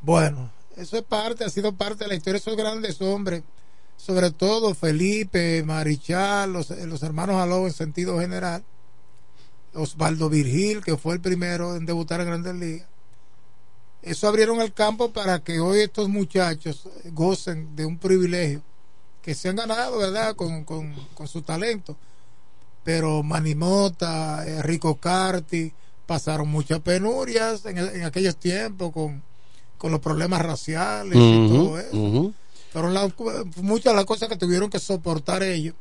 Bueno, 0.00 0.50
eso 0.76 0.96
es 0.96 1.02
parte, 1.02 1.44
ha 1.44 1.48
sido 1.50 1.72
parte 1.72 2.04
de 2.04 2.08
la 2.08 2.14
historia 2.14 2.34
de 2.34 2.38
esos 2.38 2.56
grandes 2.56 3.00
hombres, 3.00 3.42
sobre 3.96 4.30
todo 4.32 4.74
Felipe, 4.74 5.62
Marichal, 5.64 6.52
los, 6.52 6.70
eh, 6.72 6.86
los 6.86 7.02
hermanos 7.02 7.36
Aló 7.36 7.66
en 7.66 7.72
sentido 7.72 8.18
general, 8.18 8.64
Osvaldo 9.74 10.28
Virgil, 10.28 10.82
que 10.82 10.96
fue 10.96 11.14
el 11.14 11.20
primero 11.20 11.76
en 11.76 11.86
debutar 11.86 12.20
en 12.20 12.26
Grandes 12.26 12.54
Ligas. 12.56 12.86
Eso 14.02 14.26
abrieron 14.26 14.60
el 14.60 14.72
campo 14.72 15.12
para 15.12 15.38
que 15.44 15.60
hoy 15.60 15.80
estos 15.80 16.08
muchachos 16.08 16.88
gocen 17.12 17.76
de 17.76 17.86
un 17.86 17.98
privilegio 17.98 18.62
que 19.22 19.34
se 19.34 19.48
han 19.48 19.56
ganado, 19.56 19.98
¿verdad?, 19.98 20.34
con, 20.36 20.64
con, 20.64 20.94
con 21.14 21.28
su 21.28 21.42
talento. 21.42 21.96
Pero 22.84 23.22
Manimota, 23.22 24.44
eh, 24.46 24.62
Rico 24.62 24.96
Carti, 24.96 25.72
pasaron 26.06 26.48
muchas 26.48 26.80
penurias 26.80 27.64
en, 27.64 27.78
en 27.78 28.04
aquellos 28.04 28.36
tiempos 28.36 28.92
con, 28.92 29.22
con 29.78 29.92
los 29.92 30.00
problemas 30.00 30.42
raciales 30.42 31.16
y 31.18 31.46
Ujú, 31.46 31.54
todo 31.58 31.78
eso. 31.78 32.32
la- 32.74 33.12
muchas 33.62 33.92
de 33.92 33.96
las 33.96 34.04
cosas 34.04 34.28
que 34.28 34.36
tuvieron 34.36 34.68
que 34.68 34.78
soportar 34.80 35.42
ellos 35.42 35.74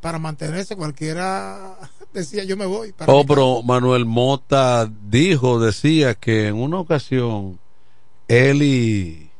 para 0.00 0.18
mantenerse. 0.18 0.74
Cualquiera 0.76 1.76
decía 2.12 2.42
yo 2.44 2.56
me 2.56 2.66
voy. 2.66 2.92
Para 2.92 3.12
Oh, 3.12 3.24
pero 3.24 3.62
Manuel 3.62 4.04
Mota 4.04 4.90
dijo, 5.08 5.60
decía 5.60 6.14
que 6.14 6.48
en 6.48 6.56
una 6.56 6.80
ocasión 6.80 7.58
él 8.28 8.62
y, 8.62 9.30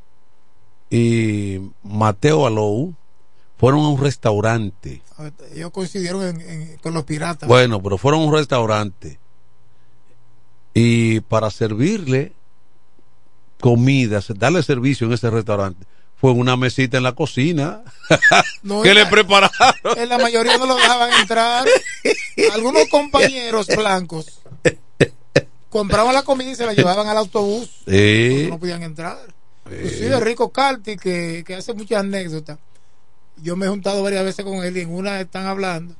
y 0.90 1.60
Mateo 1.82 2.46
Alou 2.46 2.94
fueron 3.60 3.80
a 3.84 3.88
un 3.90 4.00
restaurante. 4.00 5.02
Ellos 5.54 5.70
coincidieron 5.70 6.24
en- 6.24 6.40
en- 6.40 6.76
con 6.78 6.94
los 6.94 7.04
piratas. 7.04 7.46
Bueno, 7.48 7.82
pero 7.82 7.98
fueron 7.98 8.22
a 8.22 8.24
un 8.24 8.34
restaurante 8.34 9.18
y 10.74 11.20
para 11.20 11.50
servirle 11.50 12.32
comida, 13.60 14.20
darle 14.36 14.62
servicio 14.62 15.06
en 15.06 15.12
ese 15.12 15.28
restaurante, 15.30 15.84
fue 16.16 16.32
una 16.32 16.56
mesita 16.56 16.96
en 16.96 17.02
la 17.02 17.12
cocina 17.14 17.82
No, 18.62 18.80
que 18.82 18.94
le 18.94 19.04
prepararon. 19.06 19.52
En 19.96 20.08
la 20.08 20.18
mayoría 20.18 20.56
no 20.58 20.66
lo 20.66 20.76
dejaban 20.76 21.10
entrar. 21.20 21.66
Algunos 22.52 22.88
compañeros 22.88 23.66
blancos 23.68 24.40
compraban 25.68 26.14
la 26.14 26.22
comida 26.22 26.50
y 26.50 26.56
se 26.56 26.66
la 26.66 26.72
llevaban 26.72 27.06
al 27.08 27.16
autobús. 27.18 27.70
Sí. 27.86 28.46
no 28.50 28.58
podían 28.58 28.82
entrar. 28.82 29.18
Inclusive 29.66 30.18
Rico 30.20 30.50
Carti, 30.50 30.96
que, 30.96 31.44
que 31.46 31.54
hace 31.54 31.74
muchas 31.74 32.00
anécdotas. 32.00 32.58
Yo 33.36 33.56
me 33.56 33.66
he 33.66 33.68
juntado 33.68 34.02
varias 34.02 34.24
veces 34.24 34.44
con 34.44 34.64
él 34.64 34.76
y 34.76 34.80
en 34.80 34.90
una 34.90 35.20
están 35.20 35.46
hablando. 35.46 35.94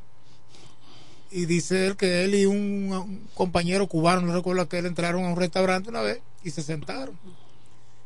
Y 1.30 1.46
dice 1.46 1.86
él 1.86 1.96
que 1.96 2.24
él 2.24 2.34
y 2.34 2.46
un, 2.46 2.92
un 2.92 3.28
compañero 3.34 3.86
cubano, 3.86 4.22
no 4.22 4.34
recuerdo 4.34 4.68
que 4.68 4.78
él, 4.78 4.86
entraron 4.86 5.24
a 5.24 5.28
un 5.28 5.36
restaurante 5.36 5.88
una 5.88 6.00
vez 6.00 6.20
y 6.42 6.50
se 6.50 6.62
sentaron. 6.62 7.16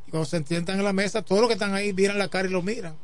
Y 0.07 0.11
cuando 0.11 0.27
se 0.27 0.43
sientan 0.45 0.79
en 0.79 0.85
la 0.85 0.93
mesa, 0.93 1.23
todos 1.23 1.41
los 1.41 1.49
que 1.49 1.55
están 1.55 1.75
ahí 1.75 1.93
miran 1.93 2.19
la 2.19 2.29
cara 2.29 2.49
y 2.49 2.51
lo 2.51 2.63
miran. 2.63 2.95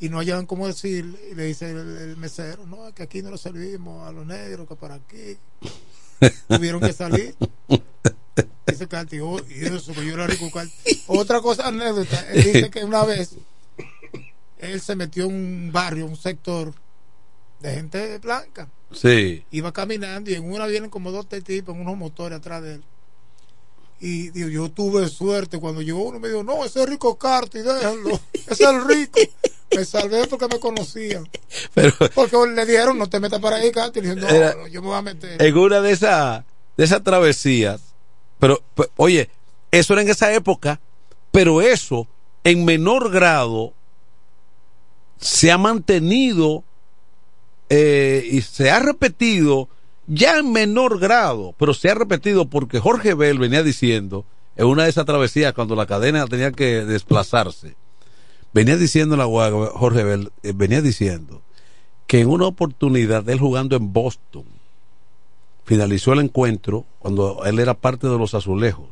Y 0.00 0.08
no 0.08 0.18
hallaban 0.18 0.44
cómo 0.44 0.66
decir, 0.66 1.18
y 1.30 1.34
le 1.34 1.44
dice 1.44 1.70
el, 1.70 1.96
el 1.96 2.16
mesero, 2.16 2.66
no, 2.66 2.92
que 2.94 3.04
aquí 3.04 3.22
no 3.22 3.30
lo 3.30 3.38
servimos 3.38 4.06
a 4.06 4.12
los 4.12 4.26
negros, 4.26 4.68
que 4.68 4.74
por 4.74 4.92
aquí. 4.92 5.38
tuvieron 6.48 6.80
que 6.80 6.92
salir. 6.92 7.34
Dice 8.66 8.88
Carti, 8.88 9.20
oh, 9.20 9.38
y 9.48 9.64
eso, 9.64 9.92
que 9.92 10.04
yo 10.04 10.14
era 10.14 10.26
rico 10.26 10.50
Carti. 10.50 11.02
Otra 11.06 11.40
cosa, 11.40 11.68
anécdota, 11.68 12.26
él 12.32 12.44
dice 12.44 12.70
que 12.70 12.84
una 12.84 13.04
vez 13.04 13.36
él 14.58 14.80
se 14.80 14.96
metió 14.96 15.24
en 15.24 15.34
un 15.34 15.70
barrio, 15.72 16.06
un 16.06 16.16
sector 16.16 16.72
de 17.60 17.74
gente 17.74 18.18
blanca. 18.18 18.68
Sí. 18.92 19.44
Iba 19.50 19.72
caminando 19.72 20.30
y 20.30 20.34
en 20.34 20.50
una 20.50 20.66
vienen 20.66 20.90
como 20.90 21.10
dos 21.10 21.28
tipos 21.28 21.74
en 21.74 21.80
unos 21.80 21.96
motores 21.96 22.38
atrás 22.38 22.62
de 22.62 22.74
él. 22.74 22.84
Y 23.98 24.28
digo, 24.30 24.48
yo 24.48 24.70
tuve 24.70 25.08
suerte 25.08 25.58
cuando 25.58 25.80
llegó 25.80 26.02
uno 26.04 26.20
me 26.20 26.28
dijo, 26.28 26.42
no, 26.42 26.64
ese 26.64 26.82
es 26.82 26.88
Rico 26.88 27.16
Carti, 27.16 27.60
déjenlo, 27.60 28.20
ese 28.34 28.52
es 28.52 28.60
el 28.60 28.86
rico. 28.86 29.18
Me 29.74 29.84
salvé 29.84 30.26
porque 30.26 30.46
me 30.48 30.60
conocían. 30.60 31.26
Pero 31.74 31.92
Porque 32.14 32.36
le 32.54 32.66
dijeron, 32.66 32.98
no 32.98 33.08
te 33.08 33.18
metas 33.20 33.40
para 33.40 33.56
ahí, 33.56 33.72
Carti. 33.72 34.00
Le 34.02 34.14
dije, 34.14 34.20
no, 34.20 34.28
Era- 34.28 34.54
no, 34.54 34.66
yo 34.68 34.82
me 34.82 34.88
voy 34.88 34.98
a 34.98 35.02
meter. 35.02 35.42
en 35.42 35.58
una 35.58 35.80
de 35.80 35.92
esas 35.92 36.44
de 36.76 36.84
esas 36.84 37.02
travesías, 37.02 37.80
pero, 38.38 38.62
pues, 38.74 38.90
oye, 38.96 39.30
eso 39.70 39.94
era 39.94 40.02
en 40.02 40.10
esa 40.10 40.30
época, 40.34 40.78
pero 41.32 41.62
eso 41.62 42.06
en 42.44 42.66
menor 42.66 43.10
grado 43.10 43.72
se 45.18 45.50
ha 45.50 45.58
mantenido 45.58 46.64
eh, 47.68 48.26
y 48.30 48.42
se 48.42 48.70
ha 48.70 48.78
repetido 48.78 49.68
ya 50.06 50.38
en 50.38 50.52
menor 50.52 50.98
grado, 50.98 51.54
pero 51.58 51.74
se 51.74 51.90
ha 51.90 51.94
repetido 51.94 52.46
porque 52.46 52.78
Jorge 52.78 53.14
Bell 53.14 53.38
venía 53.38 53.62
diciendo 53.62 54.24
en 54.56 54.66
una 54.66 54.84
de 54.84 54.90
esas 54.90 55.04
travesías 55.04 55.52
cuando 55.52 55.74
la 55.74 55.86
cadena 55.86 56.26
tenía 56.26 56.52
que 56.52 56.84
desplazarse, 56.84 57.76
venía 58.52 58.76
diciendo 58.76 59.16
la 59.16 59.26
Jorge 59.26 60.04
Bell, 60.04 60.32
eh, 60.42 60.52
venía 60.54 60.80
diciendo 60.80 61.42
que 62.06 62.20
en 62.20 62.28
una 62.28 62.46
oportunidad 62.46 63.28
él 63.28 63.40
jugando 63.40 63.76
en 63.76 63.92
Boston 63.92 64.44
finalizó 65.64 66.12
el 66.12 66.20
encuentro 66.20 66.84
cuando 67.00 67.44
él 67.44 67.58
era 67.58 67.74
parte 67.74 68.06
de 68.06 68.16
los 68.16 68.34
azulejos. 68.34 68.88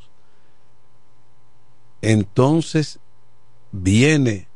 Entonces 2.03 2.99
viene 3.71 4.49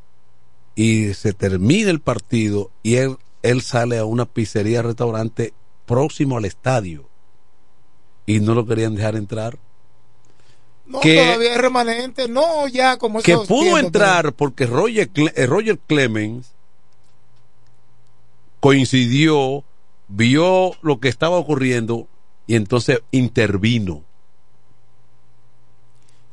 y 0.78 1.12
se 1.14 1.32
termina 1.32 1.90
el 1.90 1.98
partido 2.00 2.70
y 2.84 2.94
él, 2.94 3.16
él 3.42 3.62
sale 3.62 3.98
a 3.98 4.04
una 4.04 4.26
pizzería, 4.26 4.80
restaurante 4.80 5.52
próximo 5.86 6.36
al 6.36 6.44
estadio 6.44 7.08
y 8.26 8.38
no 8.38 8.54
lo 8.54 8.64
querían 8.64 8.94
dejar 8.94 9.16
entrar. 9.16 9.58
No, 10.86 11.00
que- 11.00 11.16
todavía 11.16 11.54
es 11.54 11.60
remanente. 11.60 12.28
No, 12.28 12.68
ya 12.68 12.96
como 12.96 13.20
Que 13.22 13.34
pudo 13.36 13.62
tiempos, 13.62 13.80
entrar 13.82 14.32
porque 14.34 14.66
Roger, 14.66 15.10
eh, 15.34 15.46
Roger 15.46 15.80
Clemens 15.80 16.52
coincidió, 18.60 19.64
vio 20.06 20.72
lo 20.82 21.00
que 21.00 21.08
estaba 21.08 21.38
ocurriendo 21.38 22.06
y 22.46 22.54
entonces 22.54 23.00
intervino. 23.10 24.04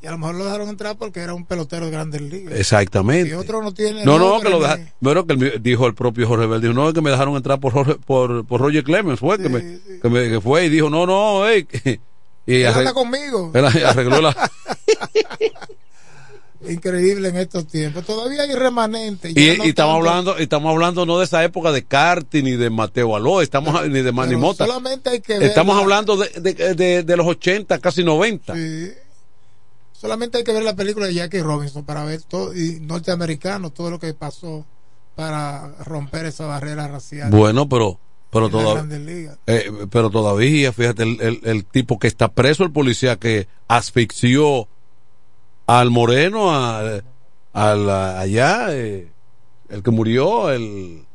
Y 0.05 0.07
a 0.07 0.11
lo 0.11 0.19
mejor 0.19 0.35
lo 0.35 0.45
dejaron 0.45 0.69
entrar 0.69 0.95
porque 0.97 1.19
era 1.19 1.33
un 1.33 1.45
pelotero 1.45 1.85
de 1.85 1.91
grandes 1.91 2.21
ligas. 2.21 2.53
Exactamente. 2.59 3.31
Y 3.31 3.33
otro 3.33 3.63
no 3.63 3.73
tiene. 3.73 4.05
No, 4.05 4.19
no, 4.19 4.39
que 4.39 4.49
lo 4.49 4.57
ni- 4.57 4.61
deja- 4.61 4.79
bueno, 4.99 5.25
que 5.25 5.33
el 5.33 5.63
dijo 5.63 5.87
el 5.87 5.95
propio 5.95 6.27
Jorge 6.27 6.45
Bell, 6.45 6.61
dijo, 6.61 6.73
no, 6.75 6.87
es 6.89 6.93
que 6.93 7.01
me 7.01 7.09
dejaron 7.09 7.35
entrar 7.35 7.59
por, 7.59 7.73
Jorge- 7.73 7.97
por, 8.05 8.45
por 8.45 8.61
Roger 8.61 8.83
Clemens, 8.83 9.19
fue 9.19 9.39
que, 9.39 9.49
me, 9.49 9.79
que, 9.99 10.09
me- 10.09 10.29
que 10.29 10.39
fue 10.41 10.65
y 10.65 10.69
dijo, 10.69 10.91
no, 10.91 11.07
no, 11.07 11.47
ey, 11.47 11.67
y 12.45 12.53
Él 12.61 12.67
arreg- 12.67 12.77
anda 12.81 12.93
conmigo. 12.93 13.51
arregló 13.55 14.21
la... 14.21 14.51
Increíble 16.67 17.29
en 17.29 17.37
estos 17.37 17.67
tiempos. 17.67 18.05
Todavía 18.05 18.41
hay 18.43 18.53
remanente. 18.53 19.31
Y, 19.31 19.33
ya 19.33 19.57
no 19.57 19.65
y 19.65 19.69
estamos 19.69 19.95
hablando, 19.97 20.37
estamos 20.37 20.71
hablando 20.71 21.05
no 21.05 21.19
de 21.19 21.25
esa 21.25 21.43
época 21.43 21.71
de 21.71 21.83
Carti 21.83 22.41
ni 22.41 22.53
de 22.53 22.69
Mateo 22.71 23.15
Aló, 23.15 23.41
estamos 23.41 23.87
ni 23.87 24.01
de 24.01 24.11
Manny 24.11 24.29
pero 24.29 24.39
Mota. 24.39 24.65
Solamente 24.65 25.09
hay 25.11 25.21
que 25.21 25.33
ver. 25.39 25.43
Estamos 25.49 25.75
la- 25.75 25.81
hablando 25.81 26.17
de, 26.17 26.29
de, 26.53 26.73
de- 26.75 27.03
de 27.03 27.17
los 27.17 27.27
80, 27.27 27.77
casi 27.79 28.03
90. 28.03 28.55
Sí. 28.55 28.91
Solamente 30.05 30.37
hay 30.37 30.43
que 30.43 30.53
ver 30.53 30.63
la 30.63 30.75
película 30.75 31.07
de 31.07 31.13
Jackie 31.15 31.41
Robinson 31.41 31.83
para 31.83 32.03
ver 32.05 32.21
todo, 32.23 32.55
y 32.55 32.79
norteamericano, 32.81 33.69
todo 33.71 33.89
lo 33.91 33.99
que 33.99 34.13
pasó 34.13 34.65
para 35.15 35.67
romper 35.83 36.25
esa 36.25 36.45
barrera 36.45 36.87
racial. 36.87 37.29
Bueno, 37.31 37.67
pero 37.69 37.99
pero 38.31 38.49
toda- 38.49 38.81
eh, 39.47 39.71
pero 39.89 40.09
todavía, 40.09 40.73
fíjate, 40.73 41.03
el, 41.03 41.21
el- 41.21 41.39
el 41.43 41.65
tipo 41.65 41.97
que 41.99 42.07
está 42.07 42.27
preso, 42.33 42.63
el 42.65 42.71
policía 42.71 43.15
que 43.17 43.47
asfixió 43.69 44.67
al 45.67 45.89
moreno, 45.89 46.51
a- 46.53 47.01
al 47.53 47.89
allá, 47.89 48.67
eh, 48.75 49.09
el 49.69 49.81
que 49.83 49.91
murió, 49.91 50.51
el 50.51 51.05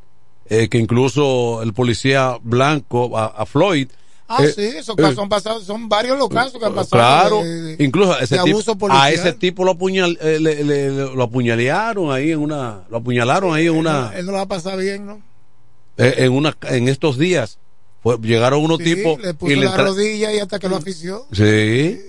eh, 0.48 0.68
que 0.68 0.78
incluso 0.78 1.62
el 1.62 1.72
policía 1.74 2.36
blanco, 2.42 3.16
a, 3.16 3.26
a 3.26 3.46
Floyd. 3.46 3.88
Ah, 4.32 4.44
eh, 4.44 4.52
sí, 4.54 4.62
esos 4.62 4.96
eh, 4.96 5.02
casos 5.02 5.18
han 5.18 5.28
pasado, 5.28 5.60
son 5.60 5.88
varios 5.88 6.16
los 6.16 6.28
casos 6.28 6.60
que 6.60 6.64
han 6.64 6.72
pasado. 6.72 6.90
Claro, 7.02 7.42
de- 7.42 7.76
de- 7.76 7.84
incluso 7.84 8.12
a 8.12 8.20
ese, 8.20 8.36
de 8.36 8.42
tipo, 8.44 8.54
abuso 8.56 8.70
a 8.72 8.74
policial. 8.76 9.12
ese 9.12 9.32
tipo 9.32 9.64
lo, 9.64 9.72
apuñal, 9.72 10.16
eh, 10.20 10.38
le- 10.40 10.62
le- 10.62 10.90
le- 10.92 11.14
lo 11.16 11.22
apuñalearon 11.24 12.12
ahí 12.12 12.30
en 12.30 12.38
una, 12.38 12.84
lo 12.90 12.98
apuñalaron 12.98 13.52
ahí 13.54 13.66
en 13.66 13.74
una, 13.74 14.12
Él 14.14 14.26
no 14.26 14.30
lo 14.32 14.38
va 14.38 14.44
a 14.44 14.48
pasar 14.48 14.78
bien, 14.78 15.04
¿no? 15.04 15.20
en 15.96 16.32
una, 16.32 16.56
en 16.62 16.86
estos 16.88 17.18
días. 17.18 17.58
Llegaron 18.22 18.62
unos 18.62 18.78
Sí, 18.78 18.84
tipos 18.94 19.20
le 19.20 19.34
puso 19.34 19.52
y 19.52 19.56
le 19.56 19.64
la 19.64 19.72
entra- 19.72 19.84
rodilla 19.84 20.32
y 20.32 20.38
hasta 20.38 20.58
que 20.60 20.68
lo 20.68 20.76
afició. 20.76 21.26
Sí. 21.32 22.00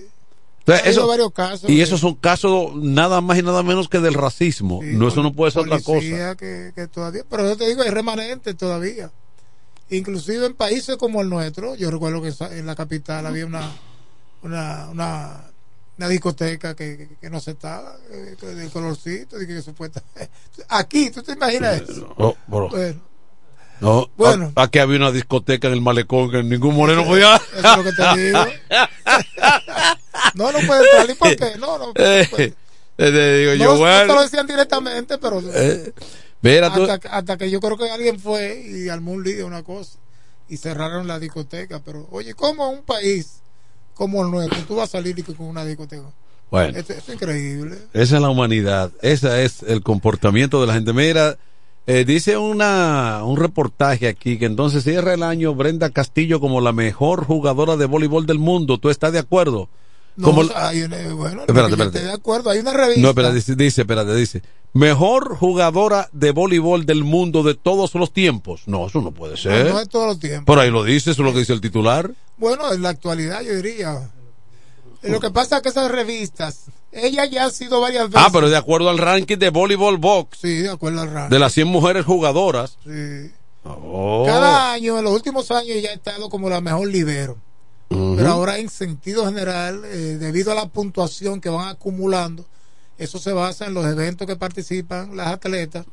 Entonces, 0.59 0.85
eso- 0.87 1.07
varios 1.07 1.31
casos 1.33 1.67
y 1.69 1.81
esos 1.81 1.99
son 1.99 2.13
casos 2.13 2.75
nada 2.75 3.19
más 3.19 3.39
y 3.39 3.41
nada 3.41 3.63
menos 3.63 3.89
que 3.89 3.99
del 3.99 4.13
racismo. 4.13 4.79
no, 4.83 5.07
eso 5.07 5.23
no 5.23 5.33
puede 5.33 5.51
ser 5.51 5.63
otra 5.63 5.79
cosa. 5.81 6.35
que, 6.37 6.71
que 6.75 6.87
todavía, 6.87 7.23
pero 7.27 7.43
yo 7.49 7.57
te 7.57 7.67
digo, 7.67 7.81
hay 7.81 7.89
remanentes 7.89 8.55
todavía. 8.55 9.09
Inclusive 9.91 10.45
en 10.47 10.53
países 10.55 10.97
como 10.97 11.21
el 11.21 11.29
nuestro, 11.29 11.75
yo 11.75 11.91
recuerdo 11.91 12.21
que 12.21 12.33
en 12.57 12.65
la 12.65 12.75
capital 12.75 13.25
había 13.27 13.45
una 13.45 13.69
una, 14.41 14.87
una, 14.89 15.43
una 15.97 16.07
discoteca 16.07 16.75
que, 16.75 16.97
que, 16.97 17.09
que 17.21 17.29
no 17.29 17.37
aceptaba 17.37 17.95
eh, 18.09 18.35
que 18.39 18.47
del 18.47 18.71
colorcito, 18.71 19.37
de 19.37 19.45
que 19.45 19.61
supuesta. 19.61 20.01
Aquí, 20.69 21.11
¿tú 21.11 21.21
te 21.21 21.33
imaginas 21.33 21.81
eso? 21.81 22.13
Oh, 22.17 22.35
bro. 22.47 22.69
Bueno, 22.69 23.01
No, 23.81 24.09
Bueno. 24.17 24.51
aquí 24.55 24.79
había 24.79 24.97
una 24.97 25.11
discoteca 25.11 25.67
en 25.67 25.73
el 25.73 25.81
malecón 25.81 26.31
que 26.31 26.41
ningún 26.41 26.75
moreno 26.75 27.05
podía. 27.05 27.35
eso 27.35 27.43
es 27.57 27.77
lo 27.77 27.83
que 27.83 27.91
te 27.91 28.17
digo. 28.23 28.45
no, 30.35 30.51
no 30.51 30.59
puede 30.65 30.83
entrar, 30.83 31.09
¿y 31.09 31.13
por 31.15 31.35
qué? 31.35 31.57
No, 31.59 31.77
no. 31.77 31.91
Eh, 31.95 32.27
eh, 32.37 32.53
te 32.97 33.37
digo 33.37 33.51
no, 33.51 33.57
yo, 33.57 33.65
no 33.65 33.73
te 33.73 33.79
bueno. 33.79 34.15
lo 34.15 34.21
decían 34.23 34.47
directamente, 34.47 35.17
pero 35.17 35.41
eh, 35.53 35.93
mira 36.41 36.73
tú. 36.73 36.83
hasta, 36.83 37.09
hasta 37.09 37.37
que 37.37 37.49
yo 37.49 37.59
creo 37.59 37.77
que 37.77 37.89
alguien 37.89 38.19
fue 38.19 38.63
y 38.67 38.89
armó 38.89 39.13
un 39.13 39.23
lío, 39.23 39.45
una 39.47 39.63
cosa, 39.63 39.97
y 40.49 40.57
cerraron 40.57 41.07
la 41.07 41.19
discoteca. 41.19 41.81
Pero, 41.83 42.07
oye, 42.11 42.33
¿cómo 42.33 42.69
un 42.69 42.83
país 42.83 43.41
como 43.93 44.23
el 44.23 44.31
nuestro 44.31 44.59
tú 44.63 44.75
vas 44.75 44.89
a 44.89 44.97
salir 44.99 45.23
con 45.23 45.45
una 45.45 45.65
discoteca? 45.65 46.11
Bueno. 46.49 46.77
Esto, 46.77 46.93
esto 46.93 47.11
es 47.11 47.15
increíble. 47.15 47.77
Esa 47.93 48.15
es 48.15 48.21
la 48.21 48.29
humanidad, 48.29 48.91
ese 49.01 49.45
es 49.45 49.63
el 49.63 49.81
comportamiento 49.81 50.59
de 50.59 50.67
la 50.67 50.73
gente. 50.73 50.91
Mira, 50.91 51.37
eh, 51.87 52.05
dice 52.05 52.37
una 52.37 53.23
un 53.23 53.37
reportaje 53.37 54.07
aquí 54.07 54.37
que 54.37 54.45
entonces 54.45 54.83
cierra 54.83 55.13
el 55.13 55.23
año 55.23 55.55
Brenda 55.55 55.89
Castillo 55.89 56.39
como 56.39 56.61
la 56.61 56.73
mejor 56.73 57.25
jugadora 57.25 57.75
de 57.75 57.85
voleibol 57.85 58.25
del 58.25 58.37
mundo. 58.37 58.77
¿Tú 58.77 58.89
estás 58.89 59.13
de 59.13 59.19
acuerdo? 59.19 59.67
No, 60.17 60.27
Como 60.27 60.41
o 60.41 60.45
sea, 60.45 60.67
hay 60.69 60.81
una- 60.83 61.13
bueno, 61.13 61.41
Espérate, 61.41 61.71
espérate. 61.71 62.03
de 62.03 62.11
acuerdo. 62.11 62.49
Hay 62.49 62.59
una 62.59 62.73
revista. 62.73 63.01
No, 63.01 63.09
espérate, 63.09 63.35
dice, 63.35 63.55
dice, 63.55 63.81
espérate, 63.81 64.13
dice, 64.15 64.41
mejor 64.73 65.35
jugadora 65.37 66.09
de 66.11 66.31
voleibol 66.31 66.85
del 66.85 67.03
mundo 67.03 67.43
de 67.43 67.55
todos 67.55 67.95
los 67.95 68.11
tiempos. 68.11 68.63
No, 68.67 68.87
eso 68.87 69.01
no 69.01 69.11
puede 69.11 69.37
ser. 69.37 69.67
No, 69.67 69.73
no 69.73 69.79
es 69.79 69.89
todos 69.89 70.07
los 70.07 70.19
tiempos. 70.19 70.45
Por 70.45 70.59
ahí 70.59 70.69
lo 70.69 70.83
dice, 70.83 71.11
eso 71.11 71.21
es 71.21 71.25
lo 71.25 71.33
que 71.33 71.39
dice 71.39 71.53
el 71.53 71.61
titular. 71.61 72.11
Bueno, 72.37 72.71
en 72.73 72.81
la 72.81 72.89
actualidad 72.89 73.41
yo 73.41 73.53
diría. 73.55 74.09
Lo 75.03 75.19
que 75.19 75.31
pasa 75.31 75.57
es 75.57 75.61
que 75.63 75.69
esas 75.69 75.89
revistas, 75.91 76.65
ella 76.91 77.25
ya 77.25 77.45
ha 77.45 77.49
sido 77.49 77.81
varias 77.81 78.09
veces. 78.09 78.21
Ah, 78.23 78.29
pero 78.31 78.49
de 78.49 78.57
acuerdo 78.57 78.89
al 78.89 78.99
ranking 78.99 79.37
de 79.37 79.49
voleibol 79.49 79.97
box 79.97 80.37
Sí, 80.41 80.57
de 80.57 80.69
acuerdo 80.69 81.01
al 81.01 81.11
ranking. 81.11 81.33
de 81.33 81.39
las 81.39 81.53
100 81.53 81.67
mujeres 81.67 82.05
jugadoras. 82.05 82.77
Sí. 82.83 83.31
Oh. 83.63 84.23
Cada 84.27 84.73
año, 84.73 84.97
en 84.99 85.03
los 85.05 85.13
últimos 85.13 85.49
años, 85.51 85.71
ella 85.75 85.89
ha 85.89 85.93
estado 85.93 86.29
como 86.29 86.49
la 86.49 86.61
mejor 86.61 86.87
libero. 86.87 87.37
Pero 87.91 88.29
ahora, 88.29 88.57
en 88.57 88.69
sentido 88.69 89.25
general, 89.25 89.83
eh, 89.85 90.17
debido 90.17 90.51
a 90.51 90.55
la 90.55 90.67
puntuación 90.67 91.41
que 91.41 91.49
van 91.49 91.67
acumulando, 91.67 92.45
eso 92.97 93.19
se 93.19 93.33
basa 93.33 93.65
en 93.65 93.73
los 93.73 93.85
eventos 93.85 94.27
que 94.27 94.35
participan 94.37 95.17
las 95.17 95.27
atletas. 95.27 95.85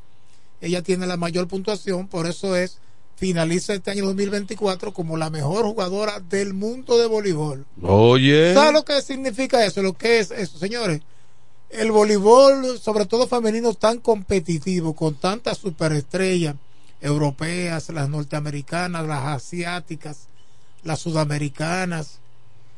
Ella 0.60 0.82
tiene 0.82 1.06
la 1.06 1.16
mayor 1.16 1.48
puntuación, 1.48 2.06
por 2.06 2.26
eso 2.26 2.54
es, 2.54 2.78
finaliza 3.16 3.74
este 3.74 3.90
año 3.90 4.04
2024 4.06 4.92
como 4.92 5.16
la 5.16 5.28
mejor 5.28 5.64
jugadora 5.64 6.20
del 6.20 6.54
mundo 6.54 6.96
de 6.98 7.06
voleibol. 7.06 7.66
Oye. 7.82 8.54
¿Sabes 8.54 8.72
lo 8.72 8.84
que 8.84 9.02
significa 9.02 9.64
eso? 9.64 9.82
Lo 9.82 9.94
que 9.94 10.20
es 10.20 10.30
eso, 10.30 10.56
señores. 10.58 11.00
El 11.70 11.90
voleibol, 11.90 12.78
sobre 12.78 13.06
todo 13.06 13.26
femenino, 13.26 13.74
tan 13.74 13.98
competitivo, 13.98 14.94
con 14.94 15.16
tantas 15.16 15.58
superestrellas 15.58 16.54
europeas, 17.00 17.88
las 17.90 18.08
norteamericanas, 18.08 19.06
las 19.06 19.24
asiáticas, 19.24 20.28
las 20.88 21.00
sudamericanas, 21.00 22.18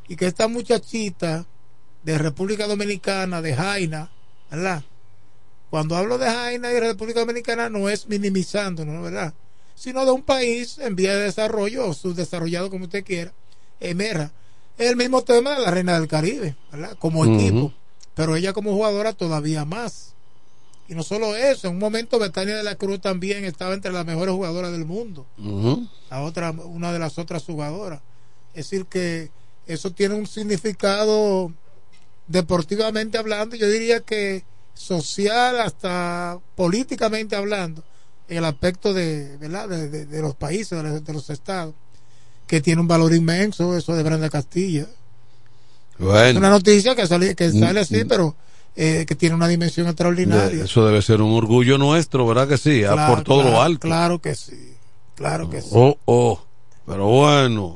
y 0.08 0.16
que 0.16 0.26
esta 0.26 0.48
muchachita 0.48 1.46
de 2.02 2.18
República 2.18 2.66
Dominicana, 2.66 3.40
de 3.40 3.54
Jaina, 3.54 4.10
¿verdad? 4.50 4.82
Cuando 5.70 5.96
hablo 5.96 6.18
de 6.18 6.26
Jaina 6.26 6.70
y 6.70 6.74
de 6.74 6.80
República 6.80 7.20
Dominicana 7.20 7.70
no 7.70 7.88
es 7.88 8.08
minimizando, 8.08 8.84
¿no? 8.84 9.02
¿verdad? 9.02 9.32
Sino 9.76 10.04
de 10.04 10.10
un 10.10 10.22
país 10.22 10.78
en 10.78 10.96
vía 10.96 11.14
de 11.14 11.22
desarrollo 11.22 11.86
o 11.86 11.94
subdesarrollado, 11.94 12.68
como 12.68 12.86
usted 12.86 13.04
quiera, 13.04 13.32
Emera. 13.78 14.32
Es 14.76 14.90
el 14.90 14.96
mismo 14.96 15.22
tema 15.22 15.54
de 15.54 15.60
la 15.60 15.70
Reina 15.70 15.98
del 15.98 16.08
Caribe, 16.08 16.56
¿verdad? 16.72 16.96
Como 16.98 17.24
equipo. 17.24 17.72
Pero 18.14 18.34
ella 18.34 18.52
como 18.52 18.72
jugadora 18.72 19.12
todavía 19.12 19.64
más. 19.64 20.14
Y 20.90 20.94
no 20.94 21.04
solo 21.04 21.36
eso, 21.36 21.68
en 21.68 21.74
un 21.74 21.78
momento 21.78 22.18
Betania 22.18 22.56
de 22.56 22.64
la 22.64 22.74
Cruz 22.74 23.00
también 23.00 23.44
estaba 23.44 23.74
entre 23.74 23.92
las 23.92 24.04
mejores 24.04 24.34
jugadoras 24.34 24.72
del 24.72 24.84
mundo. 24.84 25.24
La 26.10 26.22
otra, 26.22 26.50
una 26.50 26.92
de 26.92 26.98
las 26.98 27.16
otras 27.16 27.44
jugadoras. 27.44 28.00
Es 28.54 28.68
decir, 28.68 28.86
que 28.86 29.30
eso 29.68 29.92
tiene 29.92 30.16
un 30.16 30.26
significado 30.26 31.52
deportivamente 32.26 33.18
hablando, 33.18 33.54
yo 33.56 33.68
diría 33.68 34.00
que 34.00 34.42
social 34.74 35.60
hasta 35.60 36.38
políticamente 36.56 37.36
hablando, 37.36 37.84
en 38.28 38.38
el 38.38 38.44
aspecto 38.44 38.92
de, 38.92 39.36
¿verdad? 39.38 39.68
de, 39.68 39.88
de- 39.88 40.06
de 40.06 40.22
los 40.22 40.34
países, 40.34 40.70
de 40.70 40.82
los, 40.82 41.04
de 41.04 41.12
los 41.12 41.30
estados, 41.30 41.74
que 42.48 42.60
tiene 42.60 42.80
un 42.80 42.88
valor 42.88 43.14
inmenso, 43.14 43.76
eso 43.76 43.94
de 43.94 44.02
Brenda 44.02 44.28
Castilla. 44.28 44.82
Es 44.82 46.00
una 46.00 46.08
Bueno, 46.08 46.40
noticia 46.50 46.96
que 46.96 47.06
sale, 47.06 47.34
que 47.36 47.52
sale 47.52 47.80
así, 47.80 48.04
Mm, 48.04 48.08
pero 48.08 48.34
eh, 48.76 49.04
que 49.06 49.14
tiene 49.14 49.34
una 49.34 49.48
dimensión 49.48 49.86
extraordinaria. 49.86 50.64
eso 50.64 50.86
debe 50.86 51.02
ser 51.02 51.20
un 51.22 51.32
orgullo 51.36 51.76
nuestro, 51.78 52.26
¿verdad 52.26 52.48
que 52.48 52.58
sí? 52.58 52.82
Ah, 52.84 53.06
por 53.08 53.22
todo 53.24 53.42
lo 53.42 53.60
alto. 53.62 53.86
Claro 53.88 54.20
que 54.20 54.34
sí, 54.34 54.74
claro 55.16 55.48
que 55.50 55.60
sí. 55.62 55.68
Oh, 55.72 55.96
oh. 56.06 56.40
Pero 56.86 57.06
bueno. 57.06 57.74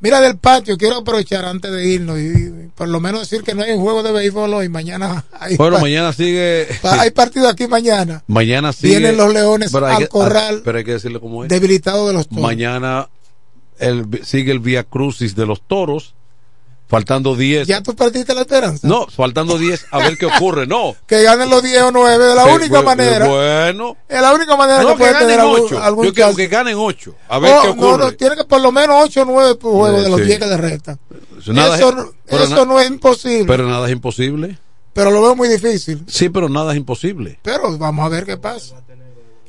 Mira 0.00 0.20
del 0.20 0.36
patio, 0.36 0.76
quiero 0.76 0.96
aprovechar 0.96 1.44
antes 1.46 1.70
de 1.72 1.88
irnos 1.88 2.18
y, 2.18 2.26
y 2.26 2.70
por 2.74 2.86
lo 2.88 3.00
menos 3.00 3.22
decir 3.22 3.42
que 3.42 3.54
no 3.54 3.62
hay 3.62 3.72
un 3.72 3.80
juego 3.80 4.02
de 4.02 4.12
béisbol 4.12 4.52
hoy, 4.54 4.68
mañana 4.68 5.24
hay, 5.32 5.56
Bueno, 5.56 5.78
mañana 5.78 6.12
sigue. 6.12 6.66
hay 6.82 7.10
partido 7.12 7.48
aquí 7.48 7.66
mañana. 7.66 8.22
Mañana 8.26 8.72
sigue. 8.72 8.98
Vienen 8.98 9.16
los 9.16 9.32
leones 9.32 9.74
al 9.74 9.98
que- 9.98 10.08
corral. 10.08 10.56
ah, 10.58 10.62
Pero 10.64 10.78
hay 10.78 10.84
que 10.84 10.92
decirle 10.92 11.20
cómo 11.20 11.44
es. 11.44 11.48
Debilitado 11.50 12.06
de 12.08 12.12
los 12.14 12.28
toros. 12.28 12.42
Mañana 12.42 13.08
el, 13.78 14.06
sigue 14.24 14.52
el 14.52 14.58
Via 14.60 14.84
Crucis 14.84 15.34
de 15.34 15.46
los 15.46 15.62
toros. 15.62 16.14
Faltando 16.88 17.34
10. 17.34 17.66
¿Ya 17.66 17.82
tú 17.82 17.96
perdiste 17.96 18.32
la 18.32 18.42
esperanza? 18.42 18.86
No, 18.86 19.06
faltando 19.08 19.58
10 19.58 19.86
a 19.90 19.98
ver 19.98 20.16
qué 20.16 20.26
ocurre. 20.26 20.66
No. 20.68 20.94
Que 21.06 21.22
ganen 21.24 21.50
los 21.50 21.60
10 21.62 21.82
o 21.82 21.90
9, 21.90 22.24
de 22.28 22.34
la 22.36 22.44
Sí, 22.44 22.50
única 22.50 22.82
manera. 22.82 23.26
Bueno. 23.26 23.96
Es 24.08 24.20
la 24.22 24.32
única 24.32 24.56
manera 24.56 24.82
No, 24.82 24.88
que 24.90 24.94
que 24.94 24.98
puede 24.98 25.14
tener 25.18 25.40
8. 25.40 25.82
algún 25.82 26.04
Yo 26.06 26.12
chance. 26.12 26.36
que 26.36 26.46
ganen 26.46 26.76
8. 26.78 27.14
A 27.28 27.38
ver 27.40 27.52
Oh, 27.54 27.62
qué 27.62 27.66
no, 27.68 27.72
ocurre. 27.74 28.04
no, 28.04 28.12
tiene 28.12 28.36
que 28.36 28.44
por 28.44 28.60
lo 28.60 28.70
menos 28.70 28.96
8 29.04 29.22
o 29.22 29.24
9 29.24 29.58
juegos 29.60 29.90
Eh, 29.98 30.02
de 30.02 30.08
los 30.10 30.20
sí. 30.20 30.26
10 30.26 30.38
que 30.38 30.46
le 30.46 30.56
restan. 30.56 30.98
Eso 31.40 31.52
nada 31.52 31.76
eso 31.76 31.88
es- 31.88 31.94
no- 31.96 32.12
pero 32.24 32.44
eso 32.44 32.54
na- 32.56 32.64
no 32.64 32.80
es 32.80 32.88
imposible, 32.88 33.44
pero, 33.46 33.64
Pero 33.64 33.68
nada 33.68 33.86
es 33.86 33.92
imposible. 33.92 34.58
lo 34.94 35.22
veo 35.22 35.34
muy 35.36 35.48
difícil. 35.48 36.04
Sí, 36.08 36.28
pero 36.28 36.48
nada 36.48 36.70
es 36.72 36.76
imposible. 36.78 37.38
Pero 37.42 37.76
vamos 37.78 38.06
a 38.06 38.08
ver 38.08 38.24
qué 38.24 38.36
pasa. 38.36 38.76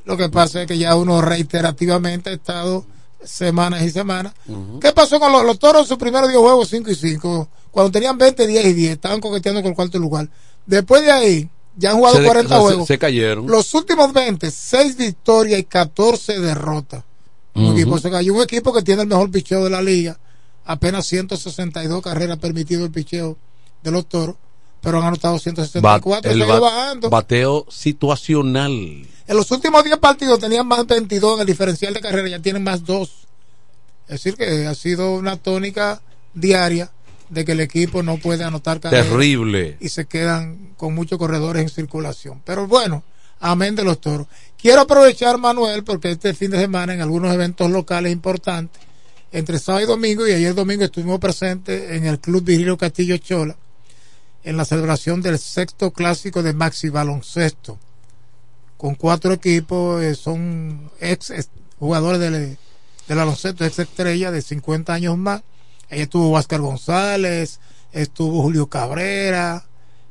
Lo 0.05 0.17
que 0.17 0.29
pasa 0.29 0.61
es 0.61 0.67
que 0.67 0.77
ya 0.77 0.95
uno 0.95 1.21
reiterativamente 1.21 2.29
ha 2.31 2.33
estado 2.33 2.85
semanas 3.23 3.81
y 3.83 3.89
semanas. 3.91 4.33
¿Qué 4.81 4.91
pasó 4.93 5.19
con 5.19 5.31
los, 5.31 5.43
los 5.45 5.59
toros 5.59 5.83
en 5.83 5.87
sus 5.87 5.97
primeros 5.97 6.29
10 6.29 6.39
juegos 6.39 6.69
5 6.69 6.89
y 6.91 6.95
5? 6.95 7.49
Cuando 7.71 7.91
tenían 7.91 8.17
20, 8.17 8.47
10 8.47 8.65
y 8.65 8.73
10, 8.73 8.91
estaban 8.93 9.19
coqueteando 9.19 9.61
con 9.61 9.69
el 9.71 9.75
cuarto 9.75 9.99
lugar. 9.99 10.29
Después 10.65 11.03
de 11.03 11.11
ahí, 11.11 11.49
ya 11.75 11.91
han 11.91 11.97
jugado 11.97 12.15
Se 12.15 12.21
de- 12.21 12.27
40 12.27 12.47
o 12.47 12.49
sea, 12.49 12.57
se- 12.57 12.63
juegos. 12.73 12.87
se 12.87 12.97
cayeron. 12.97 13.47
Los 13.47 13.73
últimos 13.73 14.13
20, 14.13 14.49
6 14.51 14.97
victorias 14.97 15.59
y 15.59 15.63
14 15.63 16.39
derrotas. 16.39 17.03
Un 17.53 17.65
Ujú. 17.65 17.73
equipo 17.73 17.97
se 17.99 18.09
cayó. 18.11 18.33
Un 18.33 18.41
equipo 18.43 18.71
que 18.73 18.81
tiene 18.81 19.01
el 19.03 19.07
mejor 19.07 19.29
picheo 19.31 19.63
de 19.63 19.69
la 19.69 19.81
liga. 19.81 20.19
Apenas 20.65 21.05
162 21.07 22.01
carreras 22.01 22.37
permitido 22.39 22.83
el 22.85 22.91
picheo 22.91 23.37
de 23.83 23.91
los 23.91 24.07
toros. 24.07 24.35
Pero 24.87 24.99
han 25.01 25.07
anotado 25.07 25.33
Ba- 25.33 25.39
164. 25.41 26.31
el 26.31 26.37
se 26.37 26.43
ha 26.43 26.47
ido 26.47 26.61
ba- 26.61 26.71
bajando. 26.71 27.09
bateo 27.09 27.65
situacional. 27.69 28.71
En 28.71 29.35
los 29.35 29.51
últimos 29.51 29.83
10 29.83 29.97
partidos 29.97 30.39
tenían 30.39 30.65
más 30.65 30.87
22 30.87 31.33
en 31.35 31.41
el 31.41 31.45
diferencial 31.45 31.93
de 31.93 31.99
carrera, 31.99 32.29
ya 32.29 32.39
tienen 32.39 32.63
más 32.63 32.85
2. 32.85 33.09
Es 34.07 34.23
decir, 34.23 34.35
que 34.35 34.65
ha 34.65 34.73
sido 34.75 35.15
una 35.15 35.35
tónica 35.35 36.01
diaria 36.33 36.89
de 37.27 37.43
que 37.43 37.51
el 37.51 37.59
equipo 37.59 38.01
no 38.01 38.15
puede 38.15 38.45
anotar 38.45 38.79
carreras. 38.79 39.07
Terrible. 39.07 39.75
Y 39.81 39.89
se 39.89 40.05
quedan 40.05 40.69
con 40.77 40.95
muchos 40.95 41.19
corredores 41.19 41.63
en 41.63 41.69
circulación. 41.69 42.41
Pero 42.45 42.65
bueno, 42.65 43.03
amén 43.41 43.75
de 43.75 43.83
los 43.83 43.99
toros. 43.99 44.27
Quiero 44.57 44.83
aprovechar, 44.83 45.37
Manuel, 45.37 45.83
porque 45.83 46.11
este 46.11 46.33
fin 46.33 46.51
de 46.51 46.59
semana 46.59 46.93
en 46.93 47.01
algunos 47.01 47.33
eventos 47.33 47.69
locales 47.69 48.13
importantes, 48.13 48.81
entre 49.33 49.59
sábado 49.59 49.83
y 49.83 49.87
domingo, 49.87 50.25
y 50.25 50.31
ayer 50.31 50.55
domingo 50.55 50.85
estuvimos 50.85 51.19
presentes 51.19 51.91
en 51.91 52.05
el 52.05 52.19
Club 52.21 52.45
Virgilio 52.45 52.77
Castillo 52.77 53.17
Chola, 53.17 53.57
en 54.47 54.57
la 54.57 54.65
celebración 54.65 55.21
del 55.21 55.37
sexto 55.39 55.91
clásico 55.91 56.41
de 56.41 56.53
Maxi 56.53 56.89
Baloncesto 56.89 57.77
con 58.77 58.95
cuatro 58.95 59.33
equipos, 59.33 60.01
eh, 60.03 60.15
son 60.15 60.91
ex, 60.99 61.33
jugadores 61.79 62.19
del, 62.19 62.57
del 63.07 63.17
baloncesto, 63.17 63.65
ex 63.65 63.79
estrella 63.79 64.31
de 64.31 64.41
50 64.41 64.93
años 64.93 65.17
más. 65.17 65.41
Ahí 65.89 66.01
estuvo 66.01 66.31
Oscar 66.37 66.61
González, 66.61 67.59
estuvo 67.91 68.41
Julio 68.43 68.67
Cabrera, 68.67 69.65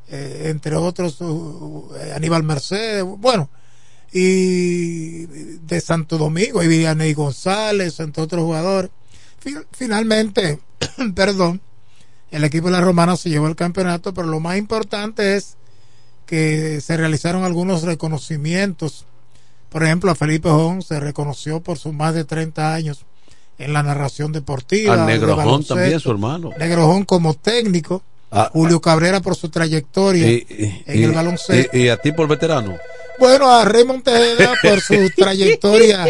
eh, 0.08 0.46
entre 0.46 0.74
otros, 0.76 1.20
uh, 1.20 1.92
eh, 2.00 2.12
Aníbal 2.14 2.42
Mercedes, 2.42 3.04
bueno, 3.04 3.48
y 4.12 5.26
de 5.26 5.80
Santo 5.80 6.18
Domingo, 6.18 6.62
y 6.62 6.68
Vivianey 6.68 7.12
González, 7.14 8.00
entre 8.00 8.22
otros 8.22 8.42
jugadores. 8.42 8.90
Fin- 9.38 9.66
finalmente, 9.72 10.58
perdón, 11.14 11.60
el 12.30 12.44
equipo 12.44 12.66
de 12.66 12.72
la 12.72 12.80
Romana 12.80 13.16
se 13.16 13.30
llevó 13.30 13.46
el 13.48 13.56
campeonato, 13.56 14.12
pero 14.14 14.26
lo 14.28 14.40
más 14.40 14.56
importante 14.58 15.36
es 15.36 15.56
que 16.26 16.80
se 16.80 16.96
realizaron 16.96 17.44
algunos 17.44 17.82
reconocimientos. 17.82 19.04
Por 19.70 19.84
ejemplo, 19.84 20.10
a 20.10 20.14
Felipe 20.14 20.48
Jón 20.48 20.82
se 20.82 20.98
reconoció 21.00 21.60
por 21.60 21.78
sus 21.78 21.92
más 21.92 22.14
de 22.14 22.24
30 22.24 22.74
años 22.74 23.04
en 23.58 23.72
la 23.72 23.82
narración 23.82 24.32
deportiva. 24.32 24.94
Al 24.94 25.00
de 25.06 25.12
Negro 25.12 25.28
Jón 25.34 25.44
baloncesto. 25.44 25.74
también, 25.74 26.00
su 26.00 26.10
hermano. 26.10 26.50
Negro 26.58 26.86
Jón 26.86 27.04
como 27.04 27.34
técnico. 27.34 28.02
Ah, 28.30 28.50
Julio 28.52 28.80
Cabrera 28.80 29.20
por 29.20 29.36
su 29.36 29.48
trayectoria 29.50 30.28
Y, 30.28 30.46
y- 30.48 30.82
en 30.86 31.04
el 31.04 31.12
baloncesto. 31.12 31.76
y- 31.76 31.82
y 31.84 31.88
a 31.88 31.96
ti 31.96 32.10
por 32.12 32.26
veterano. 32.26 32.76
Bueno, 33.20 33.48
a 33.50 33.64
Raymond 33.64 34.02
Tejeda 34.02 34.52
por 34.62 34.80
su 34.80 34.94
trayectoria 35.16 36.06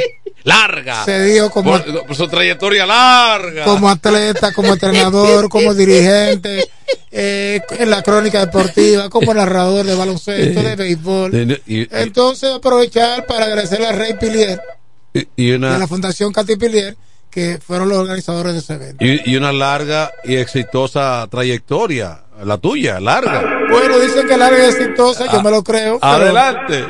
Larga. 0.47 1.05
se 1.05 1.25
dio 1.25 1.51
como, 1.51 1.73
Por, 1.73 2.07
por 2.07 2.17
su 2.17 2.29
trayectoria 2.29 2.87
larga. 2.87 3.65
como 3.65 3.89
atleta, 3.91 4.53
como 4.53 4.73
entrenador, 4.75 5.49
como 5.49 5.75
dirigente, 5.75 6.65
eh, 7.11 7.61
en 7.79 7.91
la 7.91 8.01
crónica 8.03 8.47
deportiva, 8.47 9.11
como 9.11 9.35
narrador 9.35 9.85
de 9.85 9.95
baloncesto, 9.97 10.63
de 10.63 10.77
béisbol. 10.77 11.61
Entonces 11.67 12.51
aprovechar 12.55 13.27
para 13.27 13.47
agradecerle 13.47 13.89
a 13.89 13.93
Rey 13.93 14.15
Pilier 14.15 14.61
y- 15.35 15.51
una, 15.53 15.79
la 15.79 15.89
Fundación 15.89 16.33
Katy 16.33 16.57
Pilier 16.57 16.97
que 17.31 17.59
fueron 17.59 17.89
los 17.89 17.99
organizadores 17.99 18.53
de 18.55 18.61
ese 18.61 18.75
evento. 18.75 19.05
y, 19.05 19.21
y 19.31 19.37
una 19.37 19.53
larga 19.53 20.11
y 20.25 20.37
exitosa 20.37 21.27
trayectoria. 21.31 22.21
La 22.45 22.59
tuya, 22.59 23.01
larga. 23.01 23.43
Bueno, 23.71 23.99
dicen 23.99 24.27
que 24.29 24.37
larga 24.37 24.63
y 24.65 24.69
exitosa, 24.69 25.25
yo 25.33 25.43
me 25.43 25.51
lo 25.51 25.65
creo. 25.65 25.99
pero- 25.99 26.13
Adelante. 26.13 26.85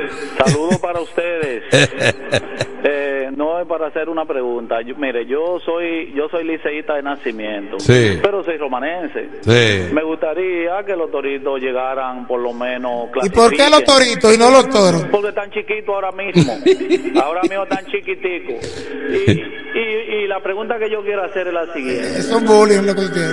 Saludos 0.44 0.78
para 0.78 1.00
ustedes. 1.00 1.62
No 3.36 3.60
es 3.60 3.66
para 3.68 3.88
hacer 3.88 4.08
una 4.08 4.24
pregunta. 4.24 4.80
Yo- 4.80 4.96
mire, 4.96 5.26
yo 5.26 5.58
soy 5.64 6.10
yo 6.14 6.26
soy 6.30 6.44
liceísta 6.44 6.94
de 6.94 7.02
nacimiento, 7.02 7.78
Sí. 7.78 8.18
pero 8.22 8.42
soy 8.42 8.56
romanense. 8.56 9.28
Sí. 9.42 9.92
Me 9.94 10.02
gustaría 10.02 10.82
que 10.86 10.96
los 10.96 11.10
toritos 11.10 11.60
llegaran 11.60 12.26
por 12.26 12.40
lo 12.40 12.54
menos. 12.54 13.10
¿Y 13.22 13.28
por 13.28 13.50
qué 13.52 13.68
los 13.70 13.84
toritos 13.84 14.34
y 14.34 14.38
no 14.38 14.50
los 14.50 14.68
toros? 14.70 15.04
Porque 15.10 15.28
están 15.28 15.50
chiquitos 15.50 15.94
ahora 15.94 16.12
mismo. 16.12 16.54
ahora 17.22 17.42
mismo 17.42 17.64
están 17.64 17.84
chiquiticos. 17.86 18.88
Y, 19.10 19.30
y, 19.78 19.82
y 20.22 20.26
la 20.26 20.40
pregunta 20.42 20.78
que 20.78 20.88
yo 20.90 21.02
quiero 21.02 21.22
hacer 21.24 21.48
es 21.48 21.52
la 21.52 21.66
siguiente. 21.74 22.06
Es 22.18 22.32
un 22.32 22.46
bullying 22.46 22.86
lo 22.86 22.94
que 22.94 23.00
usted 23.02 23.30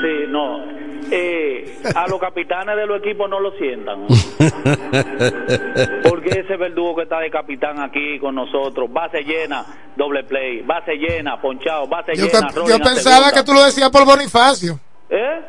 Sí, 0.00 0.26
no. 0.28 0.78
Eh, 1.12 1.64
a 1.96 2.06
los 2.06 2.20
capitanes 2.20 2.76
de 2.76 2.86
los 2.86 3.00
equipos 3.00 3.28
no 3.28 3.40
lo 3.40 3.50
sientan. 3.58 4.06
Porque 6.08 6.28
ese 6.40 6.56
verdugo 6.56 6.94
que 6.96 7.02
está 7.02 7.18
de 7.20 7.30
capitán 7.30 7.80
aquí 7.80 8.18
con 8.20 8.34
nosotros, 8.36 8.90
base 8.92 9.24
llena, 9.40 9.64
doble 9.96 10.24
play, 10.24 10.62
base 10.62 10.92
llena, 10.96 11.40
ponchado, 11.40 11.86
base 11.86 12.12
Yo, 12.14 12.26
llena. 12.26 12.48
yo 12.52 12.78
pensaba 12.78 13.16
segunda. 13.16 13.32
que 13.32 13.42
tú 13.42 13.52
lo 13.52 13.64
decías 13.64 13.90
por 13.90 14.04
Bonifacio. 14.04 14.78
¿Eh? 15.08 15.40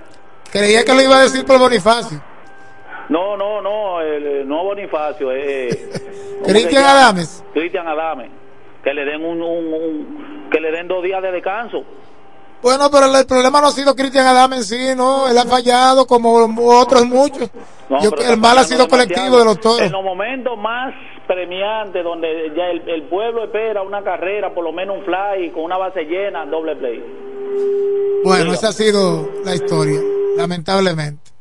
Creía 0.51 0.83
que 0.83 0.93
lo 0.93 1.01
iba 1.01 1.17
a 1.17 1.21
decir 1.23 1.45
por 1.45 1.59
Bonifacio. 1.59 2.21
No, 3.09 3.35
no, 3.35 3.61
no, 3.61 4.01
el, 4.01 4.25
eh, 4.25 4.43
no 4.45 4.63
Bonifacio, 4.63 5.31
eh, 5.31 5.89
¿cómo 6.41 6.45
se 6.45 6.51
Cristian? 6.51 6.83
Adames. 6.85 7.43
Cristian 7.53 7.87
Adame. 7.87 8.29
Que 8.83 8.93
le 8.93 9.05
den 9.05 9.23
un, 9.23 9.41
un- 9.41 9.73
un- 9.73 10.49
que 10.49 10.59
le 10.59 10.71
den 10.71 10.87
dos 10.87 11.03
días 11.03 11.21
de 11.21 11.31
descanso. 11.31 11.83
Bueno, 12.63 12.89
pero 12.91 13.07
el, 13.07 13.15
el 13.15 13.25
problema 13.25 13.59
no 13.61 13.67
ha 13.67 13.71
sido 13.71 13.95
Cristian 13.95 14.25
Adame 14.25 14.57
en 14.57 14.63
sí, 14.63 14.95
¿no? 14.95 15.27
Él 15.27 15.37
ha 15.37 15.45
fallado 15.45 16.05
como 16.07 16.33
otros 16.79 17.05
muchos. 17.05 17.49
No, 17.89 18.01
Yo- 18.01 18.11
pero 18.11 18.31
el 18.33 18.37
mal 18.39 18.57
ha 18.57 18.63
sido 18.63 18.87
colectivo 18.87 19.37
de 19.39 19.45
los 19.45 19.59
toros. 19.59 19.81
En 19.81 19.91
los 19.91 20.03
momentos 20.03 20.57
más 20.57 20.93
premiantes, 21.33 22.03
donde 22.03 22.51
ya 22.55 22.65
el, 22.71 22.87
el 22.89 23.03
pueblo 23.03 23.43
espera 23.45 23.81
una 23.81 24.03
carrera, 24.03 24.53
por 24.53 24.63
lo 24.63 24.71
menos 24.71 24.97
un 24.97 25.05
fly, 25.05 25.51
con 25.51 25.63
una 25.63 25.77
base 25.77 26.03
llena, 26.03 26.45
doble 26.45 26.75
play. 26.75 27.03
Bueno, 28.23 28.53
esa 28.53 28.69
ha 28.69 28.73
sido 28.73 29.29
la 29.45 29.55
historia, 29.55 29.99
lamentablemente. 30.37 31.31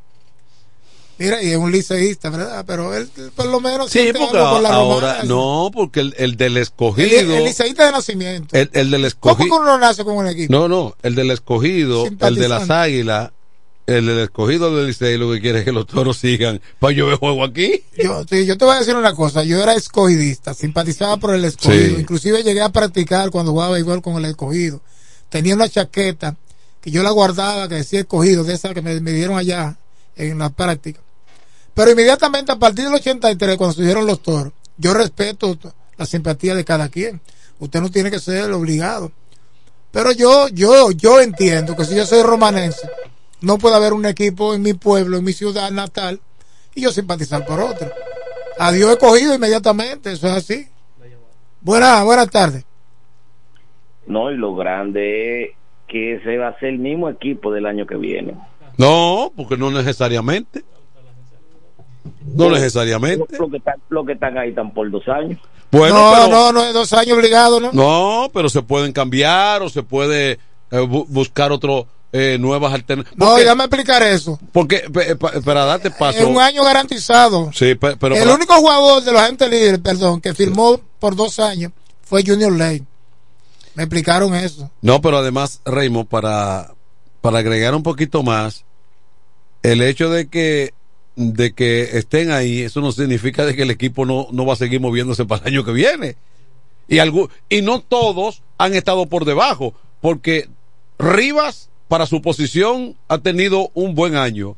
Mira, 1.18 1.42
y 1.42 1.50
es 1.50 1.56
un 1.58 1.70
liceísta, 1.70 2.30
¿verdad? 2.30 2.64
Pero 2.66 2.94
él 2.96 3.10
por 3.36 3.44
lo 3.44 3.60
menos 3.60 3.90
Sí, 3.90 4.10
porque 4.18 4.38
algo 4.38 4.52
con 4.54 4.62
la 4.62 4.68
ahora, 4.70 5.06
romana. 5.08 5.24
no, 5.24 5.70
porque 5.70 6.00
el, 6.00 6.14
el 6.16 6.36
del 6.38 6.56
El, 6.56 6.62
escogido, 6.62 7.36
el 7.36 7.44
liceísta 7.44 7.84
de 7.84 7.92
nacimiento. 7.92 8.56
el, 8.56 8.70
el 8.72 8.90
del 8.90 9.14
¿Cómo 9.16 9.36
que 9.36 9.42
escogido, 9.42 9.60
uno 9.60 9.76
nace 9.78 10.02
con 10.02 10.16
un 10.16 10.26
equipo? 10.28 10.50
no, 10.50 10.66
no, 10.66 10.94
el 11.02 11.14
del 11.14 11.30
escogido, 11.30 12.06
el 12.06 12.34
de 12.36 12.48
las 12.48 12.70
águilas, 12.70 13.32
el 13.90 14.06
del 14.06 14.18
escogido 14.20 14.74
del 14.74 14.86
Licey 14.88 15.16
lo 15.18 15.30
que 15.32 15.40
quiere 15.40 15.60
es 15.60 15.64
que 15.64 15.72
los 15.72 15.86
toros 15.86 16.16
sigan. 16.18 16.60
Para 16.78 16.92
yo 16.94 17.16
juego 17.18 17.44
aquí. 17.44 17.82
Yo, 18.02 18.24
sí, 18.28 18.46
yo 18.46 18.56
te 18.56 18.64
voy 18.64 18.76
a 18.76 18.78
decir 18.78 18.94
una 18.96 19.14
cosa, 19.14 19.42
yo 19.44 19.62
era 19.62 19.74
escogidista, 19.74 20.54
simpatizaba 20.54 21.16
por 21.16 21.34
el 21.34 21.44
escogido, 21.44 21.96
Sí. 21.96 22.00
inclusive 22.00 22.42
llegué 22.42 22.62
a 22.62 22.68
practicar 22.70 23.30
cuando 23.30 23.52
jugaba 23.52 23.78
igual 23.78 24.00
con 24.02 24.16
el 24.16 24.24
escogido. 24.26 24.80
Tenía 25.28 25.54
una 25.54 25.68
chaqueta 25.68 26.36
que 26.80 26.90
yo 26.90 27.02
la 27.02 27.10
guardaba 27.10 27.68
que 27.68 27.76
decía 27.76 28.00
escogido, 28.00 28.44
de 28.44 28.54
esa 28.54 28.72
que 28.74 28.82
me, 28.82 29.00
me 29.00 29.12
dieron 29.12 29.36
allá 29.36 29.76
en 30.16 30.38
la 30.38 30.50
práctica. 30.50 31.00
Pero 31.74 31.90
inmediatamente 31.92 32.52
a 32.52 32.56
partir 32.58 32.84
del 32.86 32.94
83, 32.94 33.56
cuando 33.56 33.74
surgieron 33.74 34.06
los 34.06 34.22
toros, 34.22 34.52
yo 34.76 34.92
respeto 34.94 35.56
la 35.96 36.06
simpatía 36.06 36.54
de 36.54 36.64
cada 36.64 36.88
quien. 36.88 37.20
Usted 37.58 37.80
no 37.80 37.90
tiene 37.90 38.10
que 38.10 38.18
ser 38.18 38.50
obligado. 38.52 39.12
Pero 39.92 40.12
yo, 40.12 40.48
yo, 40.48 40.90
yo 40.92 41.20
entiendo 41.20 41.76
que 41.76 41.84
si 41.84 41.94
yo 41.94 42.06
soy 42.06 42.22
romanense, 42.22 42.88
no 43.42 43.58
puede 43.58 43.76
haber 43.76 43.92
un 43.92 44.06
equipo 44.06 44.54
en 44.54 44.62
mi 44.62 44.74
pueblo, 44.74 45.16
en 45.18 45.24
mi 45.24 45.32
ciudad 45.32 45.70
natal, 45.70 46.20
y 46.74 46.82
yo 46.82 46.90
simpatizar 46.92 47.44
por 47.46 47.60
otro. 47.60 47.90
Adiós 48.58 48.90
escogido 48.90 49.34
inmediatamente, 49.34 50.12
eso 50.12 50.26
es 50.28 50.32
así. 50.34 50.68
Buenas, 51.62 52.04
buenas 52.04 52.30
tardes. 52.30 52.64
No, 54.06 54.30
y 54.30 54.36
lo 54.36 54.54
grande 54.54 55.42
es 55.44 55.50
que 55.88 56.14
ese 56.16 56.36
va 56.38 56.48
a 56.48 56.58
ser 56.58 56.70
el 56.70 56.78
mismo 56.78 57.08
equipo 57.08 57.52
del 57.52 57.66
año 57.66 57.86
que 57.86 57.96
viene. 57.96 58.34
No, 58.76 59.32
porque 59.36 59.56
no 59.56 59.70
necesariamente. 59.70 60.64
No 62.34 62.50
necesariamente. 62.50 63.36
Lo 63.38 63.48
que 63.50 63.56
están, 63.58 63.74
lo 63.88 64.04
que 64.04 64.12
están 64.12 64.38
ahí 64.38 64.50
están 64.50 64.72
por 64.72 64.90
dos 64.90 65.06
años. 65.08 65.38
Bueno, 65.70 65.94
no, 65.96 66.12
pero- 66.16 66.28
no, 66.28 66.52
no 66.52 66.64
es 66.64 66.72
dos 66.72 66.92
años 66.92 67.16
obligado, 67.18 67.60
¿no? 67.60 67.70
No, 67.72 68.30
pero 68.32 68.48
se 68.48 68.62
pueden 68.62 68.92
cambiar 68.92 69.62
o 69.62 69.68
se 69.68 69.82
puede 69.82 70.32
eh, 70.32 70.38
bu- 70.78 71.06
buscar 71.08 71.52
otro 71.52 71.86
eh, 72.12 72.38
nuevas 72.40 72.72
alternativas. 72.72 73.16
No, 73.18 73.36
déjame 73.36 73.64
explicar 73.64 74.02
eso. 74.02 74.38
Porque 74.52 74.84
para 75.44 75.64
darte 75.64 75.90
paso. 75.90 76.18
Es 76.18 76.24
un 76.24 76.38
año 76.38 76.64
garantizado. 76.64 77.50
Sí, 77.52 77.74
pe- 77.76 77.96
pero 77.96 78.14
el 78.16 78.22
para- 78.22 78.34
único 78.34 78.54
jugador 78.56 79.02
de 79.04 79.12
los 79.12 79.20
agentes 79.20 79.50
libres, 79.50 79.78
perdón, 79.78 80.20
que 80.20 80.34
firmó 80.34 80.80
por 80.98 81.14
dos 81.14 81.38
años 81.38 81.72
fue 82.02 82.24
Junior 82.26 82.52
Lane. 82.52 82.82
Me 83.74 83.84
explicaron 83.84 84.34
eso. 84.34 84.70
No, 84.82 85.00
pero 85.00 85.18
además, 85.18 85.60
Raymond, 85.64 86.08
para, 86.08 86.74
para 87.20 87.38
agregar 87.38 87.74
un 87.74 87.84
poquito 87.84 88.22
más, 88.24 88.64
el 89.62 89.80
hecho 89.82 90.10
de 90.10 90.28
que 90.28 90.74
de 91.16 91.52
que 91.52 91.98
estén 91.98 92.30
ahí, 92.30 92.62
eso 92.62 92.80
no 92.80 92.92
significa 92.92 93.44
de 93.44 93.54
que 93.54 93.62
el 93.62 93.70
equipo 93.70 94.06
no, 94.06 94.26
no 94.32 94.46
va 94.46 94.54
a 94.54 94.56
seguir 94.56 94.80
moviéndose 94.80 95.26
para 95.26 95.42
el 95.42 95.48
año 95.54 95.64
que 95.64 95.72
viene. 95.72 96.16
Y, 96.88 96.96
algu- 96.96 97.28
y 97.48 97.62
no 97.62 97.80
todos 97.80 98.42
han 98.58 98.74
estado 98.74 99.06
por 99.06 99.24
debajo, 99.24 99.74
porque 100.00 100.48
Rivas, 100.98 101.68
para 101.90 102.06
su 102.06 102.22
posición, 102.22 102.96
ha 103.08 103.18
tenido 103.18 103.72
un 103.74 103.96
buen 103.96 104.14
año. 104.14 104.54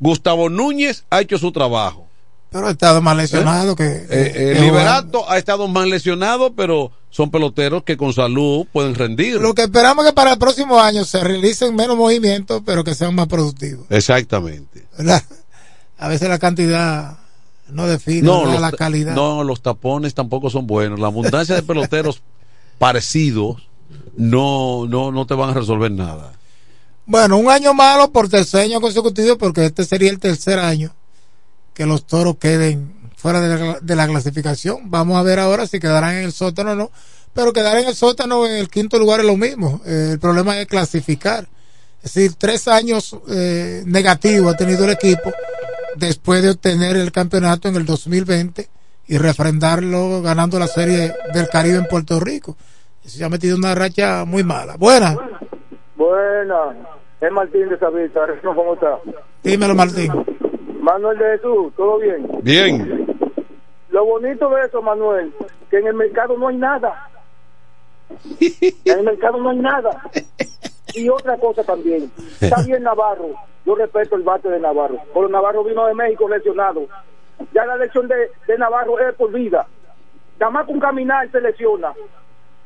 Gustavo 0.00 0.48
Núñez 0.50 1.04
ha 1.10 1.20
hecho 1.20 1.38
su 1.38 1.52
trabajo. 1.52 2.08
Pero 2.50 2.66
ha 2.66 2.72
estado 2.72 3.00
más 3.00 3.16
lesionado 3.16 3.76
que. 3.76 3.84
Eh, 3.84 4.06
eh, 4.10 4.52
que 4.54 4.60
Liberato 4.60 5.30
ha 5.30 5.38
estado 5.38 5.68
más 5.68 5.86
lesionado, 5.86 6.54
pero 6.54 6.90
son 7.08 7.30
peloteros 7.30 7.84
que 7.84 7.96
con 7.96 8.12
salud 8.12 8.66
pueden 8.72 8.96
rendir. 8.96 9.40
Lo 9.40 9.54
que 9.54 9.62
esperamos 9.62 10.04
es 10.04 10.10
que 10.10 10.14
para 10.16 10.32
el 10.32 10.38
próximo 10.38 10.80
año 10.80 11.04
se 11.04 11.20
realicen 11.20 11.76
menos 11.76 11.96
movimientos, 11.96 12.62
pero 12.66 12.82
que 12.82 12.96
sean 12.96 13.14
más 13.14 13.28
productivos. 13.28 13.86
Exactamente. 13.88 14.84
¿verdad? 14.98 15.22
A 15.98 16.08
veces 16.08 16.28
la 16.28 16.40
cantidad 16.40 17.16
no 17.68 17.86
define 17.86 18.22
No, 18.22 18.58
la 18.58 18.72
calidad. 18.72 19.14
no, 19.14 19.44
los 19.44 19.62
tapones 19.62 20.14
tampoco 20.14 20.50
son 20.50 20.66
buenos. 20.66 20.98
La 20.98 21.06
abundancia 21.06 21.54
de 21.54 21.62
peloteros 21.62 22.22
parecidos 22.78 23.68
no, 24.16 24.88
no, 24.88 25.12
no 25.12 25.26
te 25.26 25.34
van 25.34 25.50
a 25.50 25.54
resolver 25.54 25.92
nada. 25.92 26.32
Bueno, 27.06 27.38
un 27.38 27.50
año 27.50 27.74
malo 27.74 28.10
por 28.12 28.28
tercer 28.28 28.62
año 28.62 28.80
consecutivo, 28.80 29.36
porque 29.36 29.66
este 29.66 29.84
sería 29.84 30.10
el 30.10 30.18
tercer 30.18 30.58
año 30.58 30.94
que 31.74 31.86
los 31.86 32.06
toros 32.06 32.36
queden 32.38 32.94
fuera 33.16 33.40
de 33.40 33.58
la, 33.58 33.80
de 33.80 33.96
la 33.96 34.06
clasificación. 34.06 34.90
Vamos 34.90 35.16
a 35.16 35.22
ver 35.22 35.38
ahora 35.38 35.66
si 35.66 35.80
quedarán 35.80 36.16
en 36.16 36.24
el 36.24 36.32
sótano 36.32 36.72
o 36.72 36.74
no. 36.74 36.90
Pero 37.34 37.52
quedar 37.52 37.78
en 37.78 37.88
el 37.88 37.94
sótano 37.94 38.46
en 38.46 38.56
el 38.56 38.68
quinto 38.68 38.98
lugar 38.98 39.20
es 39.20 39.26
lo 39.26 39.36
mismo. 39.36 39.80
Eh, 39.86 40.10
el 40.12 40.18
problema 40.18 40.58
es 40.60 40.66
clasificar. 40.66 41.48
Es 42.02 42.14
decir, 42.14 42.34
tres 42.36 42.68
años 42.68 43.16
eh, 43.28 43.82
negativos 43.86 44.52
ha 44.52 44.56
tenido 44.56 44.84
el 44.84 44.90
equipo 44.90 45.32
después 45.96 46.42
de 46.42 46.50
obtener 46.50 46.96
el 46.96 47.12
campeonato 47.12 47.68
en 47.68 47.76
el 47.76 47.86
2020 47.86 48.68
y 49.06 49.18
refrendarlo 49.18 50.20
ganando 50.20 50.58
la 50.58 50.66
serie 50.66 51.14
del 51.32 51.48
Caribe 51.48 51.78
en 51.78 51.86
Puerto 51.86 52.20
Rico. 52.20 52.56
Se 53.04 53.24
ha 53.24 53.28
metido 53.28 53.56
una 53.56 53.74
racha 53.74 54.24
muy 54.24 54.44
mala. 54.44 54.76
Buena. 54.76 55.16
Buena, 56.02 56.74
es 57.20 57.30
Martín 57.30 57.68
de 57.68 57.78
Sabita, 57.78 58.26
¿cómo 58.42 58.74
está? 58.74 58.98
Dímelo, 59.44 59.72
Martín. 59.76 60.12
Manuel 60.80 61.16
de 61.16 61.24
Jesús, 61.36 61.72
¿todo 61.76 61.98
bien? 61.98 62.26
Bien. 62.42 63.06
Lo 63.90 64.04
bonito 64.04 64.50
de 64.50 64.66
eso, 64.66 64.82
Manuel, 64.82 65.32
que 65.70 65.78
en 65.78 65.86
el 65.86 65.94
mercado 65.94 66.36
no 66.36 66.48
hay 66.48 66.56
nada. 66.56 67.08
En 68.40 68.98
el 68.98 69.04
mercado 69.04 69.38
no 69.38 69.50
hay 69.50 69.58
nada. 69.58 70.10
Y 70.92 71.08
otra 71.08 71.38
cosa 71.38 71.62
también, 71.62 72.10
está 72.40 72.60
bien 72.62 72.82
Navarro, 72.82 73.36
yo 73.64 73.76
respeto 73.76 74.16
el 74.16 74.22
bate 74.22 74.48
de 74.48 74.58
Navarro, 74.58 74.98
pero 75.14 75.28
Navarro 75.28 75.62
vino 75.62 75.86
de 75.86 75.94
México 75.94 76.28
lesionado. 76.28 76.88
Ya 77.54 77.64
la 77.64 77.76
lesión 77.76 78.08
de, 78.08 78.28
de 78.48 78.58
Navarro 78.58 78.98
es 78.98 79.14
por 79.14 79.30
vida. 79.30 79.68
Nada 80.40 80.50
más 80.50 80.66
con 80.66 80.80
caminar 80.80 81.30
se 81.30 81.40
lesiona. 81.40 81.94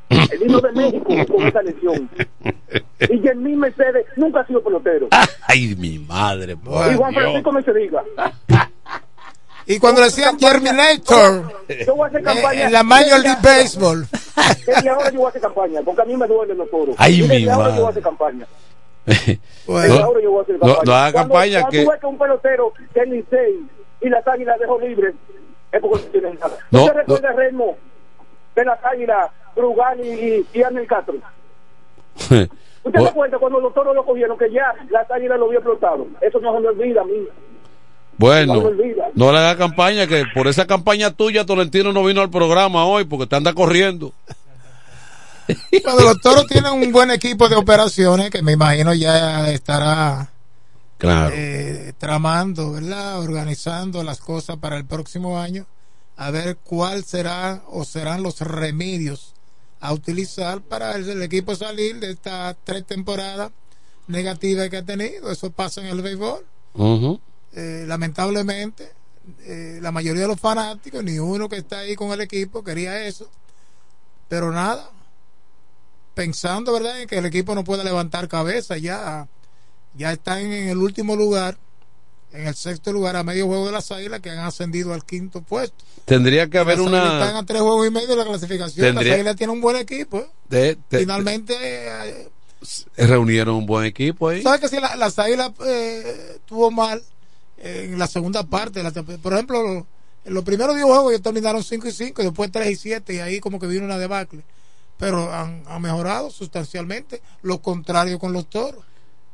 Él 0.08 0.38
vino 0.40 0.60
de 0.60 0.72
México 0.72 1.14
con 1.34 1.46
esa 1.46 1.62
lesión. 1.62 2.08
Y 3.00 3.18
Jermín 3.20 3.58
Mercedes 3.58 4.06
nunca 4.16 4.40
ha 4.40 4.46
sido 4.46 4.62
pelotero. 4.62 5.08
Ay, 5.48 5.74
mi 5.76 5.98
madre. 5.98 6.56
por 6.56 6.92
y 6.92 6.96
Juan 6.96 7.10
Dios. 7.12 7.22
Francisco 7.24 7.52
no 7.52 7.62
se 7.62 7.72
diga. 7.74 8.04
Y 9.68 9.80
cuando 9.80 10.00
le 10.00 10.06
decían 10.06 10.38
Germinator 10.38 11.52
Yo 11.86 11.96
voy 11.96 12.04
a 12.04 12.08
hacer 12.08 12.22
campaña. 12.22 12.66
en 12.66 12.72
la 12.72 12.82
Major 12.84 13.20
League 13.20 13.40
Baseball. 13.42 14.06
Desde 14.64 14.88
ahora 14.88 15.10
yo 15.10 15.18
voy 15.18 15.26
a 15.26 15.28
hacer 15.30 15.42
campaña, 15.42 15.80
porque 15.84 16.02
a 16.02 16.04
mí 16.04 16.16
me 16.16 16.26
duelen 16.28 16.56
los 16.58 16.70
toros. 16.70 16.94
Ay, 16.98 17.20
Y 17.24 17.28
mi 17.28 17.48
ahora 17.48 17.70
yo 17.70 17.74
voy 17.74 17.74
a 17.74 17.74
madre. 17.74 17.90
hacer 17.90 18.02
campaña. 18.02 18.46
No, 19.68 19.78
Desde 19.80 19.98
ahora 20.00 20.20
yo 20.22 20.30
voy 20.30 20.38
a 20.38 20.42
hacer 20.42 20.54
no, 20.54 20.60
campaña. 20.60 20.82
no 20.84 20.94
haga 20.94 21.12
Cuando- 21.12 21.34
campaña 21.34 21.60
cuando 21.62 21.70
que. 21.70 21.78
ves 21.90 22.00
que 22.00 22.06
un 22.06 22.18
pelotero 22.18 22.72
que 22.94 23.00
el 23.00 23.10
Licey 23.10 23.60
y 24.02 24.08
las 24.08 24.26
águilas 24.28 24.58
dejó 24.60 24.78
libre, 24.80 25.12
es 25.72 25.80
porque 25.80 26.04
no 26.04 26.10
tienen 26.12 26.34
nada. 26.38 26.56
No, 26.70 26.84
¿Usted 26.84 26.94
recuerda 26.98 27.28
a 27.30 27.32
Remo 27.32 27.76
de 28.54 28.64
las 28.64 28.84
águilas, 28.84 29.30
Brugal 29.56 29.98
y, 30.04 30.46
y, 30.52 30.62
Arnel 30.62 30.86
Castro? 30.86 31.14
¿Usted 32.18 33.00
se 33.00 33.12
cuenta 33.12 33.38
cuando 33.38 33.58
los 33.60 33.74
toros 33.74 33.94
lo 33.94 34.04
cogieron 34.04 34.38
que 34.38 34.50
ya 34.52 34.72
las 34.90 35.10
águilas 35.10 35.38
lo 35.38 35.46
había 35.46 35.58
explotado? 35.58 36.06
Eso 36.20 36.38
no 36.40 36.54
se 36.54 36.60
me 36.60 36.68
olvida 36.68 37.00
a 37.00 37.04
mí. 37.04 37.26
Bueno, 38.18 38.54
No 38.54 38.70
no 39.14 39.32
le 39.32 39.38
haga 39.38 39.56
campaña, 39.58 40.06
que 40.06 40.24
por 40.34 40.46
esa 40.46 40.66
campaña 40.66 41.10
tuya 41.10 41.44
Tolentino 41.44 41.92
no 41.92 42.04
vino 42.04 42.22
al 42.22 42.30
programa 42.30 42.86
hoy 42.86 43.04
porque 43.04 43.26
te 43.26 43.36
anda 43.36 43.52
corriendo. 43.52 44.12
Cuando 45.84 46.02
los 46.02 46.20
toros 46.20 46.46
tienen 46.46 46.72
un 46.72 46.90
buen 46.92 47.10
equipo 47.10 47.48
de 47.48 47.56
operaciones, 47.56 48.30
que 48.30 48.42
me 48.42 48.52
imagino 48.52 48.94
ya 48.94 49.48
estará 49.50 50.28
Claro. 50.98 51.30
eh, 51.36 51.92
tramando, 51.98 52.72
¿verdad? 52.72 53.20
Organizando 53.20 54.02
las 54.02 54.18
cosas 54.20 54.56
para 54.56 54.76
el 54.78 54.86
próximo 54.86 55.38
año, 55.38 55.66
a 56.16 56.30
ver 56.30 56.56
cuál 56.64 57.04
será 57.04 57.60
o 57.68 57.84
serán 57.84 58.22
los 58.22 58.40
remedios 58.40 59.34
a 59.86 59.92
utilizar 59.92 60.60
para 60.62 60.96
el, 60.96 61.08
el 61.08 61.22
equipo 61.22 61.54
salir 61.54 62.00
de 62.00 62.10
estas 62.10 62.56
tres 62.64 62.84
temporadas 62.84 63.52
negativas 64.08 64.68
que 64.68 64.78
ha 64.78 64.84
tenido. 64.84 65.30
Eso 65.30 65.50
pasa 65.50 65.80
en 65.80 65.86
el 65.86 66.02
béisbol. 66.02 66.44
Eh, 67.52 67.84
lamentablemente, 67.86 68.92
eh, 69.44 69.78
la 69.80 69.92
mayoría 69.92 70.22
de 70.22 70.28
los 70.28 70.40
fanáticos, 70.40 71.02
ni 71.04 71.18
uno 71.18 71.48
que 71.48 71.56
está 71.56 71.80
ahí 71.80 71.94
con 71.94 72.10
el 72.10 72.20
equipo 72.20 72.64
quería 72.64 73.06
eso. 73.06 73.30
Pero 74.28 74.50
nada, 74.50 74.90
pensando, 76.14 76.72
¿verdad?, 76.72 77.00
en 77.00 77.08
que 77.08 77.18
el 77.18 77.26
equipo 77.26 77.54
no 77.54 77.62
puede 77.62 77.84
levantar 77.84 78.26
cabeza, 78.26 78.76
ya, 78.76 79.28
ya 79.96 80.12
están 80.12 80.40
en 80.40 80.68
el 80.68 80.78
último 80.78 81.14
lugar, 81.14 81.58
en 82.36 82.46
el 82.46 82.54
sexto 82.54 82.92
lugar, 82.92 83.16
a 83.16 83.22
medio 83.22 83.46
juego 83.46 83.66
de 83.66 83.72
las 83.72 83.90
águilas, 83.90 84.20
que 84.20 84.30
han 84.30 84.38
ascendido 84.38 84.92
al 84.92 85.04
quinto 85.04 85.40
puesto. 85.42 85.84
Tendría 86.04 86.48
que 86.48 86.58
haber 86.58 86.78
Las 86.78 86.86
águilas 86.86 87.04
están 87.14 87.30
una. 87.30 87.38
a 87.40 87.46
tres 87.46 87.60
juegos 87.62 87.86
y 87.86 87.90
medio 87.90 88.08
de 88.08 88.16
la 88.16 88.24
clasificación. 88.24 88.86
Tendría- 88.86 89.08
Las 89.10 89.14
águilas 89.16 89.36
tienen 89.36 89.54
un 89.56 89.60
buen 89.62 89.76
equipo. 89.76 90.18
¿eh? 90.20 90.26
de- 90.48 90.78
de- 90.90 90.98
Finalmente, 91.00 91.54
eh, 91.60 92.28
de- 92.96 93.06
reunieron 93.06 93.56
un 93.56 93.66
buen 93.66 93.84
equipo 93.86 94.28
ahí. 94.28 94.42
¿Sabes 94.42 94.60
que 94.60 94.68
si 94.68 94.80
la- 94.80 94.96
las 94.96 95.18
águilas 95.18 95.50
eh, 95.66 96.38
tuvo 96.46 96.70
mal 96.70 97.02
en 97.58 97.98
la 97.98 98.06
segunda 98.06 98.44
parte 98.44 98.82
la? 98.82 98.90
Por 98.92 99.32
ejemplo, 99.32 99.86
en 100.24 100.34
los 100.34 100.44
primeros 100.44 100.74
10 100.74 100.86
juegos 100.86 101.12
ellos 101.12 101.22
terminaron 101.22 101.62
5 101.64 101.88
y 101.88 101.92
5 101.92 102.22
y 102.22 102.24
después 102.26 102.50
3 102.52 102.70
y 102.70 102.76
7 102.76 103.14
y 103.14 103.18
ahí 103.18 103.40
como 103.40 103.58
que 103.58 103.66
vino 103.66 103.84
una 103.84 103.98
debacle. 103.98 104.42
Pero 104.98 105.32
han, 105.32 105.62
han 105.66 105.82
mejorado 105.82 106.30
sustancialmente, 106.30 107.20
lo 107.42 107.60
contrario 107.60 108.18
con 108.18 108.32
los 108.32 108.48
toros. 108.48 108.82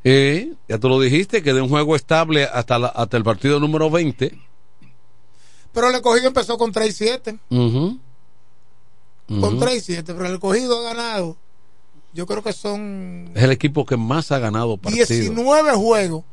Eh, 0.05 0.53
ya 0.69 0.79
tú 0.79 0.89
lo 0.89 0.99
dijiste, 1.01 1.43
que 1.43 1.53
de 1.53 1.61
un 1.61 1.69
juego 1.69 1.95
estable 1.97 2.45
hasta, 2.45 2.79
la- 2.79 2.89
hasta 2.89 3.17
el 3.17 3.23
partido 3.25 3.61
número 3.61 3.89
20. 3.91 4.37
Pero 5.73 5.89
el 5.89 5.95
escogido 5.95 6.27
empezó 6.29 6.59
con 6.59 6.73
3 6.73 6.89
y 6.89 6.93
7. 6.93 7.39
Ujú. 7.51 7.99
Con 9.29 9.45
Ujú. 9.45 9.59
3 9.61 9.77
y 9.77 9.81
7. 9.81 10.13
Pero 10.15 10.27
el 10.27 10.35
escogido 10.35 10.79
ha 10.81 10.83
ganado. 10.95 11.37
Yo 12.13 12.27
creo 12.27 12.43
que 12.43 12.53
son 12.53 13.31
Es 13.35 13.43
el 13.45 13.53
equipo 13.53 13.87
que 13.87 13.97
más 13.97 14.31
ha 14.33 14.39
ganado 14.39 14.77
partidos. 14.77 15.09
19 15.09 15.73
juegos. 15.73 16.25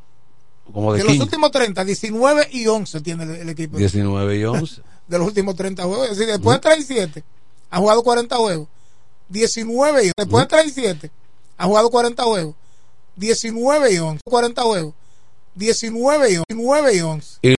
Como 0.72 0.92
de 0.92 0.98
De 0.98 1.04
los 1.04 1.12
15. 1.12 1.24
últimos 1.24 1.50
30, 1.50 1.84
19 1.84 2.48
y 2.52 2.66
11 2.66 3.00
tiene 3.00 3.24
el, 3.24 3.30
el 3.30 3.48
equipo. 3.48 3.78
19 3.78 4.36
y 4.38 4.44
11. 4.44 4.82
De 5.08 5.18
los 5.18 5.26
últimos 5.26 5.56
30 5.56 5.82
juegos. 5.84 6.08
Es 6.10 6.18
decir, 6.18 6.32
después 6.32 6.56
de 6.56 6.60
3 6.60 6.78
y 6.80 6.82
7, 6.84 7.24
ha 7.70 7.78
jugado 7.78 8.02
40 8.02 8.36
juegos. 8.36 8.68
19 9.28 10.04
y 10.06 10.10
Después 10.16 10.44
de 10.44 10.48
3 10.48 10.66
y 10.66 10.70
7, 10.70 11.10
ha 11.56 11.66
jugado 11.66 11.90
40 11.90 12.22
juegos. 12.24 12.54
19 13.20 13.92
y 13.92 13.98
11. 13.98 14.20
40 14.24 14.62
juegos. 14.62 14.94
19 15.54 16.30
y 16.30 16.36
11. 16.36 16.44
19 16.48 16.94
y 16.94 17.00
11. 17.00 17.38
Y 17.42 17.54